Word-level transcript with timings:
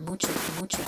mucho, 0.00 0.28
mucho. 0.60 0.78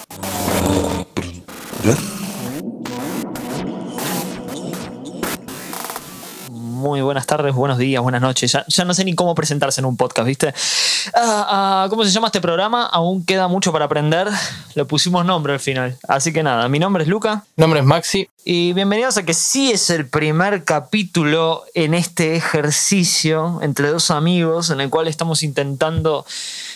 Muy 6.87 7.01
buenas 7.01 7.27
tardes, 7.27 7.53
buenos 7.53 7.79
días, 7.79 8.01
buenas 8.01 8.22
noches. 8.22 8.53
Ya, 8.53 8.65
ya 8.69 8.85
no 8.85 8.95
sé 8.95 9.04
ni 9.04 9.17
cómo 9.17 9.35
presentarse 9.35 9.81
en 9.81 9.87
un 9.87 9.96
podcast, 9.96 10.25
¿viste? 10.25 10.54
Ah, 11.15 11.83
ah, 11.85 11.87
¿Cómo 11.90 12.04
se 12.04 12.12
llama 12.12 12.29
este 12.29 12.40
programa? 12.40 12.87
Aún 12.87 13.27
queda 13.27 13.49
mucho 13.49 13.72
para 13.72 13.87
aprender. 13.87 14.29
Le 14.77 14.85
pusimos 14.85 15.24
nombre 15.24 15.54
al 15.54 15.59
final. 15.59 15.99
Así 16.06 16.33
que 16.33 16.45
nada, 16.45 16.69
mi 16.69 16.78
nombre 16.78 17.02
es 17.02 17.09
Luca. 17.09 17.45
Nombre 17.56 17.80
es 17.80 17.87
Maxi. 17.87 18.28
Y 18.48 18.74
bienvenidos 18.74 19.16
a 19.16 19.24
que 19.24 19.34
sí 19.34 19.73
es 19.73 19.91
el 19.91 20.09
primer 20.09 20.62
capítulo 20.62 21.64
en 21.74 21.95
este 21.95 22.37
ejercicio 22.37 23.59
entre 23.60 23.88
dos 23.88 24.12
amigos 24.12 24.70
en 24.70 24.80
el 24.80 24.88
cual 24.88 25.09
estamos 25.09 25.42
intentando 25.42 26.24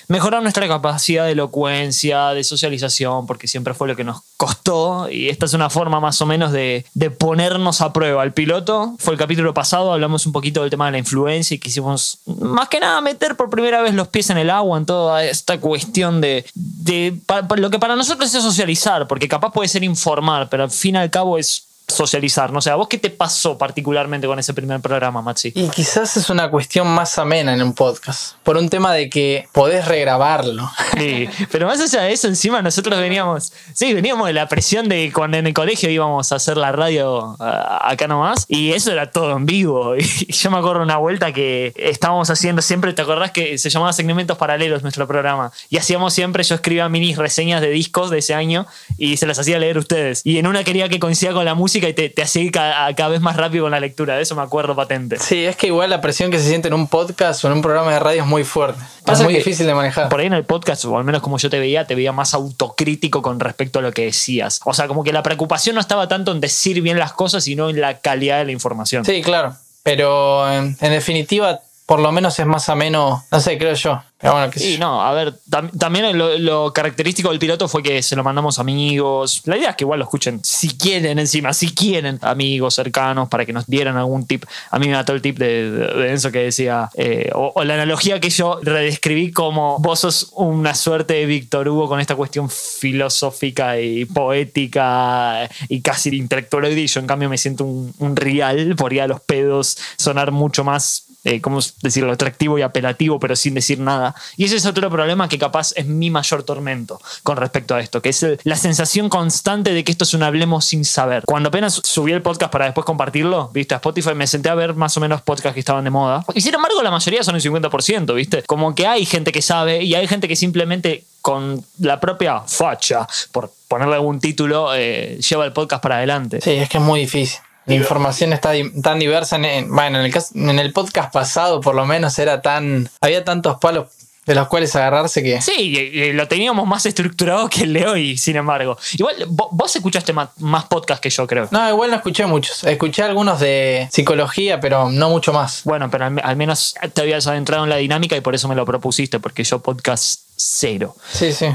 mejorar 0.08 0.42
nuestra 0.42 0.66
capacidad 0.66 1.26
de 1.26 1.30
elocuencia, 1.30 2.30
de 2.30 2.42
socialización, 2.42 3.28
porque 3.28 3.46
siempre 3.46 3.74
fue 3.74 3.86
lo 3.86 3.94
que 3.94 4.02
nos 4.02 4.22
costó 4.36 5.08
y 5.08 5.28
esta 5.28 5.46
es 5.46 5.54
una 5.54 5.70
forma 5.70 6.00
más 6.00 6.20
o 6.20 6.26
menos 6.26 6.50
de, 6.50 6.84
de 6.94 7.10
ponernos 7.12 7.80
a 7.80 7.92
prueba. 7.92 8.24
El 8.24 8.32
piloto 8.32 8.96
fue 8.98 9.12
el 9.12 9.18
capítulo 9.20 9.54
pasado, 9.54 9.92
hablamos 10.00 10.26
un 10.26 10.32
poquito 10.32 10.62
del 10.62 10.70
tema 10.70 10.86
de 10.86 10.92
la 10.92 10.98
influencia 10.98 11.54
y 11.54 11.58
quisimos 11.58 12.18
más 12.26 12.68
que 12.68 12.80
nada 12.80 13.00
meter 13.00 13.36
por 13.36 13.50
primera 13.50 13.82
vez 13.82 13.94
los 13.94 14.08
pies 14.08 14.30
en 14.30 14.38
el 14.38 14.50
agua 14.50 14.78
en 14.78 14.86
toda 14.86 15.24
esta 15.24 15.60
cuestión 15.60 16.20
de, 16.20 16.44
de 16.54 17.18
lo 17.56 17.70
que 17.70 17.78
para 17.78 17.96
nosotros 17.96 18.34
es 18.34 18.42
socializar, 18.42 19.06
porque 19.06 19.28
capaz 19.28 19.52
puede 19.52 19.68
ser 19.68 19.84
informar, 19.84 20.48
pero 20.48 20.64
al 20.64 20.70
fin 20.70 20.94
y 20.94 20.98
al 20.98 21.10
cabo 21.10 21.38
es 21.38 21.69
socializar. 21.90 22.52
No 22.52 22.60
sé, 22.60 22.70
¿a 22.70 22.74
vos 22.74 22.88
qué 22.88 22.98
te 22.98 23.10
pasó 23.10 23.58
particularmente 23.58 24.26
con 24.26 24.38
ese 24.38 24.54
primer 24.54 24.80
programa, 24.80 25.22
Maxi? 25.22 25.52
Y 25.54 25.68
quizás 25.68 26.16
es 26.16 26.30
una 26.30 26.50
cuestión 26.50 26.88
más 26.88 27.18
amena 27.18 27.54
en 27.54 27.62
un 27.62 27.74
podcast. 27.74 28.36
Por 28.42 28.56
un 28.56 28.68
tema 28.68 28.92
de 28.92 29.10
que 29.10 29.48
podés 29.52 29.86
regrabarlo. 29.86 30.70
Sí, 30.96 31.28
pero 31.50 31.66
más 31.66 31.80
allá 31.80 32.02
de 32.02 32.12
eso, 32.12 32.28
encima 32.28 32.62
nosotros 32.62 32.98
veníamos, 32.98 33.52
sí, 33.74 33.94
veníamos 33.94 34.26
de 34.26 34.32
la 34.32 34.48
presión 34.48 34.88
de 34.88 35.12
cuando 35.12 35.36
en 35.36 35.46
el 35.46 35.54
colegio 35.54 35.90
íbamos 35.90 36.32
a 36.32 36.36
hacer 36.36 36.56
la 36.56 36.72
radio 36.72 37.36
ah, 37.40 37.90
acá 37.90 38.06
nomás, 38.06 38.44
y 38.48 38.72
eso 38.72 38.92
era 38.92 39.10
todo 39.10 39.36
en 39.36 39.46
vivo. 39.46 39.94
Y 40.30 40.32
yo 40.32 40.50
me 40.50 40.58
acuerdo 40.58 40.82
una 40.82 40.96
vuelta 40.98 41.32
que 41.32 41.72
estábamos 41.76 42.28
haciendo 42.30 42.62
siempre, 42.62 42.92
¿te 42.92 43.02
acordás 43.02 43.30
que 43.30 43.58
se 43.58 43.70
llamaba 43.70 43.92
Segmentos 43.92 44.36
Paralelos 44.36 44.82
nuestro 44.82 45.06
programa? 45.06 45.50
Y 45.70 45.78
hacíamos 45.78 46.12
siempre, 46.12 46.44
yo 46.44 46.54
escribía 46.54 46.88
minis 46.88 47.16
reseñas 47.16 47.60
de 47.60 47.70
discos 47.70 48.10
de 48.10 48.18
ese 48.18 48.34
año 48.34 48.66
y 48.98 49.16
se 49.16 49.26
las 49.26 49.38
hacía 49.38 49.58
leer 49.58 49.78
ustedes. 49.78 50.22
Y 50.24 50.38
en 50.38 50.46
una 50.46 50.64
quería 50.64 50.88
que 50.88 51.00
coincida 51.00 51.32
con 51.32 51.44
la 51.44 51.54
música 51.54 51.79
y 51.88 51.92
te, 51.94 52.08
te 52.10 52.22
hacía 52.22 52.42
ir 52.42 52.52
ca- 52.52 52.88
cada 52.96 53.08
vez 53.10 53.20
más 53.20 53.36
rápido 53.36 53.64
con 53.64 53.70
la 53.72 53.80
lectura, 53.80 54.16
de 54.16 54.22
eso 54.22 54.34
me 54.34 54.42
acuerdo 54.42 54.74
patente. 54.76 55.18
Sí, 55.18 55.44
es 55.44 55.56
que 55.56 55.68
igual 55.68 55.90
la 55.90 56.00
presión 56.00 56.30
que 56.30 56.38
se 56.38 56.48
siente 56.48 56.68
en 56.68 56.74
un 56.74 56.86
podcast 56.88 57.44
o 57.44 57.48
en 57.48 57.54
un 57.54 57.62
programa 57.62 57.92
de 57.92 57.98
radio 57.98 58.22
es 58.22 58.28
muy 58.28 58.44
fuerte. 58.44 58.80
Pasa 59.04 59.22
es 59.22 59.24
muy 59.24 59.34
difícil 59.34 59.66
de 59.66 59.74
manejar. 59.74 60.08
Por 60.08 60.20
ahí 60.20 60.26
en 60.26 60.34
el 60.34 60.44
podcast, 60.44 60.84
o 60.84 60.96
al 60.98 61.04
menos 61.04 61.22
como 61.22 61.38
yo 61.38 61.50
te 61.50 61.58
veía, 61.58 61.86
te 61.86 61.94
veía 61.94 62.12
más 62.12 62.34
autocrítico 62.34 63.22
con 63.22 63.40
respecto 63.40 63.78
a 63.78 63.82
lo 63.82 63.92
que 63.92 64.04
decías. 64.04 64.60
O 64.64 64.74
sea, 64.74 64.86
como 64.88 65.02
que 65.04 65.12
la 65.12 65.22
preocupación 65.22 65.74
no 65.74 65.80
estaba 65.80 66.08
tanto 66.08 66.32
en 66.32 66.40
decir 66.40 66.80
bien 66.82 66.98
las 66.98 67.12
cosas, 67.12 67.44
sino 67.44 67.70
en 67.70 67.80
la 67.80 67.98
calidad 67.98 68.38
de 68.38 68.44
la 68.44 68.52
información. 68.52 69.04
Sí, 69.04 69.22
claro. 69.22 69.54
Pero 69.82 70.50
en 70.52 70.76
definitiva, 70.78 71.60
por 71.90 71.98
lo 71.98 72.12
menos 72.12 72.38
es 72.38 72.46
más 72.46 72.68
ameno, 72.68 73.24
no 73.32 73.40
sé, 73.40 73.58
creo 73.58 73.74
yo. 73.74 74.00
Pero 74.20 74.34
bueno, 74.34 74.52
Sí, 74.54 74.74
yo. 74.74 74.78
no, 74.78 75.02
a 75.02 75.12
ver, 75.12 75.34
tam- 75.50 75.76
también 75.76 76.16
lo, 76.16 76.38
lo 76.38 76.72
característico 76.72 77.30
del 77.30 77.40
piloto 77.40 77.66
fue 77.66 77.82
que 77.82 78.00
se 78.00 78.14
lo 78.14 78.22
mandamos 78.22 78.60
amigos. 78.60 79.42
La 79.46 79.56
idea 79.56 79.70
es 79.70 79.76
que 79.76 79.82
igual 79.82 79.98
lo 79.98 80.04
escuchen 80.04 80.40
si 80.44 80.68
quieren 80.76 81.18
encima, 81.18 81.52
si 81.52 81.74
quieren, 81.74 82.20
amigos 82.22 82.76
cercanos, 82.76 83.28
para 83.28 83.44
que 83.44 83.52
nos 83.52 83.66
dieran 83.66 83.96
algún 83.96 84.24
tip. 84.24 84.44
A 84.70 84.78
mí 84.78 84.86
me 84.86 84.94
mató 84.94 85.14
el 85.14 85.20
tip 85.20 85.36
de, 85.38 85.68
de, 85.72 85.86
de 85.94 86.10
Enzo 86.12 86.30
que 86.30 86.38
decía, 86.44 86.90
eh, 86.94 87.30
o, 87.34 87.50
o 87.56 87.64
la 87.64 87.74
analogía 87.74 88.20
que 88.20 88.30
yo 88.30 88.60
redescribí 88.62 89.32
como 89.32 89.78
vos 89.80 89.98
sos 89.98 90.28
una 90.36 90.76
suerte 90.76 91.14
de 91.14 91.26
Víctor 91.26 91.66
Hugo 91.68 91.88
con 91.88 91.98
esta 91.98 92.14
cuestión 92.14 92.48
filosófica 92.48 93.80
y 93.80 94.04
poética 94.04 95.48
y 95.68 95.80
casi 95.80 96.14
intelectual 96.16 96.66
y 96.78 96.86
yo 96.86 97.00
en 97.00 97.06
cambio 97.08 97.28
me 97.28 97.38
siento 97.38 97.64
un, 97.64 97.92
un 97.98 98.14
real, 98.14 98.76
podría 98.76 99.04
a 99.04 99.06
los 99.08 99.20
pedos 99.22 99.76
sonar 99.96 100.30
mucho 100.30 100.62
más 100.62 101.04
eh, 101.24 101.40
¿cómo 101.40 101.60
decirlo?, 101.82 102.12
atractivo 102.12 102.58
y 102.58 102.62
apelativo, 102.62 103.18
pero 103.20 103.36
sin 103.36 103.54
decir 103.54 103.78
nada. 103.78 104.14
Y 104.36 104.44
ese 104.44 104.56
es 104.56 104.66
otro 104.66 104.88
problema 104.90 105.28
que 105.28 105.38
capaz 105.38 105.72
es 105.76 105.86
mi 105.86 106.10
mayor 106.10 106.42
tormento 106.42 107.00
con 107.22 107.36
respecto 107.36 107.74
a 107.74 107.80
esto, 107.80 108.02
que 108.02 108.10
es 108.10 108.26
la 108.44 108.56
sensación 108.56 109.08
constante 109.08 109.72
de 109.72 109.84
que 109.84 109.92
esto 109.92 110.04
es 110.04 110.14
un 110.14 110.22
hablemos 110.22 110.64
sin 110.64 110.84
saber. 110.84 111.24
Cuando 111.26 111.48
apenas 111.48 111.80
subí 111.84 112.12
el 112.12 112.22
podcast 112.22 112.52
para 112.52 112.66
después 112.66 112.84
compartirlo, 112.84 113.50
viste, 113.52 113.74
a 113.74 113.78
Spotify 113.78 114.14
me 114.14 114.26
senté 114.26 114.48
a 114.48 114.54
ver 114.54 114.74
más 114.74 114.96
o 114.96 115.00
menos 115.00 115.22
podcasts 115.22 115.54
que 115.54 115.60
estaban 115.60 115.84
de 115.84 115.90
moda. 115.90 116.24
Y 116.34 116.40
sin 116.40 116.54
embargo, 116.54 116.82
la 116.82 116.90
mayoría 116.90 117.22
son 117.22 117.34
el 117.36 117.42
50%, 117.42 118.14
viste. 118.14 118.42
Como 118.44 118.74
que 118.74 118.86
hay 118.86 119.04
gente 119.04 119.32
que 119.32 119.42
sabe 119.42 119.82
y 119.82 119.94
hay 119.94 120.06
gente 120.06 120.28
que 120.28 120.36
simplemente 120.36 121.04
con 121.20 121.64
la 121.78 122.00
propia 122.00 122.40
facha, 122.40 123.06
por 123.32 123.52
ponerle 123.68 123.94
algún 123.94 124.20
título, 124.20 124.74
eh, 124.74 125.18
lleva 125.28 125.44
el 125.44 125.52
podcast 125.52 125.82
para 125.82 125.96
adelante. 125.96 126.40
Sí, 126.40 126.52
es 126.52 126.68
que 126.68 126.78
es 126.78 126.82
muy 126.82 127.00
difícil. 127.00 127.40
La 127.66 127.74
información 127.74 128.32
está 128.32 128.52
tan 128.82 128.98
diversa. 128.98 129.36
En, 129.36 129.44
en- 129.44 129.74
bueno, 129.74 129.98
en 130.00 130.04
el, 130.06 130.12
caso- 130.12 130.32
en 130.34 130.58
el 130.58 130.72
podcast 130.72 131.12
pasado, 131.12 131.60
por 131.60 131.74
lo 131.74 131.86
menos, 131.86 132.18
era 132.18 132.42
tan. 132.42 132.88
Había 133.00 133.24
tantos 133.24 133.58
palos 133.58 133.86
de 134.26 134.34
los 134.34 134.48
cuales 134.48 134.74
agarrarse 134.76 135.22
que. 135.22 135.40
Sí, 135.40 136.12
lo 136.12 136.26
teníamos 136.28 136.66
más 136.66 136.86
estructurado 136.86 137.48
que 137.48 137.62
el 137.64 137.72
de 137.72 137.86
hoy, 137.86 138.16
sin 138.16 138.36
embargo. 138.36 138.76
Igual, 138.98 139.16
vo- 139.28 139.48
vos 139.52 139.74
escuchaste 139.74 140.12
más, 140.12 140.28
más 140.38 140.64
podcast 140.66 141.02
que 141.02 141.10
yo, 141.10 141.26
creo. 141.26 141.48
No, 141.50 141.68
igual 141.68 141.90
no 141.90 141.96
escuché 141.96 142.26
muchos. 142.26 142.64
Escuché 142.64 143.02
algunos 143.02 143.40
de 143.40 143.88
psicología, 143.92 144.60
pero 144.60 144.88
no 144.90 145.08
mucho 145.10 145.32
más. 145.32 145.62
Bueno, 145.64 145.90
pero 145.90 146.06
al, 146.06 146.20
al 146.22 146.36
menos 146.36 146.74
te 146.92 147.00
habías 147.00 147.26
adentrado 147.26 147.64
en 147.64 147.70
la 147.70 147.76
dinámica 147.76 148.16
y 148.16 148.20
por 148.20 148.34
eso 148.34 148.46
me 148.48 148.54
lo 148.54 148.64
propusiste, 148.64 149.20
porque 149.20 149.42
yo 149.44 149.60
podcast 149.60 150.20
cero. 150.36 150.94
Sí, 151.12 151.32
sí. 151.32 151.46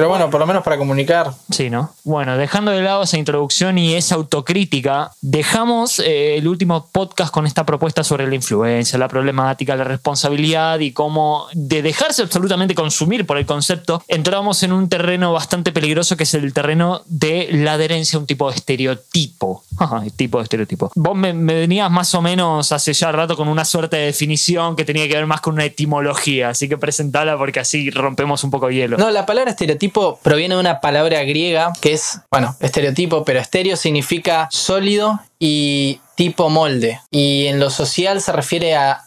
Pero 0.00 0.08
bueno, 0.08 0.30
por 0.30 0.40
lo 0.40 0.46
menos 0.46 0.62
para 0.62 0.78
comunicar. 0.78 1.30
Sí, 1.50 1.68
¿no? 1.68 1.92
Bueno, 2.04 2.38
dejando 2.38 2.70
de 2.70 2.80
lado 2.80 3.02
esa 3.02 3.18
introducción 3.18 3.76
y 3.76 3.96
esa 3.96 4.14
autocrítica, 4.14 5.12
dejamos 5.20 5.98
eh, 5.98 6.38
el 6.38 6.48
último 6.48 6.86
podcast 6.90 7.30
con 7.30 7.46
esta 7.46 7.66
propuesta 7.66 8.02
sobre 8.02 8.26
la 8.26 8.34
influencia, 8.34 8.98
la 8.98 9.08
problemática, 9.08 9.76
la 9.76 9.84
responsabilidad 9.84 10.78
y 10.78 10.92
cómo 10.92 11.48
de 11.52 11.82
dejarse 11.82 12.22
absolutamente 12.22 12.74
consumir 12.74 13.26
por 13.26 13.36
el 13.36 13.44
concepto, 13.44 14.02
entramos 14.08 14.62
en 14.62 14.72
un 14.72 14.88
terreno 14.88 15.34
bastante 15.34 15.70
peligroso 15.70 16.16
que 16.16 16.22
es 16.22 16.32
el 16.32 16.54
terreno 16.54 17.02
de 17.04 17.50
la 17.52 17.74
adherencia 17.74 18.16
a 18.16 18.20
un 18.20 18.26
tipo 18.26 18.48
de 18.48 18.56
estereotipo. 18.56 19.64
Tipo 20.16 20.38
de 20.38 20.44
estereotipo. 20.44 20.90
Vos 20.94 21.16
me, 21.16 21.32
me 21.32 21.54
venías 21.54 21.90
más 21.90 22.14
o 22.14 22.22
menos 22.22 22.72
hace 22.72 22.92
ya 22.92 23.12
rato 23.12 23.36
con 23.36 23.48
una 23.48 23.64
suerte 23.64 23.96
de 23.96 24.06
definición 24.06 24.76
que 24.76 24.84
tenía 24.84 25.08
que 25.08 25.14
ver 25.14 25.26
más 25.26 25.40
con 25.40 25.54
una 25.54 25.64
etimología, 25.64 26.50
así 26.50 26.68
que 26.68 26.76
presentala 26.76 27.36
porque 27.36 27.60
así 27.60 27.90
rompemos 27.90 28.44
un 28.44 28.50
poco 28.50 28.68
el 28.68 28.74
hielo. 28.74 28.96
No, 28.96 29.10
la 29.10 29.26
palabra 29.26 29.50
estereotipo 29.50 30.18
proviene 30.22 30.54
de 30.54 30.60
una 30.60 30.80
palabra 30.80 31.22
griega 31.24 31.72
que 31.80 31.92
es, 31.92 32.20
bueno, 32.30 32.56
estereotipo, 32.60 33.24
pero 33.24 33.40
estéreo 33.40 33.76
significa 33.76 34.48
sólido 34.50 35.20
y 35.40 36.00
tipo 36.14 36.48
molde. 36.50 37.00
Y 37.10 37.46
en 37.46 37.58
lo 37.58 37.70
social 37.70 38.20
se 38.20 38.30
refiere 38.30 38.76
a 38.76 39.02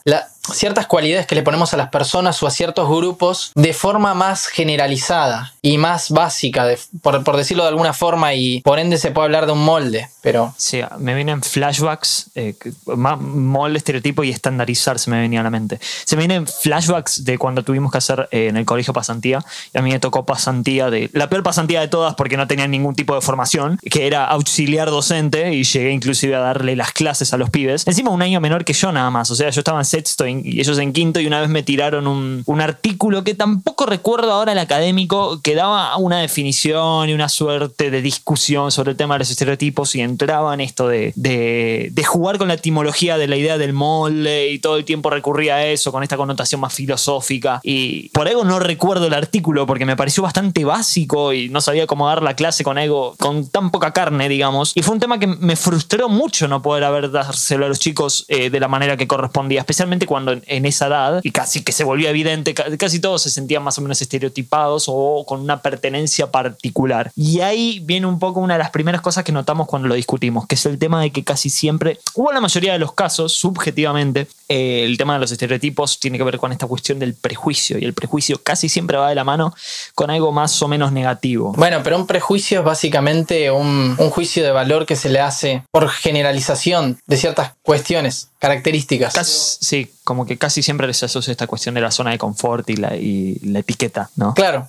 ciertas 0.51 0.87
cualidades 0.87 1.25
que 1.25 1.35
le 1.35 1.43
ponemos 1.43 1.73
a 1.73 1.77
las 1.77 1.87
personas 1.87 2.43
o 2.43 2.47
a 2.47 2.51
ciertos 2.51 2.89
grupos 2.89 3.53
de 3.55 3.71
forma 3.73 4.13
más 4.13 4.47
generalizada 4.47 5.53
y 5.61 5.77
más 5.77 6.09
básica, 6.09 6.65
de- 6.65 6.77
por, 7.01 7.23
por 7.23 7.37
decirlo 7.37 7.63
de 7.63 7.69
alguna 7.69 7.93
forma, 7.93 8.33
y 8.33 8.59
por 8.61 8.77
ende 8.79 8.97
se 8.97 9.11
puede 9.11 9.25
hablar 9.27 9.45
de 9.45 9.53
un 9.53 9.63
molde, 9.63 10.09
pero 10.21 10.53
Sí, 10.57 10.81
me 10.99 11.13
vienen 11.15 11.41
flashbacks, 11.41 12.31
eh, 12.35 12.55
molde, 12.87 13.77
estereotipo 13.77 14.23
y 14.25 14.31
estandarizar 14.31 14.99
se 14.99 15.09
me 15.09 15.21
venía 15.21 15.39
a 15.39 15.43
la 15.43 15.49
mente. 15.49 15.79
Se 16.03 16.15
me 16.17 16.27
vienen 16.27 16.45
flashbacks 16.47 17.23
de 17.23 17.37
cuando 17.37 17.63
tuvimos 17.63 17.91
que 17.91 17.99
hacer 17.99 18.27
eh, 18.31 18.47
en 18.47 18.57
el 18.57 18.65
colegio 18.65 18.93
pasantía. 18.93 19.43
Y 19.73 19.77
a 19.77 19.81
mí 19.81 19.91
me 19.91 19.99
tocó 19.99 20.25
pasantía 20.25 20.89
de. 20.89 21.09
La 21.13 21.29
peor 21.29 21.43
pasantía 21.43 21.79
de 21.81 21.87
todas 21.87 22.15
porque 22.15 22.35
no 22.37 22.47
tenía 22.47 22.67
ningún 22.67 22.95
tipo 22.95 23.15
de 23.15 23.21
formación, 23.21 23.79
que 23.89 24.07
era 24.07 24.25
auxiliar 24.25 24.89
docente 24.89 25.53
y 25.53 25.63
llegué 25.63 25.91
inclusive 25.91 26.22
a 26.31 26.39
darle 26.39 26.75
las 26.75 26.91
clases 26.91 27.33
a 27.33 27.37
los 27.37 27.49
pibes. 27.49 27.85
Encima 27.87 28.11
un 28.11 28.21
año 28.21 28.39
menor 28.39 28.65
que 28.65 28.73
yo 28.73 28.91
nada 28.91 29.09
más. 29.09 29.29
O 29.31 29.35
sea, 29.35 29.49
yo 29.49 29.59
estaba 29.59 29.79
en 29.79 29.85
sexto 29.85 30.27
y 30.27 30.59
ellos 30.59 30.77
en 30.77 30.93
quinto 30.93 31.19
y 31.19 31.27
una 31.27 31.41
vez 31.41 31.49
me 31.49 31.63
tiraron 31.63 32.07
un, 32.07 32.43
un 32.45 32.61
artículo 32.61 33.23
que 33.23 33.35
tampoco 33.35 33.85
recuerdo 33.85 34.31
ahora 34.31 34.53
el 34.53 34.59
académico, 34.59 35.41
que 35.41 35.55
daba 35.55 35.97
una 35.97 36.19
definición 36.19 37.09
y 37.09 37.13
una 37.13 37.29
suerte 37.29 37.91
de 37.91 38.01
discusión 38.01 38.71
sobre 38.71 38.91
el 38.91 38.97
tema 38.97 39.15
de 39.15 39.19
los 39.19 39.31
estereotipos 39.31 39.95
y 39.95 40.01
entraba 40.01 40.53
en 40.53 40.61
esto 40.61 40.87
de, 40.87 41.13
de, 41.15 41.89
de 41.91 42.03
jugar 42.03 42.37
con 42.37 42.47
la 42.47 42.55
etimología 42.55 43.17
de 43.17 43.27
la 43.27 43.35
idea 43.35 43.57
del 43.57 43.73
molde 43.73 44.49
y 44.51 44.59
todo 44.59 44.77
el 44.77 44.85
tiempo 44.85 45.09
recurría 45.09 45.55
a 45.55 45.65
eso 45.65 45.91
con 45.91 46.03
esta 46.03 46.17
connotación 46.17 46.61
más 46.61 46.73
filosófica. 46.73 47.59
Y 47.63 48.09
por 48.09 48.27
algo 48.27 48.43
no 48.43 48.59
recuerdo 48.59 49.07
el 49.07 49.13
artículo 49.13 49.65
porque 49.65 49.85
me 49.85 49.95
pareció 49.95 50.23
bastante 50.23 50.63
básico 50.65 51.33
y 51.33 51.49
no 51.49 51.61
sabía 51.61 51.87
cómo 51.87 52.07
dar 52.07 52.23
la 52.23 52.35
clase 52.35 52.63
con 52.63 52.77
algo 52.77 53.15
con 53.19 53.47
tan 53.47 53.71
poca 53.71 53.91
carne, 53.91 54.29
digamos. 54.29 54.71
Y 54.75 54.81
fue 54.81 54.93
un 54.93 54.99
tema 54.99 55.19
que 55.19 55.27
me 55.27 55.55
frustró 55.55 56.09
mucho 56.13 56.47
no 56.47 56.61
poder 56.61 56.83
haber 56.83 57.11
dárselo 57.11 57.65
a 57.65 57.69
los 57.69 57.79
chicos 57.79 58.25
eh, 58.27 58.49
de 58.49 58.59
la 58.59 58.67
manera 58.67 58.95
que 58.97 59.07
correspondía, 59.07 59.59
especialmente 59.59 60.05
cuando 60.05 60.31
en, 60.31 60.65
esa 60.65 60.87
edad, 60.87 61.19
y 61.23 61.31
casi 61.31 61.63
que 61.63 61.71
se 61.71 61.83
volvía 61.83 62.09
evidente, 62.09 62.53
ca- 62.53 62.65
casi 62.77 62.99
todos 62.99 63.21
se 63.23 63.29
sentían 63.29 63.63
más 63.63 63.77
o 63.77 63.81
menos 63.81 64.01
estereotipados 64.01 64.85
o 64.87 65.25
con 65.27 65.41
una 65.41 65.61
pertenencia 65.61 66.31
particular. 66.31 67.11
Y 67.15 67.41
ahí 67.41 67.79
viene 67.83 68.07
un 68.07 68.19
poco 68.19 68.39
una 68.39 68.53
de 68.55 68.59
las 68.59 68.69
primeras 68.69 69.01
cosas 69.01 69.23
que 69.23 69.31
notamos 69.31 69.67
cuando 69.67 69.87
lo 69.87 69.95
discutimos, 69.95 70.47
que 70.47 70.55
es 70.55 70.65
el 70.65 70.77
tema 70.79 71.01
de 71.01 71.11
que 71.11 71.23
casi 71.23 71.49
siempre, 71.49 71.99
o 72.15 72.29
en 72.29 72.35
la 72.35 72.41
mayoría 72.41 72.73
de 72.73 72.79
los 72.79 72.93
casos, 72.93 73.33
subjetivamente, 73.33 74.27
eh, 74.53 74.83
el 74.85 74.97
tema 74.97 75.13
de 75.15 75.19
los 75.19 75.31
estereotipos 75.31 75.99
tiene 75.99 76.17
que 76.17 76.23
ver 76.23 76.37
con 76.37 76.51
esta 76.51 76.67
cuestión 76.67 76.99
del 76.99 77.13
prejuicio 77.15 77.77
y 77.79 77.85
el 77.85 77.93
prejuicio 77.93 78.41
casi 78.43 78.69
siempre 78.69 78.97
va 78.97 79.09
de 79.09 79.15
la 79.15 79.23
mano 79.23 79.53
con 79.95 80.09
algo 80.11 80.31
más 80.31 80.61
o 80.61 80.67
menos 80.67 80.91
negativo. 80.91 81.53
Bueno, 81.57 81.81
pero 81.83 81.97
un 81.97 82.05
prejuicio 82.07 82.59
es 82.59 82.65
básicamente 82.65 83.49
un, 83.51 83.95
un 83.97 84.09
juicio 84.09 84.43
de 84.43 84.51
valor 84.51 84.85
que 84.85 84.95
se 84.95 85.09
le 85.09 85.19
hace 85.19 85.63
por 85.71 85.89
generalización 85.89 86.99
de 87.05 87.17
ciertas 87.17 87.53
cuestiones, 87.63 88.29
características. 88.39 89.13
Casi- 89.13 89.57
sí, 89.61 89.91
como 90.03 90.25
que 90.25 90.37
casi 90.37 90.61
siempre 90.61 90.87
les 90.87 91.01
asocia 91.03 91.31
esta 91.31 91.47
cuestión 91.47 91.75
de 91.75 91.81
la 91.81 91.91
zona 91.91 92.11
de 92.11 92.17
confort 92.17 92.69
y 92.69 92.75
la, 92.75 92.95
y 92.95 93.39
la 93.43 93.59
etiqueta, 93.59 94.09
¿no? 94.15 94.33
Claro. 94.33 94.67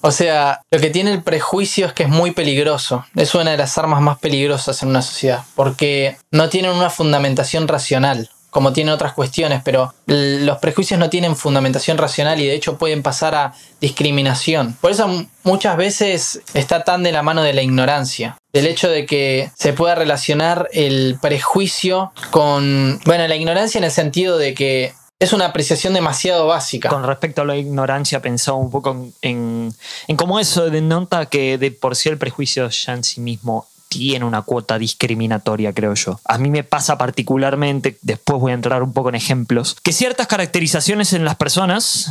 O 0.00 0.10
sea, 0.10 0.62
lo 0.70 0.80
que 0.80 0.90
tiene 0.90 1.12
el 1.12 1.22
prejuicio 1.22 1.86
es 1.86 1.92
que 1.92 2.02
es 2.02 2.08
muy 2.08 2.32
peligroso. 2.32 3.04
Es 3.14 3.34
una 3.34 3.52
de 3.52 3.56
las 3.56 3.78
armas 3.78 4.00
más 4.02 4.18
peligrosas 4.18 4.82
en 4.82 4.88
una 4.88 5.00
sociedad. 5.00 5.44
Porque 5.54 6.16
no 6.32 6.48
tienen 6.48 6.72
una 6.72 6.90
fundamentación 6.90 7.68
racional, 7.68 8.28
como 8.56 8.72
tienen 8.72 8.94
otras 8.94 9.12
cuestiones, 9.12 9.60
pero 9.62 9.92
los 10.06 10.56
prejuicios 10.60 10.98
no 10.98 11.10
tienen 11.10 11.36
fundamentación 11.36 11.98
racional 11.98 12.40
y 12.40 12.46
de 12.46 12.54
hecho 12.54 12.78
pueden 12.78 13.02
pasar 13.02 13.34
a 13.34 13.52
discriminación. 13.82 14.78
Por 14.80 14.92
eso 14.92 15.26
muchas 15.42 15.76
veces 15.76 16.40
está 16.54 16.82
tan 16.82 17.02
de 17.02 17.12
la 17.12 17.22
mano 17.22 17.42
de 17.42 17.52
la 17.52 17.60
ignorancia. 17.60 18.38
Del 18.54 18.66
hecho 18.66 18.88
de 18.88 19.04
que 19.04 19.50
se 19.58 19.74
pueda 19.74 19.94
relacionar 19.94 20.70
el 20.72 21.18
prejuicio 21.20 22.12
con. 22.30 22.98
Bueno, 23.04 23.28
la 23.28 23.36
ignorancia 23.36 23.76
en 23.76 23.84
el 23.84 23.90
sentido 23.90 24.38
de 24.38 24.54
que 24.54 24.94
es 25.18 25.34
una 25.34 25.44
apreciación 25.44 25.92
demasiado 25.92 26.46
básica. 26.46 26.88
Con 26.88 27.04
respecto 27.04 27.42
a 27.42 27.44
la 27.44 27.58
ignorancia, 27.58 28.22
pensaba 28.22 28.56
un 28.56 28.70
poco 28.70 28.92
en, 28.92 29.12
en, 29.20 29.74
en 30.08 30.16
cómo 30.16 30.40
eso 30.40 30.70
denota 30.70 31.26
que 31.26 31.58
de 31.58 31.72
por 31.72 31.94
sí 31.94 32.08
el 32.08 32.16
prejuicio 32.16 32.70
ya 32.70 32.94
en 32.94 33.04
sí 33.04 33.20
mismo 33.20 33.66
tiene 33.88 34.24
una 34.24 34.42
cuota 34.42 34.78
discriminatoria, 34.78 35.72
creo 35.72 35.94
yo. 35.94 36.20
A 36.24 36.38
mí 36.38 36.50
me 36.50 36.64
pasa 36.64 36.98
particularmente, 36.98 37.98
después 38.02 38.40
voy 38.40 38.52
a 38.52 38.54
entrar 38.54 38.82
un 38.82 38.92
poco 38.92 39.08
en 39.08 39.14
ejemplos, 39.14 39.76
que 39.82 39.92
ciertas 39.92 40.26
caracterizaciones 40.26 41.12
en 41.12 41.24
las 41.24 41.36
personas, 41.36 42.10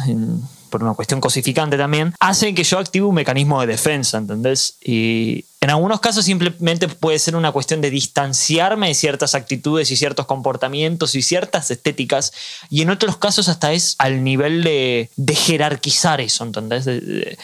por 0.69 0.83
una 0.83 0.93
cuestión 0.93 1.21
cosificante 1.21 1.77
también, 1.77 2.13
hacen 2.19 2.55
que 2.55 2.63
yo 2.63 2.79
active 2.79 3.05
un 3.05 3.15
mecanismo 3.15 3.61
de 3.61 3.67
defensa, 3.67 4.17
¿entendés? 4.17 4.77
Y 4.81 5.45
en 5.65 5.71
algunos 5.71 5.99
casos 5.99 6.25
simplemente 6.25 6.87
puede 6.87 7.17
ser 7.17 7.35
una 7.35 7.51
cuestión 7.51 7.81
de 7.81 7.89
distanciarme 7.89 8.89
de 8.89 8.93
ciertas 8.93 9.33
actitudes 9.33 9.89
y 9.89 9.95
ciertos 9.95 10.27
comportamientos 10.27 11.15
y 11.15 11.23
ciertas 11.23 11.71
estéticas, 11.71 12.33
y 12.69 12.83
en 12.83 12.91
otros 12.91 13.17
casos 13.17 13.49
hasta 13.49 13.73
es 13.73 13.95
al 13.97 14.23
nivel 14.23 14.63
de, 14.63 15.09
jerarquizar 15.33 16.21
eso, 16.21 16.43
¿entendés? 16.43 16.85
De, 16.85 17.37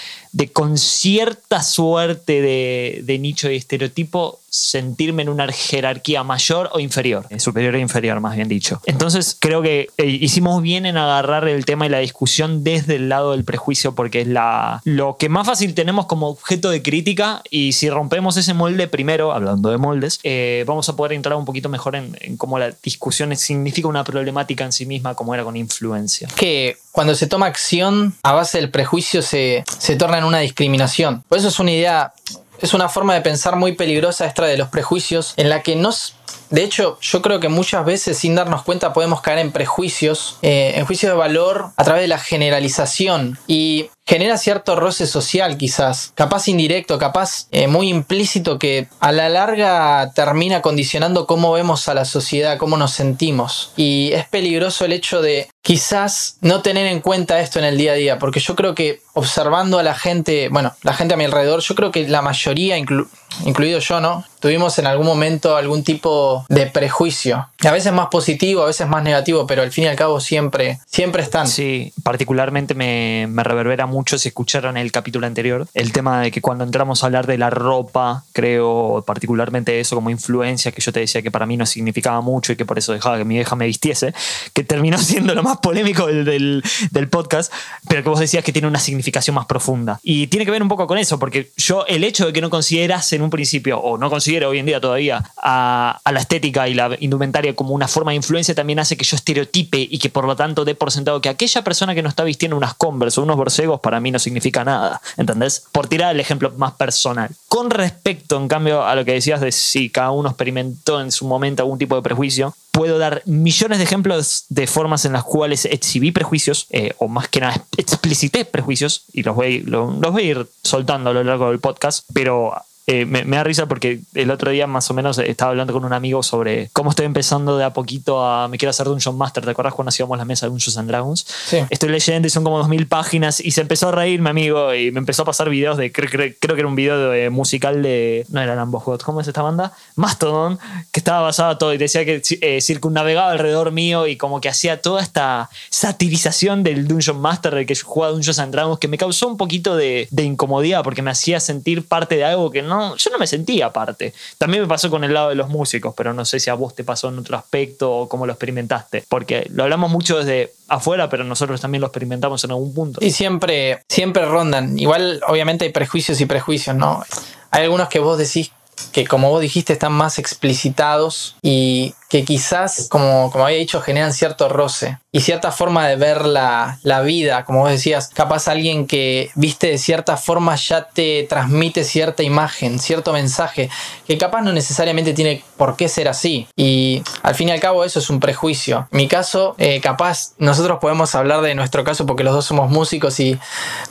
con 0.54 0.78
cierta 0.78 1.64
suerte 1.64 2.42
de, 2.42 3.02
de 3.04 3.18
nicho 3.18 3.50
y 3.50 3.56
estereotipo 3.56 4.42
sentirme 4.52 5.22
en 5.22 5.30
una 5.30 5.50
jerarquía 5.50 6.24
mayor 6.24 6.70
o 6.74 6.80
inferior, 6.82 7.26
eh, 7.30 7.40
superior 7.40 7.74
e 7.76 7.80
inferior 7.80 8.20
más 8.20 8.36
bien 8.36 8.50
dicho. 8.50 8.82
Entonces 8.86 9.38
creo 9.40 9.62
que 9.62 9.88
eh, 9.98 10.06
hicimos 10.06 10.62
bien 10.62 10.86
en 10.86 10.98
agarrar 10.98 11.48
el 11.48 11.64
tema 11.64 11.86
y 11.86 11.90
la 11.90 12.00
discusión 12.00 12.62
desde 12.62 12.98
el 12.98 13.08
lado 13.08 13.32
del 13.32 13.46
prejuicio 13.46 13.96
porque 13.96 14.22
es 14.22 14.28
la, 14.28 14.82
lo 14.84 15.16
que 15.16 15.30
más 15.30 15.48
fácil 15.48 15.74
tenemos 15.74 16.06
como 16.06 16.28
objeto 16.28 16.70
de 16.70 16.82
crítica 16.84 17.42
y 17.50 17.72
si 17.72 17.90
rompemos 17.90 18.11
ese 18.20 18.54
molde 18.54 18.88
primero, 18.88 19.32
hablando 19.32 19.70
de 19.70 19.78
moldes, 19.78 20.20
eh, 20.24 20.64
vamos 20.68 20.88
a 20.90 20.96
poder 20.96 21.14
entrar 21.14 21.36
un 21.36 21.46
poquito 21.46 21.70
mejor 21.70 21.96
en, 21.96 22.16
cómo 22.38 22.60
la 22.60 22.72
discusión 22.84 23.36
significa 23.36 23.88
una 23.88 24.04
problemática 24.04 24.64
en 24.64 24.72
sí 24.72 24.86
misma 24.86 25.16
como 25.16 25.34
era 25.34 25.44
con 25.44 25.56
influencia. 25.58 26.28
que 26.36 26.78
cuando 26.92 27.16
se 27.16 27.28
toma 27.28 27.46
acción 27.46 28.14
a 28.24 28.34
base 28.34 28.58
del 28.60 28.70
prejuicio 28.70 29.22
se, 29.22 29.64
se 29.80 29.96
torna 29.96 30.18
en 30.18 30.24
una 30.26 30.40
discriminación. 30.40 31.24
Por 31.30 31.38
eso 31.38 31.48
es 31.48 31.60
una 31.60 31.72
idea, 31.72 32.14
es 32.60 32.74
una 32.74 32.90
forma 32.90 33.14
de 33.14 33.22
pensar 33.22 33.56
muy 33.56 33.74
peligrosa 33.74 34.26
esta 34.26 34.46
de 34.46 34.58
los 34.58 34.68
prejuicios, 34.70 35.34
en 35.38 35.50
la 35.50 35.62
que 35.64 35.76
no... 35.76 35.90
s- 35.90 36.14
De 36.50 36.64
hecho, 36.64 36.98
yo 37.02 37.22
creo 37.22 37.40
que 37.40 37.48
muchas 37.48 37.86
veces 37.86 38.18
sin 38.18 38.36
darnos 38.36 38.64
cuenta 38.64 38.92
podemos 38.92 39.22
caer 39.22 39.40
en 39.40 39.52
prejuicios, 39.54 40.38
eh, 40.42 40.74
en 40.76 40.86
juicios 40.86 41.12
de 41.14 41.18
valor 41.18 41.70
a 41.78 41.84
través 41.86 42.02
de 42.04 42.08
la 42.10 42.18
generalización 42.20 43.38
y 43.48 43.90
genera 44.06 44.38
cierto 44.38 44.76
roce 44.76 45.08
social 45.08 45.58
quizás, 45.58 46.12
capaz 46.16 46.48
indirecto, 46.48 46.98
capaz 46.98 47.48
eh, 47.52 47.68
muy 47.68 47.90
implícito 47.90 48.60
que 48.60 48.88
a 49.00 49.12
la 49.12 49.30
larga 49.30 50.12
termina 50.14 50.62
condicionando 50.62 51.26
cómo 51.28 51.52
vemos 51.54 51.88
a 51.88 51.94
la 51.94 52.06
sociedad, 52.06 52.58
cómo 52.58 52.78
nos 52.78 52.92
sentimos. 52.92 53.72
Y 53.78 54.12
es 54.14 54.26
peligroso 54.28 54.86
el 54.86 54.94
hecho 54.94 55.22
de 55.22 55.48
quizás 55.62 56.38
no 56.42 56.62
tener 56.62 56.88
en 56.88 57.02
cuenta 57.02 57.40
esto 57.40 57.60
en 57.60 57.66
el 57.66 57.78
día 57.78 57.92
a 57.92 57.96
día, 57.96 58.20
porque 58.20 58.40
yo 58.40 58.56
creo 58.56 58.74
que 58.76 59.02
observando 59.14 59.78
a 59.78 59.84
la 59.84 59.94
gente, 59.94 60.50
bueno, 60.50 60.74
la 60.84 60.94
gente 60.94 61.14
a 61.14 61.18
mi 61.18 61.26
alrededor, 61.26 61.62
yo 61.62 61.76
creo 61.76 61.92
que 61.92 62.08
la 62.08 62.22
mayoría, 62.22 62.80
inclu- 62.80 63.08
incluido 63.46 63.80
yo, 63.80 64.00
¿no? 64.02 64.26
Tuvimos 64.40 64.80
en 64.80 64.88
algún 64.88 65.06
momento 65.06 65.56
algún 65.56 65.84
tipo 65.84 66.46
de 66.50 66.66
prejuicio. 66.66 67.50
A 67.64 67.72
veces 67.72 67.94
más 67.94 68.08
positivo, 68.08 68.64
a 68.64 68.66
veces 68.66 68.88
más 68.88 69.04
negativo, 69.04 69.46
pero 69.46 69.62
al 69.62 69.72
fin 69.72 69.84
y 69.84 69.88
al 69.88 69.96
cabo 69.96 70.20
siempre, 70.20 70.80
siempre 70.88 71.22
están. 71.22 71.48
Sí, 71.48 71.94
particularmente 72.04 72.74
me, 72.74 73.28
me 73.30 73.44
reverbera 73.44 73.86
mucho 73.92 74.18
si 74.18 74.30
escucharon 74.30 74.78
el 74.78 74.92
capítulo 74.92 75.28
anterior, 75.28 75.68
el 75.74 75.92
tema 75.92 76.22
de 76.22 76.32
que 76.32 76.42
cuando 76.42 76.64
entramos 76.64 77.04
a 77.04 77.06
hablar 77.06 77.28
de 77.28 77.38
la 77.38 77.50
ropa, 77.50 78.24
creo 78.34 79.04
particularmente 79.06 79.80
eso 79.80 79.96
como 79.96 80.10
influencia, 80.10 80.72
que 80.72 80.82
yo 80.82 80.92
te 80.92 81.02
decía 81.02 81.22
que 81.22 81.30
para 81.30 81.46
mí 81.46 81.58
no 81.58 81.66
significaba 81.66 82.22
mucho 82.22 82.54
y 82.54 82.56
que 82.56 82.66
por 82.66 82.78
eso 82.78 82.94
dejaba 82.94 83.18
que 83.18 83.26
mi 83.26 83.36
vieja 83.36 83.56
me 83.56 83.68
vistiese, 83.68 84.14
que 84.54 84.64
terminó 84.64 84.98
siendo 85.12 85.36
lo 85.36 85.44
más 85.44 85.58
polémico 85.58 86.08
del, 86.08 86.64
del, 86.92 87.10
podcast, 87.10 87.52
pero 87.88 88.04
que 88.04 88.10
vos 88.10 88.20
decías 88.20 88.44
que 88.44 88.54
tiene 88.54 88.68
una 88.68 88.80
significación 88.80 89.36
más 89.36 89.46
profunda. 89.46 90.00
Y 90.02 90.28
tiene 90.28 90.46
que 90.46 90.52
ver 90.52 90.64
un 90.64 90.70
poco 90.70 90.88
con 90.88 90.98
eso, 90.98 91.20
porque 91.20 91.52
yo 91.58 91.86
el 91.88 92.04
hecho 92.04 92.26
de 92.26 92.34
que 92.34 92.42
no 92.42 92.50
consideras 92.50 93.12
en 93.14 93.22
un 93.22 93.30
principio, 93.30 93.80
o 93.80 93.98
no 93.98 94.10
considero 94.10 94.50
hoy 94.50 94.60
en 94.60 94.66
día 94.66 94.80
todavía, 94.80 95.24
a, 95.38 96.00
a 96.04 96.12
la 96.12 96.20
estética 96.22 96.68
y 96.68 96.74
la 96.74 96.96
indumentaria 97.00 97.56
como 97.56 97.74
una 97.74 97.88
forma 97.88 98.12
de 98.12 98.18
influencia, 98.18 98.56
también 98.56 98.80
hace 98.80 98.96
que 98.96 99.04
yo 99.04 99.16
estereotipe 99.16 99.88
y 99.90 100.00
que 100.00 100.10
por 100.10 100.26
lo 100.26 100.36
tanto 100.36 100.64
dé 100.64 100.74
por 100.74 100.92
sentado 100.92 101.22
que 101.22 101.30
aquella 101.30 101.64
persona 101.64 101.94
que 101.94 102.02
no 102.02 102.10
está 102.10 102.24
vistiendo 102.24 102.56
unas 102.56 102.76
Converse 102.82 103.20
o 103.20 103.24
unos 103.24 103.36
borcegos 103.36 103.80
para 103.82 104.00
mí 104.00 104.12
no 104.12 104.20
significa 104.20 104.64
nada, 104.64 105.02
¿entendés? 105.18 105.64
Por 105.72 105.88
tirar 105.88 106.14
el 106.14 106.20
ejemplo 106.20 106.52
más 106.58 106.74
personal. 106.74 107.30
Con 107.48 107.70
respecto, 107.70 108.38
en 108.38 108.48
cambio, 108.48 108.84
a 108.86 108.96
lo 108.96 109.04
que 109.06 109.14
decías 109.14 109.42
de 109.42 109.52
si 109.52 109.90
cada 109.90 110.12
uno 110.12 110.30
experimentó 110.30 111.02
en 111.02 111.12
su 111.12 111.26
momento 111.28 111.64
algún 111.64 111.78
tipo 111.80 111.96
de 111.96 112.02
prejuicio, 112.02 112.56
puedo 112.72 112.98
dar 112.98 113.22
millones 113.26 113.78
de 113.80 113.84
ejemplos 113.84 114.46
de 114.50 114.66
formas 114.68 115.04
en 115.06 115.14
las 115.14 115.24
cuales 115.24 115.66
exhibí 115.66 116.12
prejuicios, 116.12 116.68
eh, 116.70 116.94
o 117.00 117.08
más 117.08 117.28
que 117.28 117.42
nada 117.42 117.62
explicité 117.78 118.46
prejuicios, 118.46 119.04
y 119.12 119.24
los 119.24 119.36
voy, 119.36 119.60
lo- 119.60 119.92
los 119.92 120.12
voy 120.12 120.24
a 120.24 120.26
ir 120.26 120.48
soltando 120.64 121.10
a 121.10 121.14
lo 121.14 121.24
largo 121.24 121.50
del 121.50 121.60
podcast, 121.60 122.06
pero 122.14 122.54
eh, 122.88 123.06
me, 123.06 123.24
me 123.26 123.38
da 123.38 123.44
risa 123.44 123.68
porque 123.68 124.00
el 124.16 124.32
otro 124.32 124.52
día 124.52 124.68
más 124.68 124.90
o 124.90 124.94
menos 124.94 125.18
estaba 125.20 125.52
hablando 125.52 125.72
con 125.74 125.86
un 125.86 125.94
amigo 125.94 126.24
sobre 126.24 126.70
cómo 126.74 126.90
estoy 126.90 127.06
empezando 127.06 127.58
de 127.58 127.64
a 127.64 127.74
poquito 127.74 128.26
a... 128.26 128.48
Me 128.48 128.58
quiero 128.58 128.72
hacer 128.72 128.88
Dungeon 128.88 129.18
Master, 129.18 129.44
¿te 129.46 129.52
acuerdas 129.52 129.74
cuando 129.74 129.90
hacíamos 129.90 130.18
la 130.18 130.26
mesa 130.26 130.46
de 130.46 130.50
Dungeons 130.52 130.78
and 130.78 130.90
Dragons? 130.90 131.26
Sí. 131.46 131.60
Estoy 131.70 131.90
leyendo 131.90 132.28
y 132.28 132.32
son 132.32 132.44
como 132.44 132.58
2000 132.58 132.88
páginas 132.88 133.40
y 133.40 133.52
se 133.52 133.62
empezó 133.62 133.90
a 133.90 133.92
reír 133.92 134.22
mi 134.22 134.30
amigo 134.30 134.74
y 134.74 134.92
me 134.92 135.00
empezó 135.00 135.22
a 135.22 135.26
pasar 135.26 135.50
videos 135.50 135.78
de, 135.78 135.94
cre- 135.94 136.10
cre- 136.10 136.36
creo 136.40 136.56
que 136.56 136.62
era 136.62 136.68
un 136.68 136.76
video 136.76 137.10
de, 137.10 137.30
musical 137.30 137.82
de, 137.84 138.26
no 138.30 138.42
era 138.42 138.56
Lambo 138.56 138.80
God, 138.80 139.00
¿cómo 139.02 139.22
es 139.22 139.28
esta 139.28 139.42
banda? 139.42 139.74
Mastodon, 139.96 140.58
que 140.92 141.00
estaba 141.00 141.22
basado 141.22 141.58
todo 141.58 141.74
y 141.74 141.78
decía 141.78 142.04
que 142.06 142.22
eh, 142.42 142.62
circunnavegaba 142.62 143.32
alrededor 143.32 143.72
mío 143.72 144.08
y 144.08 144.18
como 144.18 144.42
que 144.42 144.50
hacía 144.50 144.82
toda 144.82 145.02
esta 145.02 145.50
satirización 145.70 146.64
del 146.64 146.88
Dungeon 146.88 147.20
Master, 147.20 147.54
del 147.54 147.66
que 147.66 147.76
yo 147.76 147.86
jugaba 147.86 148.14
Dungeons 148.14 148.40
and 148.40 148.54
Dragons, 148.54 148.80
que 148.80 148.88
me 148.88 148.98
causó 148.98 149.28
un 149.28 149.36
poquito 149.38 149.76
de, 149.76 150.08
de 150.10 150.24
incomodidad 150.24 150.84
porque 150.84 151.02
me 151.02 151.12
hacía 151.12 151.40
sentir 151.40 151.86
parte 151.86 152.16
de 152.16 152.24
algo 152.24 152.50
que 152.50 152.62
no, 152.62 152.71
yo 152.96 153.12
no 153.12 153.18
me 153.18 153.28
sentía 153.28 153.72
parte. 153.72 154.14
También 154.38 154.64
me 154.64 154.68
pasó 154.68 154.90
con 154.90 155.04
el 155.04 155.14
lado 155.14 155.30
de 155.30 155.36
los 155.36 155.50
músicos, 155.50 155.94
pero 155.96 156.14
no 156.14 156.26
sé 156.26 156.40
si 156.40 156.50
a 156.50 156.54
vos 156.54 156.76
te 156.76 156.84
pasó 156.84 157.10
en 157.10 157.20
otro 157.20 157.38
aspecto 157.38 157.92
o 157.92 158.10
cómo 158.10 158.26
lo 158.26 158.34
experimentaste, 158.34 159.04
porque 159.08 159.48
lo 159.54 159.64
hablamos 159.64 159.92
mucho 159.92 160.18
desde 160.18 160.54
afuera, 160.68 161.10
pero 161.10 161.24
nosotros 161.24 161.62
también 161.62 161.82
lo 161.82 161.88
experimentamos 161.88 162.44
en 162.44 162.52
algún 162.52 162.74
punto. 162.74 163.04
Y 163.04 163.12
siempre, 163.12 163.84
siempre 163.88 164.26
rondan. 164.26 164.78
Igual, 164.78 165.22
obviamente, 165.28 165.66
hay 165.66 165.72
prejuicios 165.72 166.20
y 166.22 166.26
prejuicios, 166.26 166.76
¿no? 166.76 167.04
Hay 167.52 167.64
algunos 167.64 167.90
que 167.90 168.00
vos 168.00 168.18
decís 168.18 168.52
que, 168.92 169.06
como 169.06 169.30
vos 169.30 169.42
dijiste, 169.42 169.74
están 169.74 169.94
más 169.94 170.20
explicitados 170.20 171.36
y 171.42 171.94
que 172.12 172.26
quizás, 172.26 172.88
como, 172.90 173.32
como 173.32 173.46
había 173.46 173.58
dicho, 173.60 173.80
generan 173.80 174.12
cierto 174.12 174.50
roce 174.50 174.98
y 175.14 175.22
cierta 175.22 175.52
forma 175.52 175.88
de 175.88 175.96
ver 175.96 176.26
la, 176.26 176.78
la 176.84 177.00
vida. 177.02 177.46
Como 177.46 177.62
vos 177.62 177.70
decías, 177.72 178.10
capaz 178.14 178.50
alguien 178.50 178.86
que 178.86 179.30
viste 179.36 179.68
de 179.68 179.78
cierta 179.78 180.18
forma 180.18 180.56
ya 180.58 180.90
te 180.90 181.26
transmite 181.30 181.86
cierta 181.86 182.22
imagen, 182.24 182.80
cierto 182.80 183.14
mensaje, 183.14 183.70
que 184.08 184.18
capaz 184.18 184.42
no 184.42 184.52
necesariamente 184.52 185.14
tiene 185.14 185.42
por 185.56 185.78
qué 185.78 185.88
ser 185.88 186.10
así. 186.10 186.48
Y 186.58 187.02
al 187.24 187.34
fin 187.36 187.48
y 187.48 187.52
al 187.54 187.60
cabo, 187.62 187.86
eso 187.86 188.00
es 188.00 188.10
un 188.10 188.20
prejuicio. 188.20 188.88
En 188.92 188.98
mi 188.98 189.08
caso, 189.08 189.56
eh, 189.58 189.80
capaz 189.82 190.32
nosotros 190.38 190.80
podemos 190.82 191.16
hablar 191.16 191.40
de 191.42 191.56
nuestro 191.56 191.86
caso 191.86 192.06
porque 192.06 192.24
los 192.26 192.34
dos 192.34 192.44
somos 192.46 192.70
músicos 192.70 193.20
y 193.22 193.40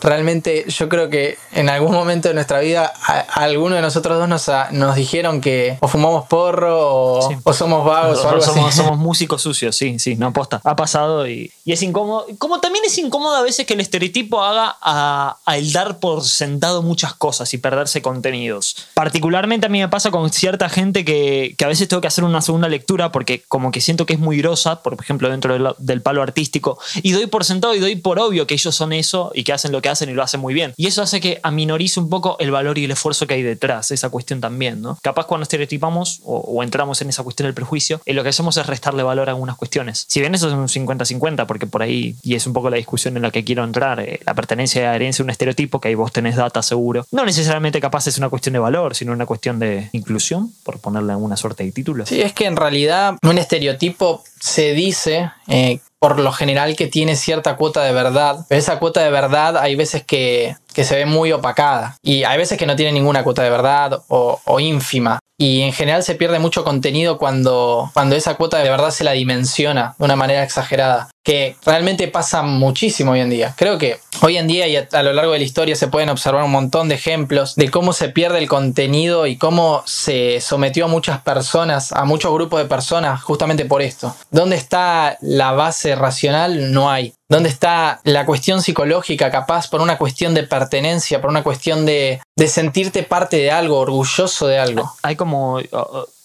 realmente 0.01 0.65
yo 0.69 0.89
creo 0.89 1.09
que 1.11 1.39
en 1.53 1.69
algún 1.69 1.93
momento 1.93 2.29
de 2.29 2.35
nuestra 2.35 2.61
vida 2.61 2.93
a, 3.07 3.25
a 3.31 3.45
alguno 3.45 3.77
de 3.77 3.83
nosotros 3.83 4.19
dos 4.19 4.29
nos, 4.29 4.49
a- 4.49 4.69
nos 4.73 4.95
dijeron 4.95 5.41
que 5.41 5.79
o 5.81 5.89
fumamos 5.89 6.27
porro 6.27 6.79
o, 6.95 7.29
Sí. 7.31 7.37
o 7.45 7.53
somos 7.53 7.85
vagos 7.85 8.10
somos, 8.17 8.75
somos 8.75 8.99
músicos 8.99 9.43
sucios, 9.43 9.77
sí, 9.77 9.99
sí, 9.99 10.17
no 10.17 10.29
aposta. 10.29 10.61
Ha 10.65 10.77
pasado 10.77 11.29
y, 11.29 11.53
y 11.65 11.73
es 11.73 11.83
incómodo. 11.83 12.27
Como 12.39 12.61
también 12.61 12.85
es 12.85 12.97
incómodo 12.99 13.37
a 13.37 13.43
veces 13.43 13.67
que 13.67 13.75
el 13.75 13.81
estereotipo 13.81 14.43
haga 14.43 14.77
a, 14.81 15.39
a 15.45 15.59
el 15.59 15.73
dar 15.73 15.99
por 15.99 16.25
sentado 16.25 16.83
muchas 16.83 17.15
cosas 17.15 17.53
y 17.55 17.59
perderse 17.59 18.03
contenidos. 18.03 18.77
Particularmente 18.95 19.67
a 19.67 19.69
mí 19.69 19.81
me 19.81 19.89
pasa 19.89 20.11
con 20.11 20.31
cierta 20.31 20.69
gente 20.69 21.05
que, 21.05 21.55
que 21.57 21.65
a 21.65 21.69
veces 21.69 21.89
tengo 21.89 22.01
que 22.01 22.09
hacer 22.09 22.25
una 22.25 22.41
segunda 22.41 22.69
lectura 22.69 23.13
porque 23.13 23.43
como 23.49 23.71
que 23.71 23.81
siento 23.81 24.07
que 24.07 24.15
es 24.15 24.21
muy 24.21 24.39
grosa, 24.39 24.83
por 24.83 24.95
ejemplo, 25.01 25.29
dentro 25.29 25.53
del, 25.53 25.69
del 25.79 26.03
palo 26.03 26.23
artístico, 26.23 26.79
y 27.03 27.13
doy 27.13 27.27
por 27.27 27.45
sentado 27.45 27.75
y 27.75 27.81
doy 27.81 27.97
por 27.97 28.19
obvio 28.19 28.47
que 28.47 28.55
ellos 28.55 28.75
son 28.75 28.93
eso 28.93 29.31
y 29.35 29.45
que 29.45 29.53
hacen 29.53 29.73
lo 29.73 29.83
que 29.83 29.89
hacen 29.89 30.09
y 30.11 30.13
lo 30.13 30.23
hacen 30.23 30.41
muy 30.41 30.55
bien. 30.55 30.73
Y 30.77 30.87
eso 30.87 31.03
hace 31.03 31.21
que 31.21 31.41
aminorice 31.43 32.01
un 32.01 32.09
poco 32.09 32.37
el 32.39 32.51
valor 32.51 32.79
y 32.79 32.85
el 32.85 32.91
esfuerzo 32.91 33.27
que 33.27 33.35
hay 33.35 33.43
detrás, 33.43 33.91
esa 33.91 34.11
cuestión 34.11 34.41
también, 34.41 34.81
¿no? 34.81 34.99
Capaz 35.03 35.27
cuando 35.27 35.43
estereotipamos 35.43 36.21
o, 36.25 36.39
o 36.39 36.63
entramos 36.63 37.01
en 37.03 37.09
esa 37.09 37.23
cuestión 37.23 37.47
del 37.47 37.55
prejuicio, 37.55 38.00
lo 38.07 38.23
que 38.23 38.31
hacemos 38.31 38.57
es 38.57 38.67
restarle 38.67 39.03
valor 39.03 39.29
a 39.29 39.33
algunas 39.33 39.57
cuestiones. 39.57 40.05
Si 40.09 40.21
bien 40.21 40.35
eso 40.35 40.49
es 40.49 40.55
un 40.55 40.69
50-50, 40.69 41.47
porque 41.47 41.67
por 41.67 41.83
ahí, 41.83 42.17
y 42.23 42.35
es 42.35 42.47
un 42.47 42.53
poco 42.53 42.71
la 42.71 42.77
discusión 42.77 43.17
en 43.17 43.23
la 43.23 43.31
que 43.31 43.45
quiero 43.45 43.65
entrar, 43.65 44.01
eh, 44.01 44.21
la 44.25 44.35
pertenencia 44.35 44.83
y 44.83 44.85
la 44.85 44.95
herencia 44.97 45.23
a 45.23 45.25
un 45.25 45.31
estereotipo, 45.31 45.81
que 45.81 45.89
ahí 45.89 45.95
vos 45.95 46.13
tenés 46.13 46.37
data 46.37 46.63
seguro, 46.63 47.07
no 47.11 47.25
necesariamente 47.25 47.81
capaz 47.81 48.07
es 48.07 48.19
una 48.19 48.29
cuestión 48.29 48.53
de 48.55 48.59
valor, 48.59 48.95
sino 48.95 49.13
una 49.13 49.27
cuestión 49.27 49.59
de 49.59 49.89
inclusión, 49.93 50.53
por 50.63 50.79
ponerle 50.79 51.13
alguna 51.13 51.37
suerte 51.37 51.65
de 51.65 51.73
título. 51.73 52.07
Sí, 52.07 52.21
es 52.21 52.33
que 52.33 52.47
en 52.47 52.57
realidad 52.57 53.17
un 53.23 53.39
estereotipo 53.39 54.23
se 54.41 54.73
dice 54.73 55.31
eh, 55.49 55.81
por 55.99 56.19
lo 56.19 56.33
general 56.33 56.77
que 56.77 56.87
tiene 56.87 57.15
cierta 57.15 57.57
cuota 57.57 57.83
de 57.83 57.93
verdad, 57.93 58.47
pero 58.49 58.59
esa 58.59 58.79
cuota 58.79 59.03
de 59.03 59.11
verdad 59.11 59.59
hay 59.59 59.77
veces 59.77 60.03
que, 60.03 60.57
que 60.75 60.85
se 60.85 60.97
ve 60.97 61.07
muy 61.07 61.33
opacada 61.33 61.97
y 62.03 62.25
hay 62.25 62.39
veces 62.39 62.59
que 62.59 62.67
no 62.67 62.77
tiene 62.77 62.93
ninguna 62.93 63.23
cuota 63.23 63.43
de 63.43 63.51
verdad 63.51 64.03
o, 64.09 64.61
ínfima. 64.61 65.19
Y 65.39 65.63
en 65.63 65.73
general 65.73 66.03
se 66.03 66.17
pierde 66.17 66.39
mucho 66.39 66.65
contenido 66.65 67.17
cuando, 67.17 67.91
cuando 67.95 68.15
esa 68.15 68.35
cuota 68.35 68.59
de 68.59 68.69
verdad 68.69 68.91
se 68.91 69.05
la 69.05 69.13
dimensiona 69.13 69.95
de 69.99 70.05
una 70.05 70.15
manera 70.15 70.45
exagerada. 70.45 71.09
Que 71.25 71.57
realmente 71.65 72.09
pasa 72.09 72.43
muchísimo 72.43 73.13
hoy 73.13 73.21
en 73.21 73.31
día. 73.31 73.55
Creo 73.57 73.79
que 73.79 74.01
hoy 74.21 74.37
en 74.37 74.47
día 74.47 74.69
y 74.69 74.77
a, 74.77 74.87
a 74.93 75.03
lo 75.03 75.15
largo 75.15 75.33
de 75.33 75.39
la 75.39 75.45
historia 75.45 75.77
se 75.77 75.89
pueden 75.89 76.11
observar 76.11 76.45
un 76.45 76.51
montón 76.51 76.91
de 76.91 76.97
ejemplos 76.97 77.55
de 77.57 77.71
cómo 77.71 77.95
se 77.95 78.11
pierde 78.11 78.39
el 78.39 78.49
contenido 78.49 79.27
y 79.27 79.37
cómo 79.37 79.83
se 79.87 80.43
sometió 80.43 80.85
a 80.85 80.89
muchas 80.89 81.23
personas, 81.23 81.93
a 81.93 82.05
muchos 82.05 82.35
grupos 82.35 82.61
de 82.61 82.69
personas, 82.69 83.23
justamente 83.23 83.65
por 83.65 83.81
esto. 83.81 84.15
¿Dónde 84.31 84.57
está 84.57 85.17
la 85.23 85.53
base 85.53 85.95
racional? 85.95 86.71
No 86.71 86.91
hay. 86.91 87.15
¿Dónde 87.31 87.49
está 87.49 88.01
la 88.03 88.27
cuestión 88.27 88.61
psicológica, 88.61 89.31
capaz 89.31 89.69
por 89.69 89.81
una 89.81 89.97
cuestión 89.97 90.35
de 90.35 90.43
pertenencia, 90.43 91.21
por 91.21 91.31
una 91.31 91.45
cuestión 91.45 91.87
de, 91.87 92.21
de 92.37 92.49
sentirte 92.49 93.05
parte 93.05 93.37
de 93.37 93.53
algo, 93.53 93.79
orgulloso 93.79 94.49
de 94.49 94.59
algo? 94.59 94.93
Hay 95.03 95.15
como. 95.15 95.61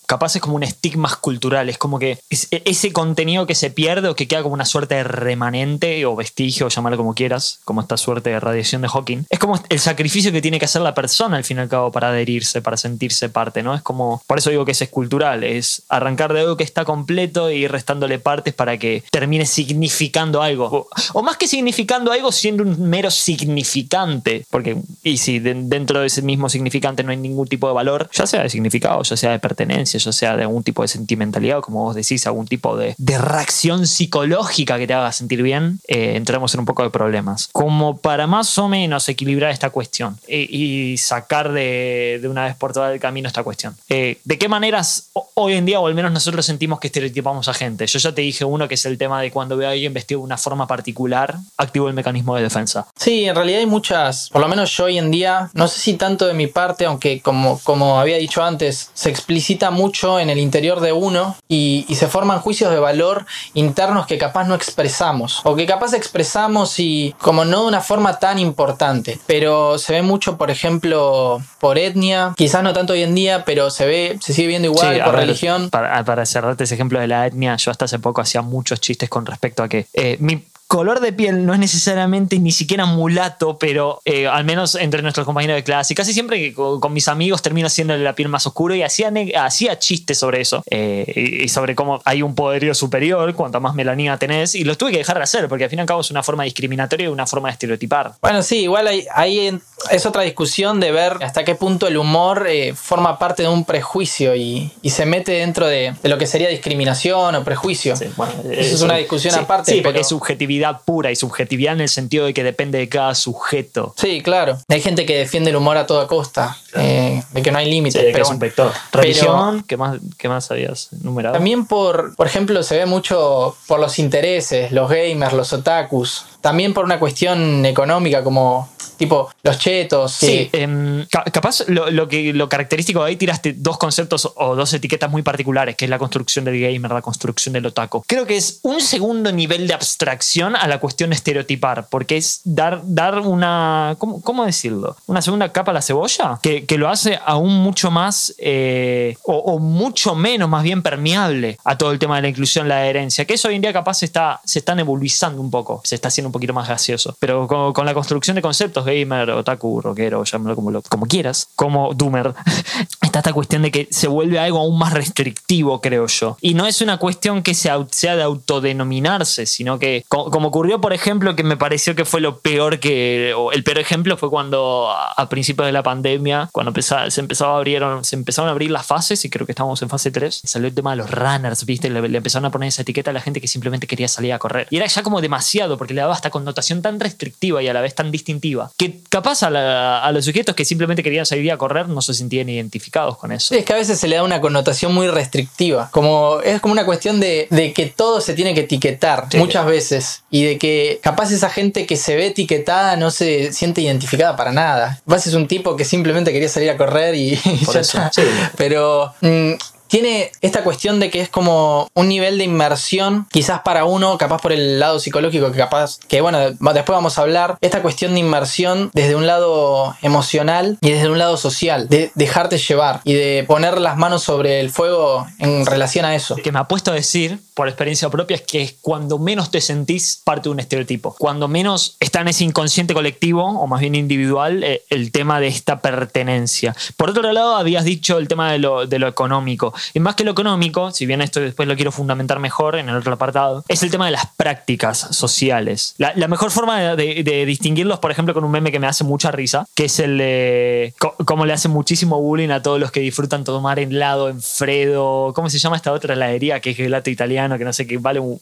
Capaz 0.07 0.35
es 0.35 0.41
como 0.41 0.55
un 0.55 0.63
estigmas 0.63 1.15
cultural, 1.17 1.69
es 1.69 1.77
como 1.77 1.99
que 1.99 2.19
e- 2.29 2.61
ese 2.65 2.91
contenido 2.93 3.45
que 3.45 3.55
se 3.55 3.69
pierde 3.71 4.07
o 4.09 4.15
que 4.15 4.27
queda 4.27 4.43
como 4.43 4.53
una 4.53 4.65
suerte 4.65 4.95
de 4.95 5.03
remanente 5.03 6.05
o 6.05 6.15
vestigio, 6.15 6.67
llámalo 6.69 6.97
como 6.97 7.13
quieras, 7.13 7.59
como 7.65 7.81
esta 7.81 7.97
suerte 7.97 8.29
de 8.29 8.39
radiación 8.39 8.81
de 8.81 8.87
Hawking, 8.89 9.25
es 9.29 9.39
como 9.39 9.59
el 9.69 9.79
sacrificio 9.79 10.31
que 10.31 10.41
tiene 10.41 10.59
que 10.59 10.65
hacer 10.65 10.81
la 10.81 10.93
persona 10.93 11.37
al 11.37 11.43
fin 11.43 11.57
y 11.57 11.61
al 11.61 11.69
cabo 11.69 11.91
para 11.91 12.09
adherirse, 12.09 12.61
para 12.61 12.77
sentirse 12.77 13.29
parte, 13.29 13.63
¿no? 13.63 13.73
Es 13.75 13.81
como, 13.81 14.21
por 14.27 14.37
eso 14.37 14.49
digo 14.49 14.65
que 14.65 14.71
es 14.71 14.81
escultural, 14.81 15.43
es 15.43 15.83
arrancar 15.89 16.33
de 16.33 16.41
algo 16.41 16.57
que 16.57 16.63
está 16.63 16.85
completo 16.85 17.49
y 17.51 17.63
ir 17.65 17.71
restándole 17.71 18.19
partes 18.19 18.53
para 18.53 18.77
que 18.77 19.03
termine 19.11 19.45
significando 19.45 20.41
algo. 20.41 20.65
O, 20.65 20.87
o 21.13 21.23
más 21.23 21.37
que 21.37 21.47
significando 21.47 22.11
algo, 22.11 22.31
siendo 22.31 22.63
un 22.63 22.89
mero 22.89 23.09
significante, 23.11 24.45
porque, 24.49 24.77
y 25.03 25.17
si 25.17 25.39
de- 25.39 25.53
dentro 25.55 25.99
de 25.99 26.07
ese 26.07 26.21
mismo 26.21 26.49
significante 26.49 27.03
no 27.03 27.11
hay 27.11 27.17
ningún 27.17 27.47
tipo 27.47 27.67
de 27.67 27.73
valor, 27.73 28.09
ya 28.13 28.27
sea 28.27 28.43
de 28.43 28.49
significado, 28.49 29.01
ya 29.03 29.17
sea 29.17 29.31
de 29.31 29.39
pertenencia, 29.39 29.94
ya 29.97 30.11
sea 30.11 30.35
de 30.35 30.43
algún 30.43 30.63
tipo 30.63 30.81
de 30.81 30.87
sentimentalidad, 30.87 31.59
o 31.59 31.61
como 31.61 31.83
vos 31.83 31.95
decís, 31.95 32.25
algún 32.27 32.47
tipo 32.47 32.75
de, 32.77 32.95
de 32.97 33.17
reacción 33.17 33.85
psicológica 33.87 34.77
que 34.77 34.87
te 34.87 34.93
haga 34.93 35.11
sentir 35.11 35.41
bien, 35.41 35.79
eh, 35.87 36.13
entramos 36.15 36.53
en 36.53 36.61
un 36.61 36.65
poco 36.65 36.83
de 36.83 36.89
problemas. 36.89 37.49
Como 37.51 37.97
para 37.97 38.27
más 38.27 38.57
o 38.57 38.67
menos 38.67 39.07
equilibrar 39.09 39.51
esta 39.51 39.69
cuestión 39.69 40.17
y, 40.27 40.93
y 40.93 40.97
sacar 40.97 41.51
de, 41.51 42.19
de 42.21 42.27
una 42.27 42.45
vez 42.45 42.55
por 42.55 42.73
todas 42.73 42.91
del 42.91 42.99
camino 42.99 43.27
esta 43.27 43.43
cuestión. 43.43 43.75
Eh, 43.89 44.17
¿De 44.23 44.37
qué 44.37 44.47
maneras 44.47 45.09
ho- 45.13 45.29
hoy 45.35 45.53
en 45.53 45.65
día, 45.65 45.79
o 45.79 45.87
al 45.87 45.95
menos 45.95 46.11
nosotros 46.11 46.45
sentimos 46.45 46.79
que 46.79 46.87
estereotipamos 46.87 47.47
a 47.47 47.53
gente? 47.53 47.85
Yo 47.87 47.99
ya 47.99 48.13
te 48.13 48.21
dije 48.21 48.45
uno 48.45 48.67
que 48.67 48.75
es 48.75 48.85
el 48.85 48.97
tema 48.97 49.21
de 49.21 49.31
cuando 49.31 49.57
veo 49.57 49.67
a 49.69 49.71
alguien 49.71 49.93
vestido 49.93 50.19
de 50.21 50.25
una 50.25 50.37
forma 50.37 50.67
particular, 50.67 51.35
activo 51.57 51.87
el 51.87 51.93
mecanismo 51.93 52.35
de 52.35 52.43
defensa. 52.43 52.87
Sí, 52.97 53.25
en 53.25 53.35
realidad 53.35 53.59
hay 53.59 53.65
muchas, 53.65 54.29
por 54.29 54.41
lo 54.41 54.47
menos 54.47 54.75
yo 54.75 54.85
hoy 54.85 54.97
en 54.97 55.11
día, 55.11 55.49
no 55.53 55.67
sé 55.67 55.79
si 55.79 55.93
tanto 55.95 56.25
de 56.27 56.33
mi 56.33 56.47
parte, 56.47 56.85
aunque 56.85 57.21
como, 57.21 57.59
como 57.63 57.99
había 57.99 58.17
dicho 58.17 58.43
antes, 58.43 58.89
se 58.93 59.09
explicita 59.09 59.71
mucho 59.71 59.84
en 60.19 60.29
el 60.29 60.39
interior 60.39 60.79
de 60.79 60.91
uno 60.91 61.35
y, 61.47 61.85
y 61.87 61.95
se 61.95 62.07
forman 62.07 62.39
juicios 62.39 62.71
de 62.71 62.79
valor 62.79 63.25
internos 63.53 64.07
que 64.07 64.17
capaz 64.17 64.45
no 64.45 64.55
expresamos, 64.55 65.41
o 65.43 65.55
que 65.55 65.65
capaz 65.65 65.93
expresamos 65.93 66.79
y 66.79 67.15
como 67.19 67.45
no 67.45 67.61
de 67.61 67.67
una 67.67 67.81
forma 67.81 68.19
tan 68.19 68.39
importante, 68.39 69.19
pero 69.27 69.77
se 69.77 69.93
ve 69.93 70.01
mucho, 70.01 70.37
por 70.37 70.51
ejemplo, 70.51 71.41
por 71.59 71.77
etnia, 71.77 72.33
quizás 72.35 72.63
no 72.63 72.73
tanto 72.73 72.93
hoy 72.93 73.03
en 73.03 73.15
día, 73.15 73.45
pero 73.45 73.69
se 73.69 73.85
ve, 73.85 74.17
se 74.21 74.33
sigue 74.33 74.47
viendo 74.47 74.67
igual 74.67 74.95
Sí, 74.95 75.01
por 75.01 75.13
ver, 75.13 75.21
religión. 75.21 75.69
Para, 75.69 76.03
para 76.03 76.25
cerrarte 76.25 76.63
ese 76.63 76.75
ejemplo 76.75 76.99
de 76.99 77.07
la 77.07 77.27
etnia, 77.27 77.55
yo 77.55 77.71
hasta 77.71 77.85
hace 77.85 77.99
poco 77.99 78.21
hacía 78.21 78.41
muchos 78.41 78.79
chistes 78.79 79.09
con 79.09 79.25
respecto 79.25 79.63
a 79.63 79.69
que 79.69 79.87
eh, 79.93 80.17
mi 80.19 80.43
color 80.67 80.99
de 80.99 81.13
piel 81.13 81.45
no 81.45 81.53
es 81.53 81.59
necesariamente 81.59 82.39
ni 82.39 82.51
siquiera 82.51 82.85
mulato, 82.85 83.57
pero 83.57 84.01
eh, 84.05 84.27
al 84.27 84.45
menos 84.45 84.75
entre 84.75 85.01
nuestros 85.01 85.25
compañeros 85.25 85.55
de 85.55 85.63
clase, 85.63 85.93
y 85.93 85.95
casi 85.95 86.13
siempre 86.13 86.39
que 86.39 86.53
con, 86.53 86.93
mis 86.93 87.07
amigos 87.07 87.41
termino 87.41 87.67
haciéndole 87.67 88.03
la 88.03 88.15
piel 88.15 88.29
más 88.29 88.47
oscura 88.47 88.75
y 88.75 88.81
hacía, 88.81 89.11
hacía 89.37 89.77
chistes 89.79 90.17
sobre 90.17 90.41
eso 90.41 90.63
eh, 90.69 91.41
y, 91.43 91.47
sobre 91.49 91.75
cómo 91.75 92.01
hay 92.05 92.21
un 92.21 92.35
poderío 92.35 92.73
superior 92.73 93.33
cuanto 93.35 93.59
más 93.61 93.75
melanina 93.75 94.17
tenés 94.17 94.55
y 94.55 94.63
los 94.63 94.77
tuve 94.77 94.91
que 94.91 94.97
dejar 94.97 95.17
de 95.17 95.23
hacer 95.23 95.47
porque 95.47 95.65
al 95.65 95.69
fin 95.69 95.79
y 95.79 95.81
al 95.81 95.87
cabo 95.87 96.01
es 96.01 96.11
una 96.11 96.23
forma 96.23 96.43
discriminatoria 96.43 97.05
y 97.05 97.07
una 97.09 97.27
forma 97.27 97.49
de 97.49 97.53
estereotipar. 97.53 98.13
Bueno, 98.21 98.41
sí, 98.41 98.61
igual 98.61 98.87
ahí, 98.87 99.05
ahí 99.13 99.59
es 99.91 100.05
otra 100.05 100.21
discusión 100.23 100.79
de 100.79 100.91
ver 100.91 101.17
hasta 101.21 101.43
qué 101.43 101.55
punto 101.55 101.87
el 101.87 101.97
humor 101.97 102.45
eh, 102.49 102.73
forma 102.75 103.17
parte 103.19 103.43
de 103.43 103.49
un 103.49 103.65
prejuicio 103.65 104.35
y, 104.35 104.71
y 104.81 104.89
se 104.91 105.05
mete 105.05 105.31
dentro 105.33 105.67
de, 105.67 105.93
de 106.01 106.09
lo 106.09 106.17
que 106.17 106.27
sería 106.27 106.49
discriminación 106.49 107.35
o 107.35 107.43
prejuicio. 107.43 107.95
Sí, 107.95 108.05
bueno, 108.17 108.33
Eso 108.51 108.75
es 108.75 108.81
una 108.81 108.95
discusión 108.95 109.33
sí, 109.33 109.39
aparte, 109.39 109.71
Sí, 109.71 109.81
porque 109.81 110.01
es 110.01 110.07
subjetividad 110.07 110.81
pura 110.85 111.11
y 111.11 111.15
subjetividad 111.15 111.73
en 111.73 111.81
el 111.81 111.89
sentido 111.89 112.25
de 112.25 112.33
que 112.33 112.43
depende 112.43 112.77
de 112.77 112.89
cada 112.89 113.15
sujeto. 113.15 113.93
Sí, 113.97 114.21
claro. 114.21 114.57
Hay 114.69 114.81
gente 114.81 115.05
que 115.05 115.17
defiende 115.17 115.49
el 115.49 115.55
humor 115.55 115.77
a 115.77 115.85
toda 115.87 116.07
costa, 116.07 116.57
eh, 116.75 117.21
de 117.31 117.41
que 117.41 117.51
no 117.51 117.57
hay 117.57 117.69
límites. 117.69 118.01
Sí, 118.01 118.07
pero 118.11 118.23
es 118.23 118.29
un 118.29 118.39
vector. 118.39 118.71
Pero- 118.91 119.01
Religión, 119.03 119.63
¿qué 119.67 119.77
más, 119.77 119.97
¿qué 120.17 120.27
más 120.29 120.49
habías 120.51 120.89
numerado? 121.01 121.33
También 121.35 121.65
por, 121.65 122.15
por 122.15 122.27
ejemplo, 122.27 122.61
se 122.63 122.77
ve 122.77 122.85
mucho 122.85 123.55
por 123.67 123.79
los 123.79 123.99
intereses, 123.99 124.71
los 124.71 124.89
gamers, 124.89 125.33
los 125.33 125.53
otakus. 125.53 126.25
También 126.41 126.73
por 126.73 126.85
una 126.85 126.99
cuestión 126.99 127.65
económica 127.65 128.23
como 128.23 128.69
tipo 128.97 129.29
los 129.43 129.57
chetos. 129.83 130.11
Sí, 130.13 130.49
em, 130.53 131.05
ca- 131.09 131.23
capaz 131.25 131.63
lo, 131.67 131.89
lo 131.91 132.07
que, 132.07 132.33
lo 132.33 132.47
característico 132.49 133.03
de 133.03 133.09
ahí 133.09 133.15
tiraste 133.15 133.53
dos 133.57 133.77
conceptos 133.77 134.31
o 134.35 134.55
dos 134.55 134.73
etiquetas 134.73 135.09
muy 135.09 135.21
particulares, 135.21 135.75
que 135.75 135.85
es 135.85 135.89
la 135.91 135.97
construcción 135.99 136.45
del 136.45 136.59
gamer, 136.59 136.91
la 136.91 137.01
construcción 137.01 137.53
del 137.53 137.65
otaku. 137.65 138.03
Creo 138.07 138.25
que 138.25 138.37
es 138.37 138.59
un 138.63 138.81
segundo 138.81 139.31
nivel 139.31 139.67
de 139.67 139.73
abstracción 139.73 140.55
a 140.55 140.67
la 140.67 140.79
cuestión 140.79 141.09
de 141.09 141.15
estereotipar, 141.15 141.87
porque 141.89 142.17
es 142.17 142.41
dar, 142.43 142.81
dar 142.83 143.19
una, 143.19 143.95
¿cómo, 143.97 144.21
cómo 144.21 144.45
decirlo? 144.45 144.95
Una 145.07 145.21
segunda 145.21 145.51
capa 145.51 145.71
a 145.71 145.73
la 145.73 145.81
cebolla, 145.81 146.39
que, 146.41 146.65
que 146.65 146.77
lo 146.77 146.89
hace 146.89 147.19
aún 147.25 147.53
mucho 147.55 147.91
más, 147.91 148.33
eh, 148.37 149.15
o, 149.23 149.35
o 149.37 149.59
mucho 149.59 150.15
menos, 150.15 150.49
más 150.49 150.63
bien 150.63 150.81
permeable 150.81 151.57
a 151.63 151.77
todo 151.77 151.91
el 151.91 151.99
tema 151.99 152.15
de 152.17 152.23
la 152.23 152.27
inclusión, 152.29 152.67
la 152.67 152.85
herencia, 152.85 153.25
que 153.25 153.33
eso 153.35 153.47
hoy 153.47 153.55
en 153.55 153.61
día 153.61 153.73
capaz 153.73 153.95
se 153.95 154.05
está, 154.05 154.41
se 154.45 154.59
está 154.59 154.75
nebulizando 154.75 155.41
un 155.41 155.49
poco, 155.51 155.81
se 155.83 155.95
está 155.95 156.07
haciendo 156.09 156.29
un 156.29 156.33
poquito 156.33 156.53
más 156.53 156.67
gaseoso, 156.67 157.15
pero 157.19 157.47
con, 157.47 157.73
con 157.73 157.85
la 157.85 157.93
construcción 157.93 158.35
de 158.35 158.41
conceptos, 158.41 158.85
gamer, 158.85 159.29
otaku, 159.31 159.64
rockero, 159.81 160.23
llámalo 160.23 160.55
como, 160.55 160.71
lo- 160.71 160.81
como 160.83 161.05
quieras, 161.05 161.49
como 161.55 161.93
doomer, 161.93 162.33
está 163.01 163.19
esta 163.19 163.33
cuestión 163.33 163.61
de 163.61 163.71
que 163.71 163.87
se 163.91 164.07
vuelve 164.07 164.39
algo 164.39 164.59
aún 164.59 164.77
más 164.77 164.93
restrictivo, 164.93 165.81
creo 165.81 166.07
yo. 166.07 166.37
Y 166.41 166.53
no 166.53 166.65
es 166.65 166.81
una 166.81 166.97
cuestión 166.97 167.41
que 167.43 167.53
sea, 167.53 167.85
sea 167.91 168.15
de 168.15 168.23
autodenominarse, 168.23 169.45
sino 169.45 169.79
que, 169.79 170.03
co- 170.07 170.29
como 170.31 170.49
ocurrió, 170.49 170.81
por 170.81 170.93
ejemplo, 170.93 171.35
que 171.35 171.43
me 171.43 171.57
pareció 171.57 171.95
que 171.95 172.05
fue 172.05 172.21
lo 172.21 172.39
peor 172.39 172.79
que, 172.79 173.33
el 173.53 173.63
peor 173.63 173.79
ejemplo 173.79 174.17
fue 174.17 174.29
cuando 174.29 174.89
a, 174.91 175.29
principios 175.29 175.65
de 175.65 175.71
la 175.71 175.83
pandemia, 175.83 176.49
cuando 176.51 176.69
empezaba- 176.71 177.09
se, 177.09 177.21
empezaba 177.21 177.59
a 177.59 178.03
se 178.03 178.15
empezaron 178.15 178.49
a 178.49 178.51
abrir 178.51 178.71
las 178.71 178.85
fases, 178.85 179.23
y 179.25 179.29
creo 179.29 179.45
que 179.45 179.51
estábamos 179.51 179.81
en 179.81 179.89
fase 179.89 180.11
3, 180.11 180.41
salió 180.43 180.67
el 180.67 180.73
tema 180.75 180.91
de 180.91 180.97
los 180.97 181.09
runners, 181.11 181.65
¿viste? 181.65 181.89
Le, 181.89 182.07
le 182.07 182.17
empezaron 182.17 182.45
a 182.45 182.51
poner 182.51 182.69
esa 182.69 182.81
etiqueta 182.83 183.09
a 183.11 183.13
la 183.13 183.21
gente 183.21 183.41
que 183.41 183.47
simplemente 183.47 183.87
quería 183.87 184.07
salir 184.07 184.33
a 184.33 184.39
correr. 184.39 184.67
Y 184.69 184.77
era 184.77 184.85
ya 184.87 185.03
como 185.03 185.21
demasiado, 185.21 185.77
porque 185.77 185.93
le 185.93 186.01
daba 186.01 186.13
esta 186.15 186.29
connotación 186.29 186.81
tan 186.81 186.99
restrictiva 186.99 187.61
y 187.63 187.67
a 187.67 187.73
la 187.73 187.81
vez 187.81 187.95
tan 187.95 188.11
distintiva, 188.11 188.71
que 188.77 189.01
capaz 189.09 189.43
a, 189.45 189.49
la- 189.49 189.99
a 190.03 190.11
los 190.11 190.25
sujetos 190.25 190.55
que 190.55 190.65
simplemente 190.65 191.01
querían 191.03 191.25
salir 191.25 191.51
a 191.51 191.57
correr 191.57 191.87
no 191.87 192.01
se 192.01 192.13
sentían 192.13 192.49
identificados 192.49 193.17
con 193.17 193.31
eso. 193.31 193.53
Sí, 193.53 193.59
es 193.59 193.65
que 193.65 193.73
a 193.73 193.77
veces 193.77 193.99
se 193.99 194.07
le 194.07 194.15
da 194.17 194.23
una 194.23 194.41
connotación 194.41 194.93
muy 194.93 195.07
restrictiva. 195.07 195.89
Como, 195.91 196.39
es 196.41 196.59
como 196.61 196.71
una 196.73 196.85
cuestión 196.85 197.19
de, 197.19 197.47
de 197.49 197.73
que 197.73 197.85
todo 197.87 198.21
se 198.21 198.33
tiene 198.33 198.53
que 198.53 198.61
etiquetar 198.61 199.27
Sí. 199.31 199.37
muchas 199.37 199.65
veces. 199.65 200.23
Y 200.29 200.43
de 200.43 200.57
que 200.57 200.99
capaz 201.01 201.31
esa 201.31 201.49
gente 201.49 201.85
que 201.85 201.95
se 201.97 202.15
ve 202.15 202.27
etiquetada 202.27 202.95
no 202.97 203.11
se 203.11 203.51
siente 203.53 203.81
identificada 203.81 204.35
para 204.35 204.51
nada. 204.51 204.99
Capaz 205.05 205.27
es 205.27 205.33
un 205.33 205.47
tipo 205.47 205.75
que 205.75 205.85
simplemente 205.85 206.31
quería 206.33 206.49
salir 206.49 206.69
a 206.69 206.77
correr 206.77 207.15
y, 207.15 207.33
y 207.33 207.57
Por 207.65 207.75
ya 207.75 207.79
está. 207.81 208.11
sí. 208.13 208.21
Pero 208.57 209.13
mm, 209.21 209.51
tiene 209.87 210.31
esta 210.41 210.63
cuestión 210.63 210.99
de 210.99 211.09
que 211.09 211.21
es 211.21 211.29
como 211.29 211.87
un 211.93 212.07
nivel 212.07 212.37
de 212.37 212.43
inmersión, 212.43 213.27
quizás 213.31 213.61
para 213.61 213.85
uno, 213.85 214.17
capaz 214.17 214.41
por 214.41 214.51
el 214.51 214.79
lado 214.79 214.99
psicológico, 214.99 215.51
que 215.51 215.57
capaz, 215.57 215.99
que 216.07 216.21
bueno, 216.21 216.39
después 216.39 216.87
vamos 216.87 217.17
a 217.17 217.21
hablar, 217.21 217.57
esta 217.61 217.81
cuestión 217.81 218.13
de 218.13 218.19
inmersión 218.19 218.89
desde 218.93 219.15
un 219.15 219.27
lado 219.27 219.95
emocional 220.01 220.77
y 220.81 220.91
desde 220.91 221.09
un 221.09 221.17
lado 221.17 221.37
social, 221.37 221.87
de 221.89 222.11
dejarte 222.15 222.57
llevar 222.57 223.01
y 223.03 223.13
de 223.13 223.45
poner 223.47 223.79
las 223.79 223.97
manos 223.97 224.23
sobre 224.23 224.59
el 224.59 224.69
fuego 224.69 225.27
en 225.39 225.65
relación 225.65 226.05
a 226.05 226.15
eso. 226.15 226.35
Que 226.35 226.51
me 226.51 226.59
ha 226.59 226.65
puesto 226.65 226.91
a 226.91 226.95
decir, 226.95 227.39
por 227.55 227.67
experiencia 227.67 228.09
propia, 228.09 228.35
es 228.35 228.41
que 228.43 228.75
cuando 228.81 229.17
menos 229.17 229.49
te 229.49 229.61
sentís 229.61 230.21
parte 230.23 230.43
de 230.43 230.49
un 230.49 230.59
estereotipo, 230.59 231.15
cuando 231.17 231.47
menos 231.47 231.95
está 231.99 232.21
en 232.21 232.27
ese 232.27 232.43
inconsciente 232.43 232.93
colectivo, 232.93 233.43
o 233.43 233.65
más 233.65 233.79
bien 233.79 233.95
individual, 233.95 234.63
eh, 234.63 234.83
el 234.89 235.11
tema 235.11 235.39
de 235.39 235.47
esta 235.47 235.79
pertenencia. 235.79 236.75
Por 236.97 237.09
otro 237.09 237.31
lado, 237.31 237.55
habías 237.55 237.85
dicho 237.85 238.17
el 238.17 238.27
tema 238.27 238.51
de 238.51 238.59
lo, 238.59 238.85
de 238.85 238.99
lo 238.99 239.07
económico. 239.07 239.73
Y 239.93 239.99
más 239.99 240.15
que 240.15 240.23
lo 240.23 240.31
económico, 240.31 240.91
si 240.91 241.05
bien 241.05 241.21
esto 241.21 241.39
después 241.39 241.67
lo 241.67 241.75
quiero 241.75 241.91
fundamentar 241.91 242.39
mejor 242.39 242.75
en 242.75 242.89
el 242.89 242.95
otro 242.95 243.13
apartado, 243.13 243.63
es 243.67 243.83
el 243.83 243.91
tema 243.91 244.05
de 244.05 244.11
las 244.11 244.27
prácticas 244.35 244.97
sociales. 245.11 245.95
La, 245.97 246.13
mejor 246.27 246.51
forma 246.51 246.95
de, 246.95 247.45
distinguirlos, 247.45 247.99
por 247.99 248.11
ejemplo, 248.11 248.33
con 248.33 248.43
un 248.43 248.51
meme 248.51 248.71
que 248.71 248.79
me 248.79 248.87
hace 248.87 249.03
mucha 249.03 249.31
risa, 249.31 249.67
que 249.75 249.85
es 249.85 249.99
el 249.99 250.17
de 250.17 250.93
cómo 251.25 251.45
le 251.45 251.53
hace 251.53 251.69
muchísimo 251.69 252.19
bullying 252.19 252.49
a 252.49 252.61
todos 252.61 252.79
los 252.79 252.91
que 252.91 252.99
disfrutan 252.99 253.43
tomar 253.43 253.79
helado 253.79 254.29
en 254.29 254.41
Fredo. 254.41 255.33
¿Cómo 255.33 255.49
se 255.49 255.59
llama 255.59 255.75
esta 255.75 255.91
otra 255.91 256.15
heladería? 256.15 256.59
Que 256.59 256.71
es 256.71 256.77
gelato 256.77 257.09
italiano, 257.09 257.44
que 257.57 257.63
no 257.63 257.73
sé 257.73 257.87
qué, 257.87 257.97
vale 257.97 258.19
un 258.19 258.39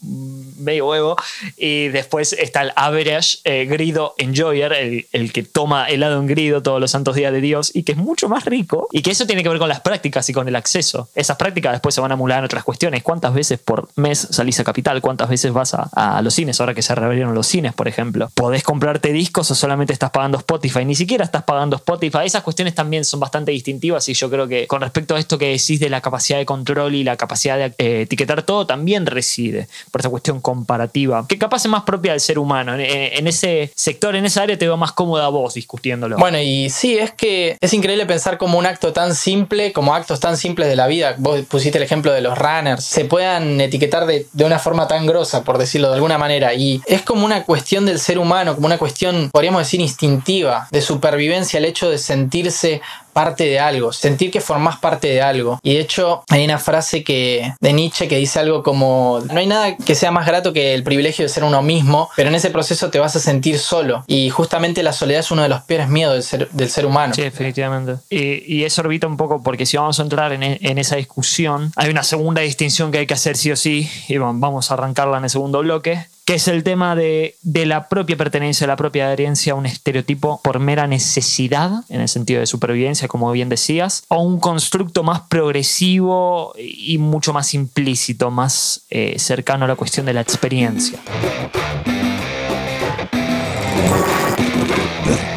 medio 0.58 0.88
huevo. 0.88 1.16
Y 1.56 1.88
después 1.88 2.32
está 2.32 2.62
el 2.62 2.72
average 2.76 3.38
eh, 3.44 3.66
grido 3.66 4.14
enjoyer, 4.18 4.72
el, 4.72 5.06
el 5.12 5.32
que 5.32 5.42
toma 5.42 5.88
helado 5.88 6.20
en 6.20 6.26
grido 6.26 6.62
todos 6.62 6.80
los 6.80 6.90
santos 6.90 7.14
días 7.14 7.32
de 7.32 7.40
Dios 7.40 7.70
y 7.74 7.82
que 7.82 7.92
es 7.92 7.98
mucho 7.98 8.28
más 8.28 8.44
rico. 8.44 8.88
Y 8.90 9.02
que 9.02 9.10
eso 9.10 9.26
tiene 9.26 9.42
que 9.42 9.48
ver 9.48 9.58
con 9.58 9.68
las 9.68 9.80
prácticas 9.80 10.28
y 10.28 10.32
con 10.32 10.48
el 10.48 10.56
acceso. 10.56 11.08
Esas 11.14 11.36
prácticas 11.36 11.72
después 11.72 11.94
se 11.94 12.00
van 12.00 12.10
a 12.10 12.14
amular 12.14 12.38
en 12.38 12.44
otras 12.44 12.64
cuestiones. 12.64 13.02
¿Cuántas 13.02 13.34
veces 13.34 13.58
por 13.58 13.88
mes 13.96 14.26
salís 14.30 14.58
a 14.60 14.64
Capital? 14.64 15.00
¿Cuántas 15.00 15.28
veces 15.28 15.52
vas 15.52 15.74
a, 15.74 15.88
a 15.94 16.22
los 16.22 16.34
cines? 16.34 16.60
Ahora 16.60 16.74
que 16.74 16.82
se 16.82 16.94
reabrieron 16.94 17.34
los 17.34 17.46
cines, 17.46 17.72
por 17.74 17.88
ejemplo. 17.88 18.30
¿Podés 18.34 18.62
comprarte 18.62 19.12
discos 19.12 19.50
o 19.50 19.54
solamente 19.54 19.92
estás 19.92 20.10
pagando 20.10 20.38
Spotify? 20.38 20.84
Ni 20.84 20.94
siquiera 20.94 21.24
estás 21.24 21.44
pagando 21.44 21.76
Spotify. 21.76 22.20
Esas 22.24 22.42
cuestiones 22.42 22.74
también 22.74 23.04
son 23.04 23.20
bastante 23.20 23.52
distintivas 23.52 24.08
y 24.08 24.14
yo 24.14 24.30
creo 24.30 24.48
que 24.48 24.66
con 24.66 24.80
respecto 24.80 25.14
a 25.14 25.18
esto 25.18 25.38
que 25.38 25.48
decís 25.48 25.80
de 25.80 25.90
la 25.90 26.00
capacidad 26.00 26.38
de 26.38 26.46
control 26.46 26.94
y 26.94 27.04
la 27.04 27.16
capacidad 27.16 27.56
de 27.58 27.74
eh, 27.78 28.02
etiquetar 28.02 28.42
todo, 28.42 28.66
también 28.66 28.93
reside 29.06 29.68
por 29.90 30.00
esa 30.00 30.10
cuestión 30.10 30.40
comparativa, 30.40 31.26
que 31.28 31.38
capaz 31.38 31.64
es 31.64 31.68
más 31.68 31.82
propia 31.82 32.12
del 32.12 32.20
ser 32.20 32.38
humano. 32.38 32.74
En, 32.76 33.26
ese 33.26 33.72
sector, 33.74 34.16
en 34.16 34.24
esa 34.24 34.42
área, 34.42 34.58
te 34.58 34.66
veo 34.66 34.76
más 34.76 34.92
cómoda 34.92 35.28
vos 35.28 35.54
discutiéndolo. 35.54 36.16
Bueno, 36.18 36.38
y 36.38 36.70
sí, 36.70 36.98
es 36.98 37.12
que 37.12 37.56
es 37.60 37.72
increíble 37.72 38.06
pensar 38.06 38.38
como 38.38 38.58
un 38.58 38.66
acto 38.66 38.92
tan 38.92 39.14
simple, 39.14 39.72
como 39.72 39.94
actos 39.94 40.20
tan 40.20 40.36
simples 40.36 40.68
de 40.68 40.76
la 40.76 40.86
vida. 40.86 41.14
Vos 41.18 41.40
pusiste 41.42 41.78
el 41.78 41.84
ejemplo 41.84 42.12
de 42.12 42.20
los 42.20 42.38
runners, 42.38 42.84
se 42.84 43.04
puedan 43.04 43.60
etiquetar 43.60 44.06
de, 44.06 44.26
de 44.32 44.44
una 44.44 44.58
forma 44.58 44.86
tan 44.88 45.06
grosa, 45.06 45.44
por 45.44 45.58
decirlo 45.58 45.88
de 45.88 45.94
alguna 45.94 46.18
manera. 46.18 46.54
Y 46.54 46.82
es 46.86 47.02
como 47.02 47.24
una 47.24 47.44
cuestión 47.44 47.86
del 47.86 47.98
ser 47.98 48.18
humano, 48.18 48.54
como 48.54 48.66
una 48.66 48.78
cuestión, 48.78 49.30
podríamos 49.30 49.62
decir, 49.62 49.80
instintiva, 49.80 50.68
de 50.70 50.80
supervivencia, 50.80 51.58
el 51.58 51.64
hecho 51.64 51.90
de 51.90 51.98
sentirse 51.98 52.80
parte 53.14 53.44
de 53.44 53.58
algo, 53.58 53.92
sentir 53.92 54.30
que 54.30 54.42
formás 54.42 54.78
parte 54.78 55.08
de 55.08 55.22
algo. 55.22 55.58
Y 55.62 55.74
de 55.74 55.80
hecho 55.80 56.22
hay 56.28 56.44
una 56.44 56.58
frase 56.58 57.02
que 57.02 57.54
de 57.60 57.72
Nietzsche 57.72 58.08
que 58.08 58.18
dice 58.18 58.40
algo 58.40 58.62
como 58.62 59.20
no 59.32 59.38
hay 59.38 59.46
nada 59.46 59.76
que 59.76 59.94
sea 59.94 60.10
más 60.10 60.26
grato 60.26 60.52
que 60.52 60.74
el 60.74 60.82
privilegio 60.82 61.24
de 61.24 61.30
ser 61.30 61.44
uno 61.44 61.62
mismo, 61.62 62.10
pero 62.16 62.28
en 62.28 62.34
ese 62.34 62.50
proceso 62.50 62.90
te 62.90 62.98
vas 62.98 63.16
a 63.16 63.20
sentir 63.20 63.58
solo. 63.58 64.04
Y 64.06 64.28
justamente 64.28 64.82
la 64.82 64.92
soledad 64.92 65.20
es 65.20 65.30
uno 65.30 65.42
de 65.42 65.48
los 65.48 65.62
peores 65.62 65.88
miedos 65.88 66.30
del 66.52 66.70
ser, 66.70 66.86
humano. 66.86 67.14
Sí, 67.14 67.22
definitivamente. 67.22 68.02
Y, 68.10 68.56
y, 68.56 68.64
eso 68.64 68.82
orbita 68.82 69.06
un 69.06 69.16
poco 69.16 69.42
porque 69.42 69.64
si 69.64 69.76
vamos 69.76 69.98
a 70.00 70.02
entrar 70.02 70.32
en, 70.32 70.42
en, 70.42 70.78
esa 70.78 70.96
discusión, 70.96 71.72
hay 71.76 71.90
una 71.90 72.02
segunda 72.02 72.42
distinción 72.42 72.90
que 72.90 72.98
hay 72.98 73.06
que 73.06 73.14
hacer 73.14 73.36
sí 73.36 73.52
o 73.52 73.56
sí, 73.56 73.88
y 74.08 74.18
vamos 74.18 74.70
a 74.70 74.74
arrancarla 74.74 75.18
en 75.18 75.24
el 75.24 75.30
segundo 75.30 75.60
bloque, 75.60 76.06
que 76.24 76.34
es 76.34 76.48
el 76.48 76.62
tema 76.64 76.96
de, 76.96 77.36
la 77.42 77.88
propia 77.88 78.16
pertenencia, 78.16 78.66
la 78.66 78.76
propia 78.76 79.06
adherencia 79.06 79.52
a 79.52 79.56
un 79.56 79.66
estereotipo 79.66 80.40
por 80.42 80.58
mera 80.58 80.86
necesidad, 80.86 81.84
en 81.88 82.00
el 82.00 82.08
sentido 82.08 82.40
de 82.40 82.46
supervivencia, 82.46 83.08
como 83.08 83.30
bien 83.32 83.48
decías, 83.48 84.04
o 84.08 84.22
un 84.22 84.40
constructo 84.40 85.02
más 85.02 85.22
progresivo 85.22 86.54
y 86.58 86.98
mucho 86.98 87.32
más 87.32 87.52
implícito, 87.54 88.30
más 88.30 88.86
eh, 88.90 89.18
cercano 89.18 89.66
a 89.66 89.68
la 89.68 89.76
cuestión 89.76 90.06
de 90.06 90.14
la 90.14 90.22
experiencia. 90.22 90.98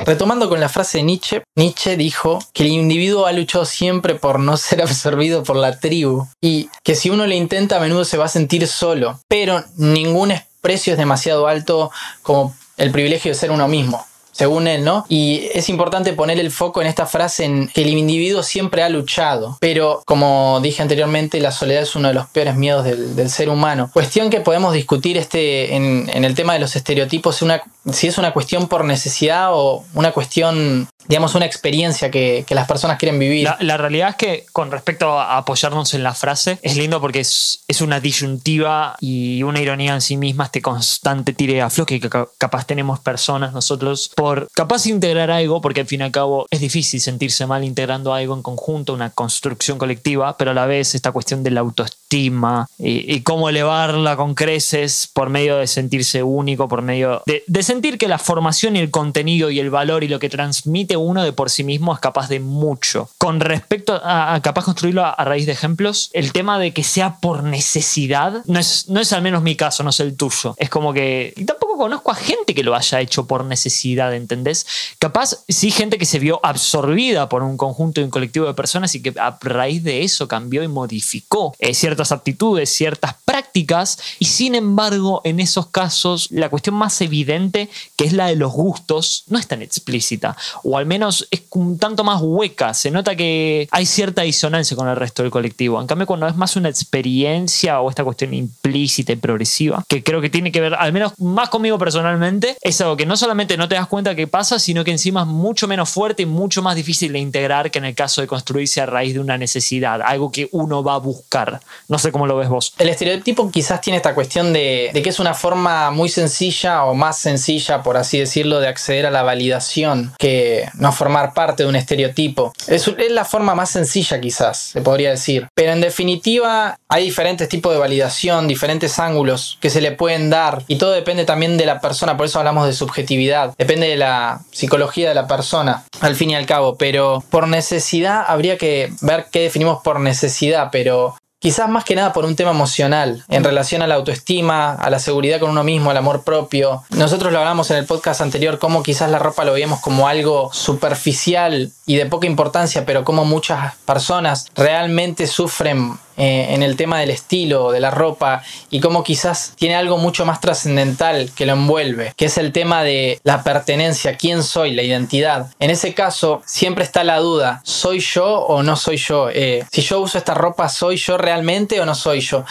Retomando 0.08 0.48
con 0.48 0.62
la 0.62 0.70
frase 0.70 1.00
de 1.00 1.04
Nietzsche, 1.04 1.44
Nietzsche 1.58 1.98
dijo 1.98 2.40
que 2.54 2.64
el 2.64 2.70
individuo 2.70 3.26
ha 3.26 3.34
luchado 3.34 3.66
siempre 3.66 4.16
por 4.16 4.40
no 4.40 4.56
ser 4.58 4.82
absorbido 4.82 5.44
por 5.44 5.58
la 5.58 5.82
tribu 5.82 6.26
y 6.42 6.70
que 6.82 6.96
si 6.96 7.10
uno 7.10 7.28
le 7.28 7.36
intenta 7.36 7.76
a 7.76 7.82
menudo 7.82 8.06
se 8.06 8.16
va 8.16 8.24
a 8.24 8.30
sentir 8.30 8.66
solo, 8.68 9.20
pero 9.28 9.66
ningún 9.76 10.32
precio 10.62 10.94
es 10.94 11.00
demasiado 11.00 11.48
alto 11.48 11.92
como 12.22 12.56
el 12.78 12.92
privilegio 12.92 13.32
de 13.32 13.36
ser 13.36 13.52
uno 13.52 13.68
mismo 13.68 14.06
según 14.38 14.68
él, 14.68 14.84
¿no? 14.84 15.04
Y 15.10 15.50
es 15.54 15.68
importante 15.68 16.14
poner 16.14 16.40
el 16.40 16.52
foco 16.52 16.80
en 16.80 16.88
esta 16.88 17.08
frase 17.08 17.46
en 17.46 17.70
que 17.70 17.82
el 17.82 17.90
individuo 17.90 18.44
siempre 18.44 18.84
ha 18.84 18.90
luchado, 18.90 19.58
pero 19.60 20.04
como 20.06 20.60
dije 20.62 20.84
anteriormente, 20.84 21.40
la 21.40 21.52
soledad 21.52 21.82
es 21.82 21.96
uno 21.96 22.10
de 22.10 22.14
los 22.14 22.28
peores 22.28 22.56
miedos 22.56 22.86
del, 22.86 23.28
ser 23.28 23.50
humano. 23.50 23.90
Cuestión 23.92 24.30
que 24.30 24.40
podemos 24.40 24.74
discutir 24.74 25.18
este, 25.18 25.76
en, 25.76 26.24
el 26.24 26.36
tema 26.36 26.54
de 26.54 26.60
los 26.60 26.76
estereotipos, 26.76 27.42
una, 27.42 27.64
si 27.92 28.08
es 28.08 28.18
una 28.18 28.32
cuestión 28.32 28.68
por 28.68 28.86
necesidad 28.86 29.50
o 29.52 29.84
una 29.96 30.12
cuestión 30.12 30.88
digamos, 31.08 31.36
una 31.36 31.46
experiencia 31.46 32.12
que, 32.12 32.46
las 32.50 32.68
personas 32.68 32.98
quieren 32.98 33.20
vivir. 33.20 33.48
La, 33.60 33.78
realidad 33.78 34.10
es 34.10 34.16
que 34.16 34.46
con 34.52 34.72
respecto 34.72 35.20
a 35.20 35.38
apoyarnos 35.38 35.94
en 35.94 36.04
la 36.04 36.14
frase, 36.14 36.60
es 36.64 36.76
lindo 36.76 37.00
porque 37.00 37.20
es, 37.20 37.64
es 37.68 37.82
una 37.82 38.00
disyuntiva 38.00 38.96
y 39.00 39.44
una 39.44 39.62
ironía 39.62 39.94
en 39.94 40.02
sí 40.02 40.18
misma, 40.18 40.46
este 40.46 40.62
constante 40.62 41.34
tire 41.34 41.62
a 41.62 41.70
floque 41.70 42.00
que 42.00 42.10
capaz 42.38 42.66
tenemos 42.66 43.00
personas 43.00 43.54
nosotros 43.54 44.12
por 44.28 44.50
capaz 44.54 44.88
integrar 44.88 45.32
algo, 45.32 45.62
porque 45.62 45.80
al 45.80 45.88
fin 45.88 46.02
y 46.02 46.04
al 46.04 46.12
cabo 46.12 46.48
es 46.52 46.60
difícil 46.60 47.00
sentirse 47.00 47.46
mal 47.46 47.64
integrando 47.64 48.14
algo 48.14 48.36
en 48.36 48.42
conjunto, 48.42 48.94
una 48.94 49.10
construcción 49.12 49.78
colectiva, 49.78 50.36
pero 50.36 50.52
a 50.52 50.54
la 50.54 50.66
vez 50.66 50.96
esta 50.96 51.14
cuestión 51.14 51.44
de 51.44 51.52
la 51.52 51.62
autoestima 51.62 52.68
y, 52.78 53.22
cómo 53.22 53.48
elevarla 53.48 54.18
con 54.18 54.36
creces 54.36 55.10
por 55.14 55.30
medio 55.30 55.56
de 55.58 55.68
sentirse 55.68 56.24
único, 56.24 56.68
por 56.68 56.82
medio 56.82 57.24
de, 57.26 57.64
sentir 57.64 57.98
que 57.98 58.10
la 58.10 58.18
formación 58.18 58.76
y 58.76 58.80
el 58.80 58.92
contenido 58.92 59.50
y 59.50 59.62
el 59.62 59.70
valor 59.70 60.04
y 60.04 60.10
lo 60.10 60.20
que 60.20 60.28
transmite 60.28 60.98
uno 60.98 61.24
de 61.24 61.32
por 61.32 61.50
sí 61.50 61.64
mismo 61.64 61.94
es 61.94 62.00
capaz 62.00 62.28
de 62.28 62.42
mucho. 62.42 63.10
Con 63.18 63.40
respecto 63.40 63.98
a, 64.04 64.42
capaz 64.44 64.66
construirlo 64.66 65.06
a, 65.06 65.24
raíz 65.24 65.46
de 65.46 65.54
ejemplos, 65.54 66.10
el 66.12 66.34
tema 66.34 66.60
de 66.60 66.74
que 66.74 66.84
sea 66.84 67.22
por 67.22 67.44
necesidad 67.44 68.44
no 68.46 68.60
es, 68.60 68.90
no 68.90 69.00
es 69.00 69.14
al 69.14 69.22
menos 69.22 69.42
mi 69.42 69.56
caso, 69.56 69.84
no 69.84 69.92
es 69.92 70.02
el 70.02 70.18
tuyo. 70.18 70.54
Es 70.58 70.70
como 70.70 70.92
que... 70.92 71.34
Y 71.38 71.46
tampoco 71.46 71.78
conozco 71.78 72.12
a 72.12 72.16
gente 72.16 72.54
que 72.54 72.64
lo 72.64 72.76
haya 72.76 73.00
hecho 73.00 73.26
por 73.26 73.46
necesidad, 73.46 74.14
¿entendés? 74.18 74.66
Capaz 75.00 75.44
sí 75.48 75.72
gente 75.72 75.98
que 75.98 76.06
se 76.06 76.20
vio 76.20 76.40
absorbida 76.44 77.30
por 77.30 77.44
un 77.44 77.58
conjunto 77.58 78.02
y 78.02 78.04
un 78.04 78.10
colectivo 78.10 78.46
de 78.46 78.54
personas 78.54 78.94
y 78.96 79.02
que 79.02 79.14
a 79.20 79.38
raíz 79.42 79.84
de 79.84 80.04
eso 80.04 80.28
cambió 80.28 80.64
y 80.64 80.68
modificó 80.68 81.56
eh, 81.60 81.74
ciertas 81.74 82.12
aptitudes, 82.12 82.70
ciertas 82.70 83.16
prácticas 83.26 84.00
y 84.20 84.26
sin 84.26 84.56
embargo 84.56 85.22
en 85.24 85.40
esos 85.40 85.68
casos 85.68 86.28
la 86.32 86.50
cuestión 86.50 86.76
más 86.76 87.00
evidente 87.02 87.70
que 87.96 88.06
es 88.06 88.14
la 88.14 88.28
de 88.28 88.36
los 88.36 88.52
gustos 88.52 89.24
no 89.28 89.38
es 89.40 89.48
tan 89.48 89.62
explícita 89.62 90.36
o 90.64 90.78
al 90.78 90.86
menos 90.86 91.28
es 91.32 91.42
un 91.58 91.78
tanto 91.78 92.04
más 92.04 92.22
hueca. 92.22 92.74
Se 92.74 92.92
nota 92.92 93.16
que 93.16 93.68
hay 93.72 93.86
cierta 93.86 94.22
disonancia 94.22 94.78
con 94.78 94.88
el 94.88 94.96
resto 94.96 95.24
del 95.24 95.32
colectivo. 95.32 95.82
En 95.82 95.88
cambio, 95.88 96.08
cuando 96.08 96.28
es 96.28 96.36
más 96.36 96.56
una 96.56 96.70
experiencia 96.70 97.82
o 97.82 97.90
esta 97.90 98.04
cuestión 98.04 98.34
implícita 98.34 99.12
y 99.12 99.16
progresiva, 99.16 99.84
que 99.88 100.04
creo 100.04 100.22
que 100.22 100.30
tiene 100.30 100.52
que 100.52 100.62
ver, 100.62 100.76
al 100.76 100.94
menos 100.94 101.14
más 101.20 101.50
conmigo 101.50 101.78
personalmente, 101.78 102.56
es 102.62 102.80
algo 102.82 102.96
que 102.96 103.06
no 103.06 103.18
solamente 103.18 103.58
no 103.58 103.68
te 103.68 103.76
das 103.76 103.88
cuenta 103.88 104.07
que 104.16 104.28
pasa, 104.28 104.60
sino 104.60 104.84
que 104.84 104.92
encima 104.92 105.22
es 105.22 105.28
mucho 105.28 105.68
menos 105.68 105.90
fuerte 105.90 106.24
y 106.24 106.26
mucho 106.26 106.62
más 106.62 106.76
difícil 106.76 107.14
de 107.14 107.20
integrar 107.20 107.72
que 107.72 107.80
en 107.80 107.86
el 107.86 107.96
caso 107.96 108.22
de 108.22 108.28
construirse 108.28 108.82
a 108.82 108.86
raíz 108.86 109.14
de 109.14 109.20
una 109.20 109.38
necesidad, 109.38 110.02
algo 110.02 110.32
que 110.32 110.50
uno 110.52 110.84
va 110.84 110.96
a 110.96 111.00
buscar. 111.00 111.60
No 111.88 112.00
sé 112.00 112.12
cómo 112.12 112.28
lo 112.28 112.38
ves 112.38 112.50
vos. 112.50 112.74
El 112.78 112.90
estereotipo 112.90 113.50
quizás 113.52 113.82
tiene 113.82 113.98
esta 113.98 114.14
cuestión 114.14 114.54
de, 114.54 114.92
de 114.94 115.02
que 115.02 115.10
es 115.10 115.20
una 115.20 115.34
forma 115.34 115.92
muy 115.92 116.10
sencilla 116.10 116.84
o 116.86 116.94
más 116.94 117.18
sencilla, 117.18 117.84
por 117.84 117.98
así 117.98 118.20
decirlo, 118.20 118.60
de 118.60 118.68
acceder 118.68 119.06
a 119.06 119.12
la 119.12 119.24
validación 119.24 120.14
que 120.18 120.70
no 120.76 120.92
formar 120.92 121.34
parte 121.34 121.64
de 121.64 121.70
un 121.70 121.76
estereotipo. 121.76 122.54
Es, 122.68 122.88
la 123.10 123.26
forma 123.26 123.56
más 123.56 123.70
sencilla 123.70 124.20
quizás, 124.20 124.58
se 124.58 124.82
podría 124.82 125.12
decir. 125.12 125.48
Pero 125.54 125.72
en 125.72 125.82
definitiva 125.82 126.80
hay 126.88 127.04
diferentes 127.04 127.50
tipos 127.50 127.74
de 127.74 127.80
validación, 127.80 128.48
diferentes 128.48 129.00
ángulos 129.00 129.58
que 129.62 129.70
se 129.70 129.82
le 129.82 129.92
pueden 129.92 130.30
dar 130.30 130.64
y 130.68 130.78
todo 130.78 130.92
depende 130.92 131.26
también 131.26 131.58
de 131.58 131.66
la 131.66 131.82
persona, 131.82 132.18
por 132.18 132.26
eso 132.26 132.40
hablamos 132.40 132.68
de 132.68 132.74
subjetividad, 132.74 133.54
depende 133.58 133.88
de 133.88 133.97
la 133.98 134.42
psicología 134.52 135.10
de 135.10 135.16
la 135.16 135.28
persona, 135.28 135.84
al 136.02 136.16
fin 136.16 136.32
y 136.32 136.36
al 136.36 136.46
cabo, 136.46 136.76
pero 136.78 137.24
por 137.30 137.48
necesidad 137.48 138.24
habría 138.28 138.58
que 138.58 138.92
ver 139.02 139.28
qué 139.32 139.42
definimos 139.42 139.82
por 139.84 140.00
necesidad, 140.00 140.70
pero 140.72 141.16
Quizás 141.40 141.70
más 141.70 141.84
que 141.84 141.96
nada 141.96 142.14
por 142.14 142.26
un 142.26 142.36
tema 142.36 142.50
emocional, 142.50 143.24
en 143.30 143.44
relación 143.44 143.84
a 143.84 143.88
la 143.88 143.94
autoestima, 143.94 144.74
a 144.74 144.90
la 144.90 144.98
seguridad 144.98 145.40
con 145.40 145.52
uno 145.52 145.64
mismo, 145.64 145.92
al 145.92 145.98
amor 145.98 146.24
propio. 146.24 146.84
Nosotros 146.90 147.32
lo 147.32 147.38
hablamos 147.38 147.70
en 147.70 147.78
el 147.78 147.86
podcast 147.86 148.22
anterior, 148.22 148.58
cómo 148.58 148.82
quizás 148.82 149.12
la 149.12 149.20
ropa 149.20 149.46
lo 149.46 149.54
veíamos 149.54 149.80
como 149.80 150.08
algo 150.08 150.52
superficial 150.52 151.72
y 151.86 151.96
de 151.96 152.08
poca 152.08 152.26
importancia, 152.26 152.88
pero 152.88 153.04
como 153.04 153.24
muchas 153.24 153.76
personas 153.86 154.48
realmente 154.56 155.28
sufren 155.28 156.00
eh, 156.18 156.48
en 156.50 156.64
el 156.64 156.76
tema 156.76 157.00
del 157.00 157.12
estilo, 157.12 157.72
de 157.72 157.80
la 157.80 157.92
ropa, 157.92 158.44
y 158.70 158.80
cómo 158.80 159.04
quizás 159.04 159.54
tiene 159.56 159.76
algo 159.76 159.98
mucho 159.98 160.26
más 160.26 160.42
trascendental 160.42 161.32
que 161.36 161.46
lo 161.46 161.54
envuelve, 161.54 162.14
que 162.18 162.26
es 162.26 162.38
el 162.38 162.52
tema 162.52 162.84
de 162.84 163.20
la 163.24 163.44
pertenencia, 163.44 164.18
quién 164.18 164.44
soy, 164.44 164.74
la 164.74 164.82
identidad. 164.84 165.52
En 165.60 165.70
ese 165.70 165.94
caso, 165.94 166.42
siempre 166.46 166.84
está 166.84 167.04
la 167.04 167.20
duda, 167.20 167.62
¿soy 167.64 168.00
yo 168.00 168.40
o 168.40 168.64
no 168.64 168.76
soy 168.76 168.98
yo? 168.98 169.30
Eh, 169.30 169.66
si 169.72 169.82
yo 169.82 170.00
uso 170.02 170.18
esta 170.18 170.34
ropa, 170.34 170.70
¿soy 170.70 170.98
yo 170.98 171.18
realmente 171.18 171.80
o 171.80 171.86
no 171.86 171.96
soy 171.96 172.22
yo? 172.22 172.44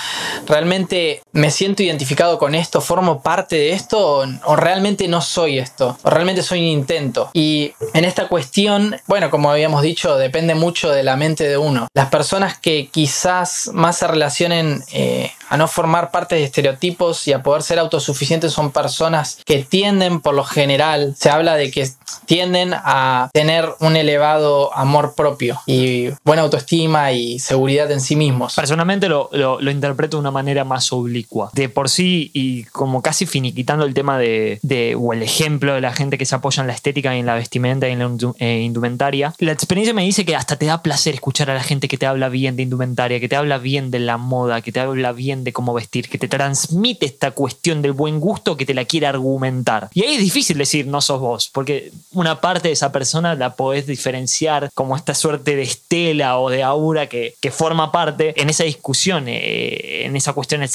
¿Realmente 0.47 1.23
me 1.37 1.51
siento 1.51 1.83
identificado 1.83 2.39
con 2.39 2.55
esto? 2.55 2.81
¿Formo 2.81 3.23
parte 3.23 3.57
de 3.57 3.73
esto 3.73 4.21
o, 4.21 4.27
o 4.45 4.57
realmente 4.57 5.07
no 5.07 5.21
soy 5.21 5.59
esto? 5.59 5.99
¿O 6.03 6.11
realmente 6.11 6.43
soy 6.43 6.61
un 6.61 6.67
intento? 6.67 7.31
Y 7.33 7.73
en 7.95 8.05
esta 8.05 8.29
cuestión, 8.29 8.97
bueno, 9.07 9.31
como 9.31 9.51
habíamos 9.51 9.83
dicho, 9.83 10.17
depende 10.17 10.55
mucho 10.55 10.91
de 10.91 11.03
la 11.03 11.17
mente 11.17 11.47
de 11.49 11.59
uno. 11.59 11.89
Las 11.95 12.09
personas 12.09 12.59
que 12.59 12.89
quizás 12.89 13.71
más 13.73 13.99
se 13.99 14.07
relacionen 14.07 14.83
eh, 14.93 15.31
a 15.49 15.57
no 15.57 15.69
formar 15.69 16.11
parte 16.11 16.35
de 16.35 16.45
estereotipos 16.45 17.29
y 17.29 17.33
a 17.33 17.43
poder 17.43 17.63
ser 17.63 17.79
autosuficientes 17.79 18.53
son 18.53 18.73
personas 18.73 19.39
que 19.45 19.63
tienden 19.63 20.21
por 20.21 20.35
lo 20.35 20.45
general, 20.45 21.15
se 21.17 21.31
habla 21.31 21.57
de 21.57 21.71
que 21.71 21.89
tienden 22.27 22.75
a 22.75 23.31
tener 23.33 23.69
un 23.81 23.97
elevado 23.97 24.75
amor 24.77 25.15
propio 25.15 25.61
y 25.67 26.09
buena 26.25 26.43
autoestima 26.43 27.13
y 27.13 27.39
seguridad 27.39 27.91
en 27.91 28.01
sí 28.01 28.17
mismos. 28.17 28.55
Personalmente 28.55 29.09
lo, 29.09 29.31
lo, 29.33 29.71
interpreto 29.71 30.17
de 30.17 30.23
una 30.23 30.31
manera 30.31 30.65
más 30.65 30.93
oblicua. 30.93 31.26
De 31.55 31.69
por 31.69 31.89
sí 31.89 32.31
y 32.33 32.65
como 32.65 33.03
casi 33.03 33.27
finiquitando 33.27 33.85
el 33.85 33.95
tema 33.95 34.19
de, 34.19 34.59
o 34.99 35.13
el 35.13 35.23
ejemplo 35.23 35.75
de 35.75 35.81
la 35.81 35.93
gente 35.93 36.19
que 36.19 36.25
se 36.25 36.35
apoya 36.35 36.61
en 36.61 36.67
la 36.67 36.73
estética 36.75 37.15
y 37.15 37.21
en 37.21 37.27
la 37.27 37.35
vestimenta 37.35 37.89
y 37.89 37.93
en 37.93 37.99
la 37.99 38.11
eh, 38.39 38.61
indumentaria, 38.63 39.35
la 39.39 39.53
experiencia 39.53 39.95
me 39.95 40.05
dice 40.05 40.25
que 40.25 40.37
hasta 40.37 40.57
te 40.57 40.67
da 40.67 40.83
placer 40.83 41.15
escuchar 41.15 41.51
a 41.51 41.55
la 41.55 41.63
gente 41.63 41.89
que 41.89 41.99
te 41.99 42.07
habla 42.07 42.29
bien 42.29 42.57
de 42.57 42.63
indumentaria, 42.63 43.21
que 43.21 43.29
te 43.29 43.37
habla 43.37 43.59
bien 43.59 43.91
de 43.91 43.99
la 43.99 44.17
moda, 44.17 44.61
que 44.63 44.73
te 44.73 44.81
habla 44.81 45.13
bien 45.13 45.45
de 45.45 45.53
cómo 45.53 45.75
vestir, 45.75 46.09
que 46.09 46.19
te 46.19 46.29
transmite 46.29 47.07
esta 47.07 47.31
cuestión 47.33 47.83
del 47.83 47.93
buen 47.93 48.21
gusto 48.21 48.57
que 48.57 48.67
te 48.67 48.75
la 48.75 48.85
quiere 48.85 49.07
argumentar. 49.07 49.89
Y 49.93 50.03
ahí 50.03 50.15
es 50.15 50.21
difícil 50.21 50.59
decir 50.59 50.87
no 50.87 51.01
sos 51.01 51.21
vos, 51.21 51.51
porque 51.53 51.93
una 52.13 52.41
parte 52.41 52.69
de 52.69 52.73
esa 52.73 52.93
persona 52.93 53.35
la 53.35 53.55
podés 53.57 53.87
diferenciar 53.87 54.71
como 54.75 54.97
esta 54.97 55.15
suerte 55.15 55.57
de 55.57 55.63
estela 55.63 56.39
o 56.39 56.51
de 56.51 56.63
aura 56.63 57.09
que, 57.09 57.35
forma 57.51 57.93
parte 57.93 58.35
en 58.41 58.51
esa 58.51 58.65
discusión, 58.65 59.29
eh, 59.29 60.05
en 60.05 60.17
esa 60.17 60.33
cuestión 60.33 60.61
de 60.61 60.69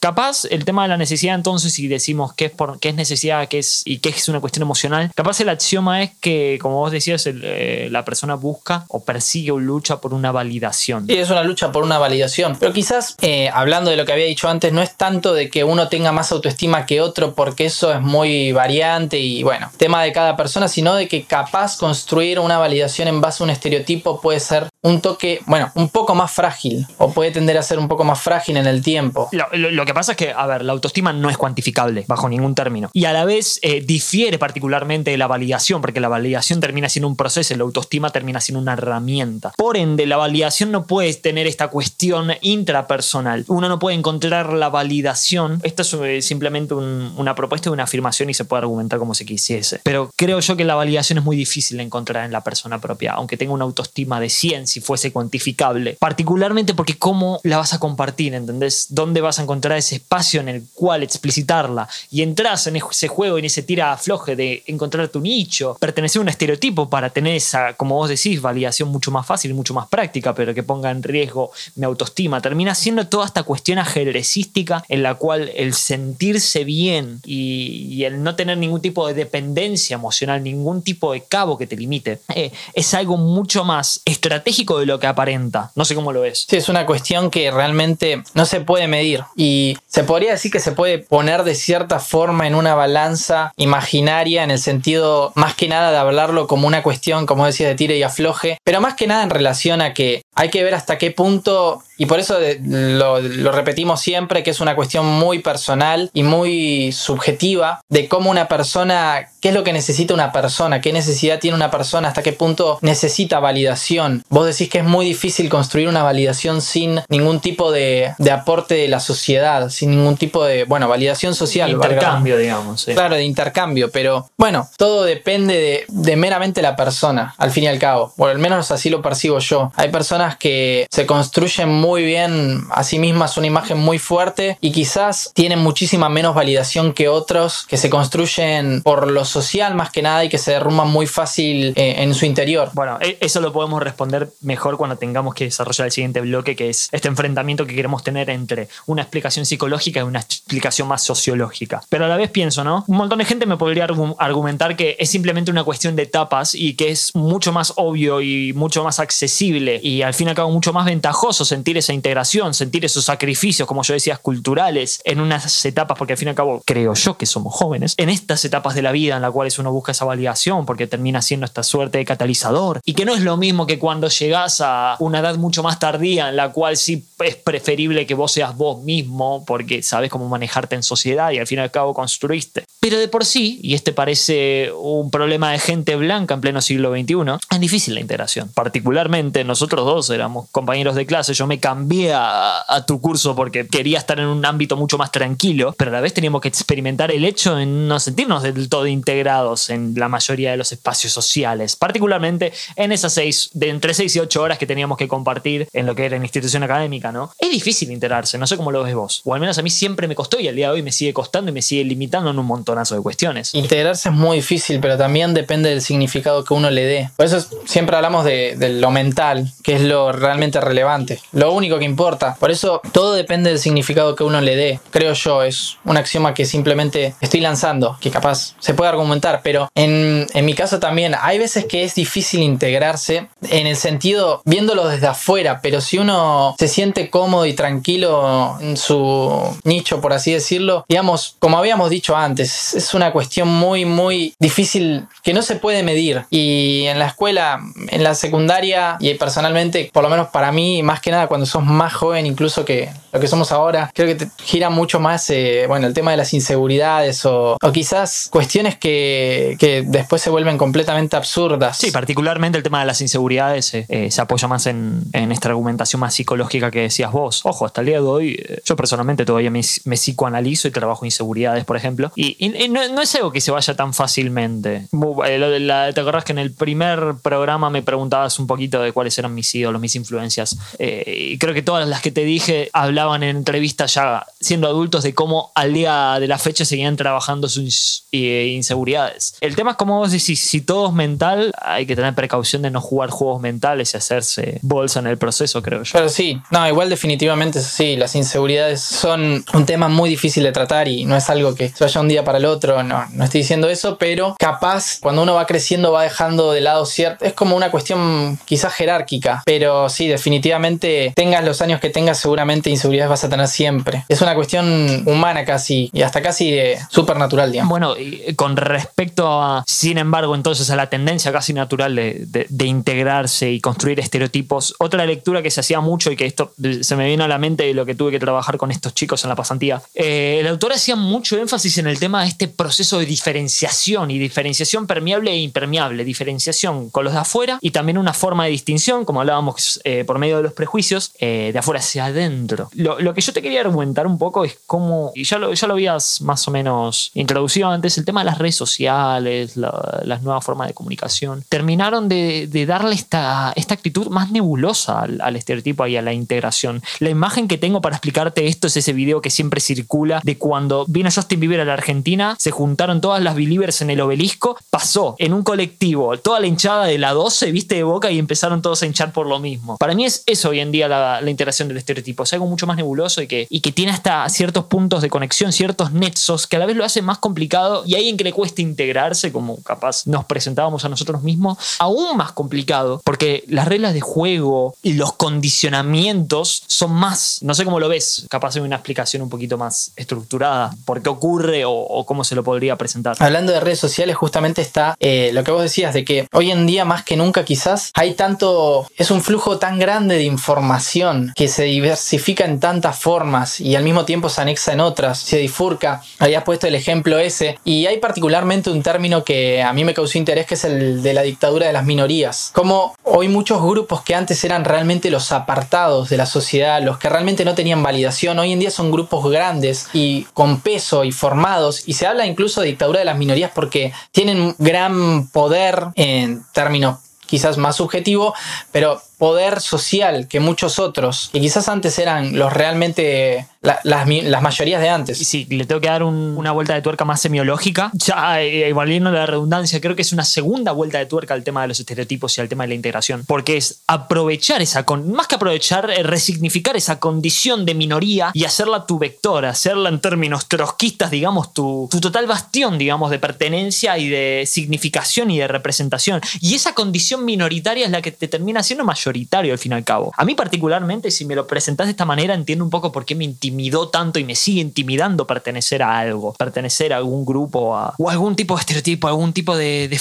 Capaz 0.00 0.44
el 0.46 0.64
tema 0.64 0.82
de 0.82 0.88
la 0.88 0.96
necesidad 0.96 1.34
entonces, 1.34 1.72
si 1.72 1.88
decimos 1.88 2.32
qué 2.34 2.46
es, 2.46 2.50
por, 2.50 2.78
qué 2.80 2.90
es 2.90 2.94
necesidad 2.94 3.48
qué 3.48 3.58
es, 3.58 3.82
y 3.84 3.98
qué 3.98 4.10
es 4.10 4.28
una 4.28 4.40
cuestión 4.40 4.62
emocional, 4.62 5.10
capaz 5.14 5.40
el 5.40 5.48
axioma 5.48 6.02
es 6.02 6.10
que, 6.20 6.58
como 6.60 6.76
vos 6.76 6.92
decías, 6.92 7.26
eh, 7.26 7.88
la 7.90 8.04
persona 8.04 8.34
busca 8.34 8.84
o 8.88 9.04
persigue 9.04 9.50
o 9.50 9.58
lucha 9.58 10.00
por 10.00 10.14
una 10.14 10.32
validación. 10.32 11.06
Sí, 11.06 11.14
es 11.14 11.30
una 11.30 11.42
lucha 11.42 11.72
por 11.72 11.82
una 11.82 11.98
validación. 11.98 12.56
Pero 12.58 12.72
quizás, 12.72 13.16
eh, 13.20 13.50
hablando 13.52 13.90
de 13.90 13.96
lo 13.96 14.04
que 14.04 14.12
había 14.12 14.26
dicho 14.26 14.48
antes, 14.48 14.72
no 14.72 14.82
es 14.82 14.96
tanto 14.96 15.34
de 15.34 15.50
que 15.50 15.64
uno 15.64 15.88
tenga 15.88 16.12
más 16.12 16.32
autoestima 16.32 16.86
que 16.86 17.00
otro, 17.00 17.34
porque 17.34 17.66
eso 17.66 17.92
es 17.92 18.00
muy 18.00 18.52
variante 18.52 19.18
y 19.18 19.42
bueno, 19.42 19.70
tema 19.76 20.02
de 20.02 20.12
cada 20.12 20.36
persona, 20.36 20.68
sino 20.68 20.94
de 20.94 21.08
que 21.08 21.24
capaz 21.24 21.76
construir 21.76 22.38
una 22.38 22.58
validación 22.58 23.08
en 23.08 23.20
base 23.20 23.42
a 23.42 23.44
un 23.44 23.50
estereotipo 23.50 24.20
puede 24.20 24.40
ser 24.40 24.68
un 24.82 25.00
toque, 25.00 25.40
bueno, 25.46 25.70
un 25.74 25.88
poco 25.90 26.14
más 26.14 26.30
frágil 26.30 26.86
o 26.98 27.12
puede 27.12 27.30
tender 27.30 27.58
a 27.58 27.62
ser 27.62 27.78
un 27.78 27.88
poco 27.88 28.04
más 28.04 28.20
frágil 28.20 28.56
en 28.56 28.66
el 28.66 28.82
tiempo. 28.82 29.28
Lo, 29.32 29.46
que 29.50 29.94
pasa 29.94 30.12
es 30.12 30.18
que, 30.18 30.32
a 30.32 30.46
ver, 30.46 30.64
la 30.64 30.72
autoestima 30.72 31.12
no 31.12 31.30
es 31.30 31.38
cuantificable 31.38 32.04
bajo 32.06 32.28
ningún 32.28 32.54
término 32.54 32.90
y 32.92 33.04
a 33.04 33.12
la 33.12 33.24
vez 33.24 33.58
eh, 33.62 33.80
difiere 33.80 34.38
particularmente 34.38 35.10
de 35.10 35.18
la 35.18 35.26
validación, 35.26 35.80
porque 35.80 36.00
la 36.00 36.08
validación 36.08 36.60
termina 36.60 36.88
siendo 36.88 37.08
un 37.08 37.16
proceso 37.16 37.54
y 37.54 37.56
la 37.56 37.64
autoestima 37.64 38.10
termina 38.10 38.40
siendo 38.40 38.60
una 38.60 38.74
herramienta. 38.74 39.52
Por 39.56 39.76
ende, 39.76 40.06
la 40.06 40.16
validación 40.16 40.70
no 40.70 40.86
puede 40.86 41.12
tener 41.14 41.46
esta 41.46 41.68
cuestión 41.68 42.32
intrapersonal. 42.40 43.44
Uno 43.48 43.68
no 43.68 43.78
puede 43.78 43.96
encontrar 43.96 44.52
la 44.52 44.68
validación. 44.68 45.60
Esto 45.62 45.82
es 45.82 45.94
eh, 45.94 46.22
simplemente 46.22 46.74
una 46.74 47.34
propuesta 47.34 47.70
una 47.70 47.84
afirmación 47.84 48.30
y 48.30 48.34
se 48.34 48.44
puede 48.44 48.60
argumentar 48.60 48.98
como 48.98 49.14
se 49.14 49.24
quisiese. 49.24 49.80
Pero 49.82 50.10
creo 50.16 50.40
yo 50.40 50.56
que 50.56 50.64
la 50.64 50.74
validación 50.74 51.18
es 51.18 51.24
muy 51.24 51.36
difícil 51.36 51.76
de 51.76 51.82
encontrar 51.82 52.24
en 52.24 52.32
la 52.32 52.42
persona 52.42 52.80
propia, 52.80 53.12
aunque 53.12 53.36
tenga 53.36 53.52
una 53.52 53.64
autoestima 53.64 54.20
de 54.20 54.28
100 54.28 54.66
si 54.66 54.80
fuese 54.80 55.12
cuantificable. 55.12 55.96
Particularmente 55.98 56.74
porque 56.74 56.96
cómo 56.96 57.40
la 57.44 57.58
vas 57.58 57.74
a 57.74 57.80
compartir, 57.80 58.34
¿entendés? 58.34 58.86
¿Dónde 58.90 59.20
vas 59.20 59.29
a 59.38 59.42
encontrar 59.42 59.78
ese 59.78 59.96
espacio 59.96 60.40
en 60.40 60.48
el 60.48 60.64
cual 60.74 61.02
explicitarla? 61.02 61.88
Y 62.10 62.22
entras 62.22 62.66
en 62.66 62.76
ese 62.76 63.08
juego, 63.08 63.38
en 63.38 63.44
ese 63.44 63.62
tira 63.62 63.92
afloje 63.92 64.36
de 64.36 64.62
encontrar 64.66 65.08
tu 65.08 65.20
nicho, 65.20 65.76
pertenecer 65.78 66.20
a 66.20 66.22
un 66.22 66.28
estereotipo 66.28 66.88
para 66.88 67.10
tener 67.10 67.36
esa, 67.36 67.74
como 67.74 67.96
vos 67.96 68.08
decís, 68.08 68.40
validación 68.40 68.88
mucho 68.88 69.10
más 69.10 69.26
fácil, 69.26 69.54
mucho 69.54 69.74
más 69.74 69.88
práctica, 69.88 70.34
pero 70.34 70.54
que 70.54 70.62
ponga 70.62 70.90
en 70.90 71.02
riesgo 71.02 71.52
mi 71.76 71.84
autoestima. 71.84 72.40
Termina 72.40 72.74
siendo 72.74 73.06
toda 73.06 73.26
esta 73.26 73.42
cuestión 73.42 73.78
ajedrecística 73.78 74.84
en 74.88 75.02
la 75.02 75.14
cual 75.14 75.50
el 75.54 75.74
sentirse 75.74 76.64
bien 76.64 77.20
y, 77.24 78.04
el 78.04 78.22
no 78.22 78.34
tener 78.34 78.56
ningún 78.56 78.80
tipo 78.80 79.06
de 79.06 79.14
dependencia 79.14 79.94
emocional, 79.94 80.42
ningún 80.42 80.82
tipo 80.82 81.12
de 81.12 81.22
cabo 81.22 81.58
que 81.58 81.66
te 81.66 81.76
limite, 81.76 82.20
eh, 82.34 82.50
es 82.72 82.94
algo 82.94 83.16
mucho 83.18 83.64
más 83.64 84.00
estratégico 84.04 84.78
de 84.78 84.86
lo 84.86 84.98
que 84.98 85.06
aparenta. 85.06 85.70
No 85.74 85.84
sé 85.84 85.94
cómo 85.94 86.12
lo 86.12 86.22
ves. 86.22 86.46
Sí, 86.48 86.56
es 86.56 86.68
una 86.68 86.86
cuestión 86.86 87.30
que 87.30 87.50
realmente 87.50 88.22
no 88.34 88.46
se 88.46 88.60
puede 88.60 88.88
medir 88.88 89.19
y 89.36 89.76
se 89.86 90.04
podría 90.04 90.32
decir 90.32 90.50
que 90.50 90.60
se 90.60 90.72
puede 90.72 90.98
poner 90.98 91.44
de 91.44 91.54
cierta 91.54 91.98
forma 91.98 92.46
en 92.46 92.54
una 92.54 92.74
balanza 92.74 93.52
imaginaria 93.56 94.44
en 94.44 94.50
el 94.50 94.58
sentido 94.58 95.32
más 95.34 95.54
que 95.54 95.68
nada 95.68 95.90
de 95.90 95.98
hablarlo 95.98 96.46
como 96.46 96.66
una 96.66 96.82
cuestión, 96.82 97.26
como 97.26 97.46
decía, 97.46 97.68
de 97.68 97.74
tire 97.74 97.96
y 97.96 98.02
afloje, 98.02 98.58
pero 98.64 98.80
más 98.80 98.94
que 98.94 99.06
nada 99.06 99.22
en 99.22 99.30
relación 99.30 99.80
a 99.80 99.94
que 99.94 100.22
hay 100.40 100.48
que 100.48 100.64
ver 100.64 100.74
hasta 100.74 100.96
qué 100.96 101.10
punto, 101.10 101.82
y 101.98 102.06
por 102.06 102.18
eso 102.18 102.38
lo, 102.62 103.20
lo, 103.20 103.52
repetimos 103.52 104.00
siempre, 104.00 104.42
que 104.42 104.48
es 104.48 104.60
una 104.60 104.74
cuestión 104.74 105.04
muy 105.04 105.40
personal 105.40 106.10
y 106.14 106.22
muy 106.22 106.92
subjetiva 106.92 107.82
de 107.90 108.08
cómo 108.08 108.30
una 108.30 108.48
persona, 108.48 109.28
qué 109.42 109.50
es 109.50 109.54
lo 109.54 109.64
que 109.64 109.74
necesita 109.74 110.14
una 110.14 110.32
persona, 110.32 110.80
qué 110.80 110.94
necesidad 110.94 111.40
tiene 111.40 111.56
una 111.56 111.70
persona, 111.70 112.08
hasta 112.08 112.22
qué 112.22 112.32
punto 112.32 112.78
necesita 112.80 113.38
validación. 113.38 114.24
Vos 114.30 114.46
decís 114.46 114.70
que 114.70 114.78
es 114.78 114.84
muy 114.84 115.04
difícil 115.04 115.50
construir 115.50 115.88
una 115.88 116.02
validación 116.02 116.62
sin 116.62 117.02
ningún 117.10 117.40
tipo 117.40 117.70
de, 117.70 118.14
de 118.16 118.30
aporte 118.30 118.76
de 118.76 118.88
la 118.88 119.00
sociedad, 119.00 119.68
sin 119.68 119.90
ningún 119.90 120.16
tipo 120.16 120.42
de, 120.42 120.64
bueno, 120.64 120.88
validación 120.88 121.34
social. 121.34 121.68
Intercambio, 121.68 122.38
digamos. 122.38 122.86
Claro, 122.86 123.16
de 123.16 123.24
intercambio, 123.24 123.90
pero 123.90 124.30
bueno, 124.38 124.70
todo 124.78 125.04
depende 125.04 125.54
de, 125.54 125.84
de 125.88 126.16
meramente 126.16 126.62
la 126.62 126.76
persona, 126.76 127.34
al 127.36 127.50
fin 127.50 127.64
y 127.64 127.66
al 127.66 127.78
cabo. 127.78 128.14
O 128.16 128.24
al 128.24 128.38
menos 128.38 128.70
así 128.70 128.88
lo 128.88 129.02
percibo 129.02 129.38
yo. 129.38 129.70
Hay 129.76 129.90
personas 129.90 130.29
que 130.36 130.86
se 130.90 131.06
construyen 131.06 131.68
muy 131.68 132.04
bien 132.04 132.64
a 132.70 132.84
sí 132.84 132.98
mismas 132.98 133.36
una 133.36 133.46
imagen 133.46 133.78
muy 133.78 133.98
fuerte 133.98 134.58
y 134.60 134.72
quizás 134.72 135.32
tienen 135.34 135.58
muchísima 135.58 136.08
menos 136.08 136.34
validación 136.34 136.92
que 136.92 137.08
otros 137.08 137.66
que 137.66 137.76
se 137.76 137.90
construyen 137.90 138.82
por 138.82 139.10
lo 139.10 139.24
social 139.24 139.74
más 139.74 139.90
que 139.90 140.02
nada 140.02 140.24
y 140.24 140.28
que 140.28 140.38
se 140.38 140.52
derrumban 140.52 140.88
muy 140.88 141.06
fácil 141.06 141.72
eh, 141.76 141.96
en 141.98 142.14
su 142.14 142.26
interior. 142.26 142.70
Bueno, 142.72 142.98
e-, 143.00 143.18
eso 143.20 143.40
lo 143.40 143.52
podemos 143.52 143.82
responder 143.82 144.30
mejor 144.40 144.76
cuando 144.76 144.96
tengamos 144.96 145.34
que 145.34 145.44
desarrollar 145.44 145.86
el 145.86 145.92
siguiente 145.92 146.20
bloque, 146.20 146.56
que 146.56 146.70
es 146.70 146.88
este 146.92 147.08
enfrentamiento 147.08 147.66
que 147.66 147.74
queremos 147.74 148.02
tener 148.02 148.30
entre 148.30 148.68
una 148.86 149.02
explicación 149.02 149.46
psicológica 149.46 150.00
y 150.00 150.02
una 150.02 150.20
explicación 150.20 150.88
más 150.88 151.02
sociológica. 151.02 151.82
Pero 151.88 152.04
a 152.04 152.08
la 152.08 152.16
vez 152.16 152.30
pienso, 152.30 152.64
¿no? 152.64 152.84
Un 152.86 152.96
montón 152.96 153.18
de 153.18 153.24
gente 153.24 153.46
me 153.46 153.56
podría 153.56 153.86
argumentar 154.18 154.76
que 154.76 154.96
es 154.98 155.10
simplemente 155.10 155.50
una 155.50 155.64
cuestión 155.64 155.96
de 155.96 156.02
etapas 156.02 156.54
y 156.54 156.74
que 156.74 156.90
es 156.90 157.14
mucho 157.14 157.52
más 157.52 157.72
obvio 157.76 158.20
y 158.20 158.52
mucho 158.52 158.84
más 158.84 159.00
accesible 159.00 159.80
y 159.82 160.02
al 160.10 160.14
fin 160.14 160.26
y 160.26 160.30
al 160.30 160.36
cabo 160.36 160.50
mucho 160.50 160.72
más 160.72 160.86
ventajoso 160.86 161.44
sentir 161.44 161.78
esa 161.78 161.92
integración, 161.92 162.52
sentir 162.52 162.84
esos 162.84 163.04
sacrificios, 163.04 163.68
como 163.68 163.84
yo 163.84 163.94
decía, 163.94 164.16
culturales, 164.16 165.00
en 165.04 165.20
unas 165.20 165.64
etapas, 165.64 165.96
porque 165.96 166.14
al 166.14 166.18
fin 166.18 166.26
y 166.26 166.30
al 166.30 166.34
cabo 166.34 166.62
creo 166.66 166.94
yo 166.94 167.16
que 167.16 167.26
somos 167.26 167.54
jóvenes, 167.54 167.94
en 167.96 168.08
estas 168.08 168.44
etapas 168.44 168.74
de 168.74 168.82
la 168.82 168.90
vida 168.90 169.14
en 169.14 169.22
las 169.22 169.30
cuales 169.30 169.60
uno 169.60 169.70
busca 169.70 169.92
esa 169.92 170.04
validación, 170.04 170.66
porque 170.66 170.88
termina 170.88 171.22
siendo 171.22 171.46
esta 171.46 171.62
suerte 171.62 171.98
de 171.98 172.04
catalizador, 172.04 172.80
y 172.84 172.94
que 172.94 173.04
no 173.04 173.14
es 173.14 173.20
lo 173.20 173.36
mismo 173.36 173.68
que 173.68 173.78
cuando 173.78 174.08
llegas 174.08 174.60
a 174.60 174.96
una 174.98 175.20
edad 175.20 175.36
mucho 175.36 175.62
más 175.62 175.78
tardía, 175.78 176.28
en 176.28 176.34
la 176.34 176.50
cual 176.50 176.76
sí 176.76 177.06
es 177.20 177.36
preferible 177.36 178.04
que 178.04 178.14
vos 178.14 178.32
seas 178.32 178.56
vos 178.56 178.82
mismo, 178.82 179.44
porque 179.46 179.80
sabes 179.84 180.10
cómo 180.10 180.28
manejarte 180.28 180.74
en 180.74 180.82
sociedad 180.82 181.30
y 181.30 181.38
al 181.38 181.46
fin 181.46 181.60
y 181.60 181.62
al 181.62 181.70
cabo 181.70 181.94
construiste. 181.94 182.64
Pero 182.80 182.98
de 182.98 183.08
por 183.08 183.26
sí, 183.26 183.60
y 183.62 183.74
este 183.74 183.92
parece 183.92 184.72
un 184.72 185.10
problema 185.10 185.52
de 185.52 185.58
gente 185.58 185.96
blanca 185.96 186.32
en 186.32 186.40
pleno 186.40 186.62
siglo 186.62 186.90
XXI, 186.90 187.38
es 187.50 187.60
difícil 187.60 187.94
la 187.94 188.00
integración. 188.00 188.48
Particularmente 188.54 189.44
nosotros 189.44 189.84
dos 189.84 190.08
éramos 190.08 190.48
compañeros 190.50 190.94
de 190.94 191.04
clase, 191.04 191.34
yo 191.34 191.46
me 191.46 191.60
cambié 191.60 192.14
a, 192.14 192.64
tu 192.86 192.98
curso 193.02 193.36
porque 193.36 193.66
quería 193.66 193.98
estar 193.98 194.18
en 194.18 194.26
un 194.26 194.46
ámbito 194.46 194.78
mucho 194.78 194.96
más 194.96 195.12
tranquilo, 195.12 195.74
pero 195.76 195.90
a 195.90 195.94
la 195.94 196.00
vez 196.00 196.14
teníamos 196.14 196.40
que 196.40 196.48
experimentar 196.48 197.10
el 197.10 197.26
hecho 197.26 197.56
de 197.56 197.66
no 197.66 198.00
sentirnos 198.00 198.42
del 198.42 198.70
todo 198.70 198.86
integrados 198.86 199.68
en 199.68 199.94
la 199.96 200.08
mayoría 200.08 200.52
de 200.52 200.56
los 200.56 200.72
espacios 200.72 201.12
sociales, 201.12 201.76
particularmente 201.76 202.54
en 202.76 202.92
esas 202.92 203.12
seis, 203.12 203.50
de 203.52 203.68
entre 203.68 203.92
seis 203.92 204.16
y 204.16 204.20
ocho 204.20 204.40
horas 204.40 204.56
que 204.56 204.66
teníamos 204.66 204.96
que 204.96 205.06
compartir 205.06 205.68
en 205.74 205.84
lo 205.84 205.94
que 205.94 206.06
era 206.06 206.16
en 206.16 206.22
institución 206.22 206.62
académica, 206.62 207.12
¿no? 207.12 207.30
Es 207.38 207.50
difícil 207.50 207.90
integrarse, 207.90 208.38
no 208.38 208.46
sé 208.46 208.56
cómo 208.56 208.72
lo 208.72 208.82
ves 208.82 208.94
vos, 208.94 209.20
o 209.26 209.34
al 209.34 209.40
menos 209.40 209.58
a 209.58 209.62
mí 209.62 209.68
siempre 209.68 210.08
me 210.08 210.14
costó 210.14 210.40
y 210.40 210.48
al 210.48 210.56
día 210.56 210.68
de 210.68 210.74
hoy 210.74 210.82
me 210.82 210.92
sigue 210.92 211.12
costando 211.12 211.50
y 211.50 211.54
me 211.54 211.60
sigue 211.60 211.84
limitando 211.84 212.30
en 212.30 212.38
un 212.38 212.46
montón 212.46 212.69
de 212.70 213.02
cuestiones. 213.02 213.54
Integrarse 213.54 214.08
es 214.08 214.14
muy 214.14 214.38
difícil, 214.38 214.80
pero 214.80 214.96
también 214.96 215.34
depende 215.34 215.68
del 215.68 215.82
significado 215.82 216.44
que 216.44 216.54
uno 216.54 216.70
le 216.70 216.84
dé. 216.84 217.10
Por 217.16 217.26
eso 217.26 217.44
siempre 217.66 217.96
hablamos 217.96 218.24
de, 218.24 218.56
de 218.56 218.70
lo 218.70 218.90
mental, 218.90 219.52
que 219.62 219.76
es 219.76 219.82
lo 219.82 220.12
realmente 220.12 220.60
relevante, 220.60 221.20
lo 221.32 221.52
único 221.52 221.78
que 221.78 221.84
importa. 221.84 222.36
Por 222.38 222.50
eso 222.50 222.80
todo 222.92 223.12
depende 223.12 223.50
del 223.50 223.58
significado 223.58 224.14
que 224.14 224.24
uno 224.24 224.40
le 224.40 224.56
dé. 224.56 224.80
Creo 224.90 225.12
yo, 225.12 225.42
es 225.42 225.76
un 225.84 225.96
axioma 225.96 226.32
que 226.32 226.46
simplemente 226.46 227.14
estoy 227.20 227.40
lanzando, 227.40 227.98
que 228.00 228.10
capaz 228.10 228.54
se 228.58 228.74
puede 228.74 228.90
argumentar, 228.90 229.40
pero 229.42 229.68
en, 229.74 230.26
en 230.32 230.44
mi 230.44 230.54
caso 230.54 230.78
también 230.78 231.14
hay 231.20 231.38
veces 231.38 231.66
que 231.66 231.84
es 231.84 231.94
difícil 231.94 232.40
integrarse 232.40 233.28
en 233.48 233.66
el 233.66 233.76
sentido 233.76 234.42
viéndolo 234.44 234.88
desde 234.88 235.08
afuera, 235.08 235.60
pero 235.62 235.80
si 235.80 235.98
uno 235.98 236.54
se 236.58 236.68
siente 236.68 237.10
cómodo 237.10 237.46
y 237.46 237.52
tranquilo 237.52 238.58
en 238.60 238.76
su 238.76 239.58
nicho, 239.64 240.00
por 240.00 240.12
así 240.12 240.32
decirlo, 240.32 240.84
digamos, 240.88 241.36
como 241.38 241.58
habíamos 241.58 241.90
dicho 241.90 242.16
antes, 242.16 242.50
es 242.74 242.94
una 242.94 243.12
cuestión 243.12 243.48
muy, 243.48 243.84
muy 243.84 244.34
difícil 244.38 245.06
que 245.22 245.34
no 245.34 245.42
se 245.42 245.56
puede 245.56 245.82
medir. 245.82 246.24
Y 246.30 246.84
en 246.86 246.98
la 246.98 247.06
escuela, 247.06 247.60
en 247.88 248.02
la 248.02 248.14
secundaria, 248.14 248.96
y 249.00 249.14
personalmente, 249.14 249.90
por 249.92 250.02
lo 250.02 250.10
menos 250.10 250.28
para 250.28 250.52
mí, 250.52 250.82
más 250.82 251.00
que 251.00 251.10
nada 251.10 251.26
cuando 251.26 251.46
sos 251.46 251.64
más 251.64 251.92
joven, 251.92 252.26
incluso 252.26 252.64
que 252.64 252.90
lo 253.12 253.20
que 253.20 253.26
somos 253.26 253.50
ahora, 253.52 253.90
creo 253.94 254.06
que 254.06 254.26
te 254.26 254.30
gira 254.42 254.70
mucho 254.70 255.00
más, 255.00 255.28
eh, 255.30 255.64
bueno, 255.66 255.86
el 255.86 255.94
tema 255.94 256.12
de 256.12 256.16
las 256.16 256.32
inseguridades 256.32 257.24
o, 257.26 257.56
o 257.60 257.72
quizás 257.72 258.28
cuestiones 258.30 258.78
que, 258.78 259.56
que, 259.58 259.82
después 259.86 260.22
se 260.22 260.30
vuelven 260.30 260.58
completamente 260.58 261.16
absurdas. 261.16 261.76
Sí, 261.76 261.90
particularmente 261.90 262.58
el 262.58 262.64
tema 262.64 262.80
de 262.80 262.86
las 262.86 263.00
inseguridades 263.00 263.74
eh, 263.74 263.86
eh, 263.88 264.10
se 264.10 264.20
apoya 264.20 264.48
más 264.48 264.66
en, 264.66 265.02
en, 265.12 265.32
esta 265.32 265.48
argumentación 265.48 266.00
más 266.00 266.14
psicológica 266.14 266.70
que 266.70 266.80
decías 266.82 267.12
vos. 267.12 267.42
Ojo, 267.44 267.66
hasta 267.66 267.80
el 267.80 267.88
día 267.88 268.00
de 268.00 268.06
hoy, 268.06 268.30
eh, 268.38 268.60
yo 268.64 268.76
personalmente 268.76 269.24
todavía 269.24 269.50
me, 269.50 269.60
me, 269.84 269.96
psicoanalizo 269.96 270.68
y 270.68 270.70
trabajo 270.70 271.04
inseguridades, 271.04 271.64
por 271.64 271.76
ejemplo, 271.76 272.12
y, 272.14 272.36
y, 272.38 272.49
no, 272.70 272.88
no, 272.88 273.02
es 273.02 273.14
algo 273.14 273.30
que 273.30 273.40
se 273.40 273.50
vaya 273.50 273.74
tan 273.74 273.94
fácilmente. 273.94 274.88
La, 274.92 275.92
¿Te 275.92 276.00
acordás 276.00 276.24
que 276.24 276.32
en 276.32 276.38
el 276.38 276.52
primer 276.52 277.14
programa 277.22 277.70
me 277.70 277.82
preguntabas 277.82 278.38
un 278.38 278.46
poquito 278.46 278.80
de 278.82 278.92
cuáles 278.92 279.18
eran 279.18 279.34
mis 279.34 279.54
ídolos, 279.54 279.80
mis 279.80 279.96
influencias? 279.96 280.56
y 280.78 281.38
creo 281.38 281.54
que 281.54 281.62
todas 281.62 281.88
las 281.88 282.00
que 282.00 282.10
te 282.10 282.24
dije 282.24 282.70
hablaban 282.72 283.22
en 283.22 283.36
entrevistas 283.36 283.94
ya 283.94 284.26
siendo 284.40 284.68
adultos 284.68 285.02
de 285.02 285.14
cómo 285.14 285.52
al 285.54 285.72
día 285.72 286.18
de 286.20 286.26
la 286.26 286.38
fecha 286.38 286.64
seguían 286.64 286.96
trabajando 286.96 287.48
sus 287.48 288.04
inseguridades. 288.10 289.36
El 289.40 289.56
tema 289.56 289.72
es 289.72 289.76
como 289.76 289.98
vos 289.98 290.12
decís, 290.12 290.40
si 290.40 290.60
todo 290.60 290.88
es 290.88 290.94
mental, 290.94 291.52
hay 291.60 291.86
que 291.86 291.96
tener 291.96 292.14
precaución 292.14 292.62
de 292.62 292.70
no 292.70 292.80
jugar 292.80 293.10
juegos 293.10 293.40
mentales 293.40 293.94
y 293.94 293.96
hacerse 293.96 294.58
bolsa 294.62 295.00
en 295.00 295.06
el 295.06 295.18
proceso, 295.18 295.62
creo 295.62 295.82
yo. 295.82 295.92
Pero 295.92 296.08
sí, 296.08 296.40
no, 296.50 296.66
igual 296.66 296.88
definitivamente 296.88 297.60
así, 297.60 297.96
las 297.96 298.14
inseguridades 298.14 298.80
son 298.80 299.44
un 299.52 299.66
tema 299.66 299.88
muy 299.88 300.10
difícil 300.10 300.42
de 300.42 300.52
tratar 300.52 300.88
y 300.88 301.04
no 301.04 301.16
es 301.16 301.30
algo 301.30 301.54
que 301.54 301.68
se 301.68 301.84
vaya 301.84 302.00
un 302.00 302.08
día 302.08 302.24
para 302.24 302.38
el 302.40 302.46
otro, 302.46 302.82
no, 302.82 303.06
no 303.12 303.24
estoy 303.24 303.42
diciendo 303.42 303.68
eso, 303.68 303.96
pero 303.98 304.34
capaz 304.38 304.98
cuando 305.00 305.22
uno 305.22 305.34
va 305.34 305.46
creciendo 305.46 305.92
va 305.92 306.02
dejando 306.02 306.52
de 306.52 306.60
lado 306.60 306.86
cierto, 306.86 307.24
es 307.24 307.32
como 307.32 307.56
una 307.56 307.70
cuestión 307.70 308.38
quizás 308.44 308.74
jerárquica, 308.74 309.42
pero 309.44 309.88
sí, 309.88 310.08
definitivamente 310.08 311.12
tengas 311.14 311.44
los 311.44 311.60
años 311.62 311.80
que 311.80 311.90
tengas, 311.90 312.18
seguramente 312.18 312.70
inseguridades 312.70 313.10
vas 313.10 313.24
a 313.24 313.28
tener 313.28 313.48
siempre. 313.48 314.04
Es 314.08 314.20
una 314.20 314.34
cuestión 314.34 315.04
humana 315.06 315.44
casi 315.44 315.90
y 315.92 316.02
hasta 316.02 316.22
casi 316.22 316.50
de 316.50 316.78
supernatural, 316.88 317.52
digamos. 317.52 317.70
Bueno, 317.70 317.96
y 317.96 318.34
con 318.34 318.56
respecto 318.56 319.42
a, 319.42 319.64
sin 319.66 319.98
embargo, 319.98 320.34
entonces 320.34 320.70
a 320.70 320.76
la 320.76 320.88
tendencia 320.88 321.32
casi 321.32 321.52
natural 321.52 321.94
de, 321.94 322.46
de, 322.48 322.66
integrarse 322.66 323.50
y 323.50 323.60
construir 323.60 324.00
estereotipos, 324.00 324.74
otra 324.78 325.04
lectura 325.06 325.42
que 325.42 325.50
se 325.50 325.60
hacía 325.60 325.80
mucho 325.80 326.10
y 326.10 326.16
que 326.16 326.26
esto 326.26 326.52
se 326.82 326.96
me 326.96 327.06
vino 327.06 327.24
a 327.24 327.28
la 327.28 327.38
mente 327.38 327.64
de 327.64 327.74
lo 327.74 327.84
que 327.84 327.94
tuve 327.94 328.10
que 328.12 328.18
trabajar 328.18 328.56
con 328.56 328.70
estos 328.70 328.94
chicos 328.94 329.24
en 329.24 329.30
la 329.30 329.36
pasantía, 329.36 329.82
eh, 329.94 330.38
el 330.40 330.46
autor 330.46 330.72
hacía 330.72 330.96
mucho 330.96 331.36
énfasis 331.36 331.78
en 331.78 331.86
el 331.86 331.98
tema 331.98 332.22
de 332.22 332.29
este 332.30 332.48
proceso 332.48 332.98
de 332.98 333.06
diferenciación 333.06 334.10
y 334.10 334.18
diferenciación 334.18 334.86
permeable 334.86 335.32
e 335.32 335.38
impermeable, 335.38 336.04
diferenciación 336.04 336.90
con 336.90 337.04
los 337.04 337.12
de 337.12 337.20
afuera 337.20 337.58
y 337.60 337.70
también 337.70 337.98
una 337.98 338.14
forma 338.14 338.44
de 338.44 338.50
distinción, 338.50 339.04
como 339.04 339.20
hablábamos 339.20 339.80
eh, 339.84 340.04
por 340.04 340.18
medio 340.18 340.38
de 340.38 340.44
los 340.44 340.52
prejuicios, 340.52 341.12
eh, 341.18 341.50
de 341.52 341.58
afuera 341.58 341.80
hacia 341.80 342.06
adentro. 342.06 342.70
Lo, 342.74 343.00
lo, 343.00 343.14
que 343.14 343.20
yo 343.20 343.32
te 343.32 343.42
quería 343.42 343.60
argumentar 343.60 344.06
un 344.06 344.18
poco 344.18 344.44
es 344.44 344.58
cómo, 344.66 345.12
y 345.14 345.24
ya 345.24 345.38
lo, 345.38 345.52
ya 345.52 345.66
lo 345.66 345.74
habías 345.74 346.20
más 346.20 346.46
o 346.48 346.50
menos 346.50 347.10
introducido 347.14 347.68
antes, 347.68 347.98
el 347.98 348.04
tema 348.04 348.20
de 348.20 348.26
las 348.26 348.38
redes 348.38 348.56
sociales, 348.56 349.56
la, 349.56 350.02
las 350.04 350.22
nuevas 350.22 350.44
formas 350.44 350.68
de 350.68 350.74
comunicación, 350.74 351.44
terminaron 351.48 352.08
de, 352.08 352.46
de 352.46 352.66
darle 352.66 352.94
esta, 352.94 353.52
esta, 353.56 353.74
actitud 353.74 354.08
más 354.08 354.30
nebulosa 354.30 355.00
al, 355.00 355.20
al, 355.20 355.36
estereotipo 355.36 355.86
y 355.86 355.96
a 355.96 356.02
la 356.02 356.12
integración. 356.12 356.82
La 356.98 357.08
imagen 357.08 357.48
que 357.48 357.56
tengo 357.56 357.80
para 357.80 357.96
explicarte 357.96 358.46
esto 358.46 358.66
es 358.66 358.76
ese 358.76 358.92
video 358.92 359.20
que 359.20 359.30
siempre 359.30 359.60
circula 359.60 360.20
de 360.22 360.36
cuando 360.36 360.84
vino 360.86 361.08
Justin 361.12 361.40
Bieber 361.40 361.60
a 361.60 361.64
la 361.64 361.74
Argentina, 361.74 362.19
se 362.38 362.50
juntaron 362.50 363.00
todas 363.00 363.22
las 363.22 363.34
believers 363.34 363.80
en 363.80 363.90
el 363.90 364.00
obelisco, 364.00 364.56
pasó 364.70 365.14
en 365.18 365.32
un 365.32 365.42
colectivo 365.42 366.16
toda 366.18 366.40
la 366.40 366.46
hinchada 366.46 366.84
de 366.84 366.98
la 366.98 367.12
12, 367.12 367.52
viste 367.52 367.74
de 367.74 367.82
boca 367.82 368.10
y 368.10 368.18
empezaron 368.18 368.62
todos 368.62 368.82
a 368.82 368.86
hinchar 368.86 369.12
por 369.12 369.26
lo 369.26 369.38
mismo. 369.38 369.76
Para 369.78 369.94
mí 369.94 370.04
es 370.04 370.22
eso 370.26 370.50
hoy 370.50 370.60
en 370.60 370.72
día 370.72 370.88
la, 370.88 371.20
la 371.20 371.30
integración 371.30 371.68
del 371.68 371.76
estereotipo, 371.78 372.22
es 372.22 372.32
algo 372.32 372.46
mucho 372.46 372.66
más 372.66 372.76
nebuloso 372.76 373.22
y 373.22 373.26
que, 373.26 373.46
y 373.48 373.60
que 373.60 373.72
tiene 373.72 373.92
hasta 373.92 374.28
ciertos 374.28 374.64
puntos 374.64 375.02
de 375.02 375.10
conexión, 375.10 375.52
ciertos 375.52 375.92
nexos 375.92 376.46
que 376.46 376.56
a 376.56 376.58
la 376.58 376.66
vez 376.66 376.76
lo 376.76 376.84
hacen 376.84 377.04
más 377.04 377.18
complicado 377.18 377.82
y 377.86 377.94
hay 377.94 378.08
en 378.08 378.16
que 378.16 378.24
le 378.24 378.32
cuesta 378.32 378.62
integrarse, 378.62 379.32
como 379.32 379.62
capaz 379.62 380.06
nos 380.06 380.24
presentábamos 380.24 380.84
a 380.84 380.88
nosotros 380.88 381.22
mismos, 381.22 381.58
aún 381.78 382.16
más 382.16 382.32
complicado, 382.32 383.00
porque 383.04 383.44
las 383.48 383.68
reglas 383.68 383.94
de 383.94 384.00
juego 384.00 384.74
y 384.82 384.94
los 384.94 385.12
condicionamientos 385.14 386.62
son 386.66 386.92
más, 386.92 387.38
no 387.42 387.54
sé 387.54 387.64
cómo 387.64 387.80
lo 387.80 387.88
ves, 387.88 388.26
capaz 388.28 388.54
de 388.54 388.60
una 388.60 388.76
explicación 388.76 389.22
un 389.22 389.28
poquito 389.28 389.58
más 389.58 389.92
estructurada, 389.96 390.74
por 390.84 391.02
qué 391.02 391.08
ocurre 391.08 391.64
o 391.64 391.99
cómo 392.04 392.24
se 392.24 392.34
lo 392.34 392.44
podría 392.44 392.76
presentar. 392.76 393.16
Hablando 393.18 393.52
de 393.52 393.60
redes 393.60 393.78
sociales, 393.78 394.16
justamente 394.16 394.62
está 394.62 394.96
eh, 395.00 395.30
lo 395.32 395.44
que 395.44 395.50
vos 395.50 395.62
decías, 395.62 395.94
de 395.94 396.04
que 396.04 396.26
hoy 396.32 396.50
en 396.50 396.66
día 396.66 396.84
más 396.84 397.04
que 397.04 397.16
nunca 397.16 397.44
quizás 397.44 397.90
hay 397.94 398.14
tanto, 398.14 398.86
es 398.96 399.10
un 399.10 399.22
flujo 399.22 399.58
tan 399.58 399.78
grande 399.78 400.16
de 400.16 400.24
información 400.24 401.32
que 401.34 401.48
se 401.48 401.64
diversifica 401.64 402.44
en 402.44 402.60
tantas 402.60 402.98
formas 402.98 403.60
y 403.60 403.76
al 403.76 403.84
mismo 403.84 404.04
tiempo 404.04 404.28
se 404.28 404.40
anexa 404.42 404.72
en 404.72 404.80
otras, 404.80 405.18
se 405.18 405.38
difurca. 405.38 406.02
Habías 406.18 406.44
puesto 406.44 406.66
el 406.66 406.74
ejemplo 406.74 407.18
ese 407.18 407.58
y 407.64 407.86
hay 407.86 407.98
particularmente 407.98 408.70
un 408.70 408.82
término 408.82 409.24
que 409.24 409.62
a 409.62 409.72
mí 409.72 409.84
me 409.84 409.94
causó 409.94 410.18
interés 410.18 410.46
que 410.46 410.54
es 410.54 410.64
el 410.64 411.02
de 411.02 411.14
la 411.14 411.22
dictadura 411.22 411.66
de 411.66 411.72
las 411.72 411.84
minorías. 411.84 412.50
Como 412.54 412.94
hoy 413.04 413.28
muchos 413.28 413.62
grupos 413.62 414.02
que 414.02 414.14
antes 414.14 414.42
eran 414.44 414.64
realmente 414.64 415.10
los 415.10 415.32
apartados 415.32 416.08
de 416.08 416.16
la 416.16 416.26
sociedad, 416.26 416.82
los 416.82 416.98
que 416.98 417.08
realmente 417.08 417.44
no 417.44 417.54
tenían 417.54 417.82
validación, 417.82 418.38
hoy 418.38 418.52
en 418.52 418.60
día 418.60 418.70
son 418.70 418.90
grupos 418.90 419.30
grandes 419.30 419.88
y 419.92 420.24
con 420.34 420.60
peso 420.60 421.04
y 421.04 421.12
formados 421.12 421.88
y 421.90 421.94
se 421.94 422.06
habla 422.06 422.24
incluso 422.24 422.60
de 422.60 422.68
dictadura 422.68 423.00
de 423.00 423.04
las 423.04 423.18
minorías 423.18 423.50
porque 423.52 423.92
tienen 424.12 424.54
gran 424.58 425.26
poder 425.26 425.86
en 425.96 426.44
términos 426.52 427.00
quizás 427.26 427.58
más 427.58 427.74
subjetivo, 427.74 428.32
pero 428.70 429.02
poder 429.20 429.60
social 429.60 430.26
que 430.28 430.40
muchos 430.40 430.78
otros, 430.78 431.28
que 431.30 431.40
quizás 431.40 431.68
antes 431.68 431.98
eran 431.98 432.38
los 432.38 432.50
realmente 432.50 433.46
la, 433.60 433.78
las, 433.84 434.08
las, 434.08 434.42
mayorías 434.42 434.80
de 434.80 434.88
antes. 434.88 435.18
Sí, 435.18 435.46
le 435.50 435.66
tengo 435.66 435.82
que 435.82 435.88
dar 435.88 436.02
un, 436.02 436.34
una 436.38 436.52
vuelta 436.52 436.72
de 436.72 436.80
tuerca 436.80 437.04
más 437.04 437.20
semiológica. 437.20 437.90
Ya, 437.92 438.40
eh, 438.40 438.72
volviendo 438.72 439.10
a 439.10 439.12
la 439.12 439.26
redundancia, 439.26 439.78
creo 439.82 439.94
que 439.94 440.00
es 440.00 440.14
una 440.14 440.24
segunda 440.24 440.72
vuelta 440.72 440.96
de 440.96 441.04
tuerca 441.04 441.34
al 441.34 441.44
tema 441.44 441.60
de 441.60 441.68
los 441.68 441.78
estereotipos 441.78 442.38
y 442.38 442.40
al 442.40 442.48
tema 442.48 442.64
de 442.64 442.68
la 442.68 442.74
integración, 442.76 443.24
porque 443.26 443.58
es 443.58 443.82
aprovechar 443.86 444.62
esa, 444.62 444.84
con, 444.84 445.12
más 445.12 445.26
que 445.26 445.34
aprovechar, 445.34 445.90
eh, 445.90 446.02
resignificar 446.02 446.74
esa 446.78 446.98
condición 446.98 447.66
de 447.66 447.74
minoría 447.74 448.30
y 448.32 448.44
hacerla 448.44 448.86
tu 448.86 448.98
vector, 448.98 449.44
hacerla 449.44 449.90
en 449.90 450.00
términos 450.00 450.48
trotskistas, 450.48 451.10
digamos, 451.10 451.52
tu, 451.52 451.88
tu 451.90 452.00
total 452.00 452.26
bastión, 452.26 452.78
digamos, 452.78 453.10
de 453.10 453.18
pertenencia 453.18 453.98
y 453.98 454.08
de 454.08 454.44
significación 454.46 455.30
y 455.30 455.38
de 455.38 455.48
representación. 455.48 456.22
Y 456.40 456.54
esa 456.54 456.72
condición 456.72 457.26
minoritaria 457.26 457.84
es 457.84 457.90
la 457.90 458.00
que 458.00 458.12
te 458.12 458.26
termina 458.26 458.62
siendo 458.62 458.84
mayor 458.86 459.09
mayoritario 459.10 459.52
al 459.52 459.58
fin 459.58 459.72
y 459.72 459.74
al 459.74 459.84
cabo. 459.84 460.12
A 460.16 460.24
mí 460.24 460.34
particularmente, 460.34 461.10
si 461.10 461.24
me 461.24 461.34
lo 461.34 461.46
presentás 461.46 461.86
de 461.86 461.92
esta 461.92 462.04
manera, 462.04 462.34
entiendo 462.34 462.64
un 462.64 462.70
poco 462.70 462.92
por 462.92 463.04
qué 463.04 463.14
me 463.14 463.24
intimidó 463.24 463.88
tanto 463.88 464.18
y 464.18 464.24
me 464.24 464.34
sigue 464.34 464.60
intimidando 464.60 465.26
pertenecer 465.26 465.82
a 465.82 465.98
algo, 465.98 466.34
pertenecer 466.34 466.92
a 466.92 466.96
algún 466.96 467.24
grupo 467.24 467.76
a, 467.76 467.94
o 467.98 468.08
algún 468.08 468.36
tipo 468.36 468.54
de 468.54 468.60
estereotipo, 468.60 469.08
algún 469.08 469.32
tipo 469.32 469.56
de, 469.56 469.88
de 469.88 470.00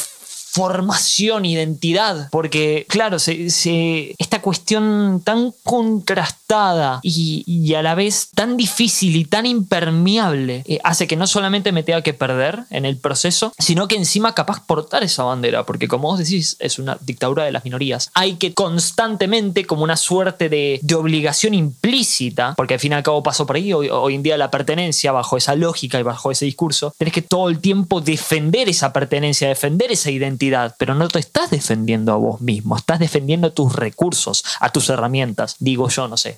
formación, 0.60 1.46
identidad, 1.46 2.28
porque 2.32 2.86
claro, 2.90 3.18
se, 3.18 3.50
se, 3.50 4.14
esta 4.18 4.42
cuestión 4.42 5.22
tan 5.24 5.54
contrastada 5.64 7.00
y, 7.02 7.46
y, 7.48 7.76
a 7.76 7.82
la 7.82 7.96
vez 7.96 8.28
tan 8.36 8.58
difícil 8.58 9.16
y 9.16 9.24
tan 9.24 9.46
impermeable 9.46 10.64
eh, 10.68 10.80
hace 10.84 11.08
que 11.08 11.16
no 11.16 11.28
solamente 11.28 11.72
me 11.72 11.84
tenga 11.84 12.02
que 12.02 12.14
perder 12.14 12.66
en 12.72 12.84
el 12.84 12.98
proceso, 12.98 13.54
sino 13.58 13.88
que 13.88 13.96
encima 13.96 14.36
capaz 14.36 14.66
portar 14.66 15.02
esa 15.02 15.24
bandera, 15.24 15.64
porque 15.64 15.88
como 15.88 16.10
vos 16.10 16.20
decís, 16.20 16.58
es 16.60 16.78
una 16.78 16.98
dictadura 17.00 17.46
de 17.46 17.54
las 17.54 17.64
minorías. 17.64 18.12
Hay 18.14 18.34
que 18.36 18.54
constantemente, 18.54 19.64
como 19.64 19.84
una 19.84 19.96
suerte 19.96 20.50
de, 20.50 20.82
de 20.82 20.96
obligación 20.96 21.54
implícita, 21.54 22.56
porque 22.58 22.74
al 22.74 22.82
fin 22.82 22.92
y 22.92 22.96
al 22.96 23.04
cabo 23.04 23.24
pasó 23.24 23.46
por 23.46 23.56
ahí, 23.56 23.72
hoy, 23.72 23.88
hoy 23.90 24.16
en 24.16 24.24
día 24.24 24.38
la 24.38 24.52
pertenencia, 24.52 25.14
bajo 25.14 25.38
esa 25.38 25.56
lógica 25.56 25.98
y 25.98 26.04
bajo 26.04 26.32
ese 26.32 26.44
discurso, 26.44 26.94
tenés 26.98 27.14
que 27.14 27.22
todo 27.22 27.48
el 27.48 27.60
tiempo 27.60 28.02
defender 28.02 28.68
esa 28.68 28.92
pertenencia, 28.92 29.48
defender 29.48 29.90
esa 29.94 30.12
identidad 30.12 30.49
pero 30.78 30.96
no 30.96 31.08
te 31.08 31.20
estás 31.20 31.50
defendiendo 31.50 32.14
a 32.14 32.18
vos 32.18 32.42
mismo, 32.42 32.78
estás 32.78 33.00
defendiendo 33.00 33.52
tus 33.52 33.76
recursos, 33.76 34.44
a 34.60 34.72
tus 34.72 34.90
herramientas. 34.90 35.56
Digo 35.60 35.90
yo, 35.90 36.08
no 36.08 36.18
sé, 36.18 36.38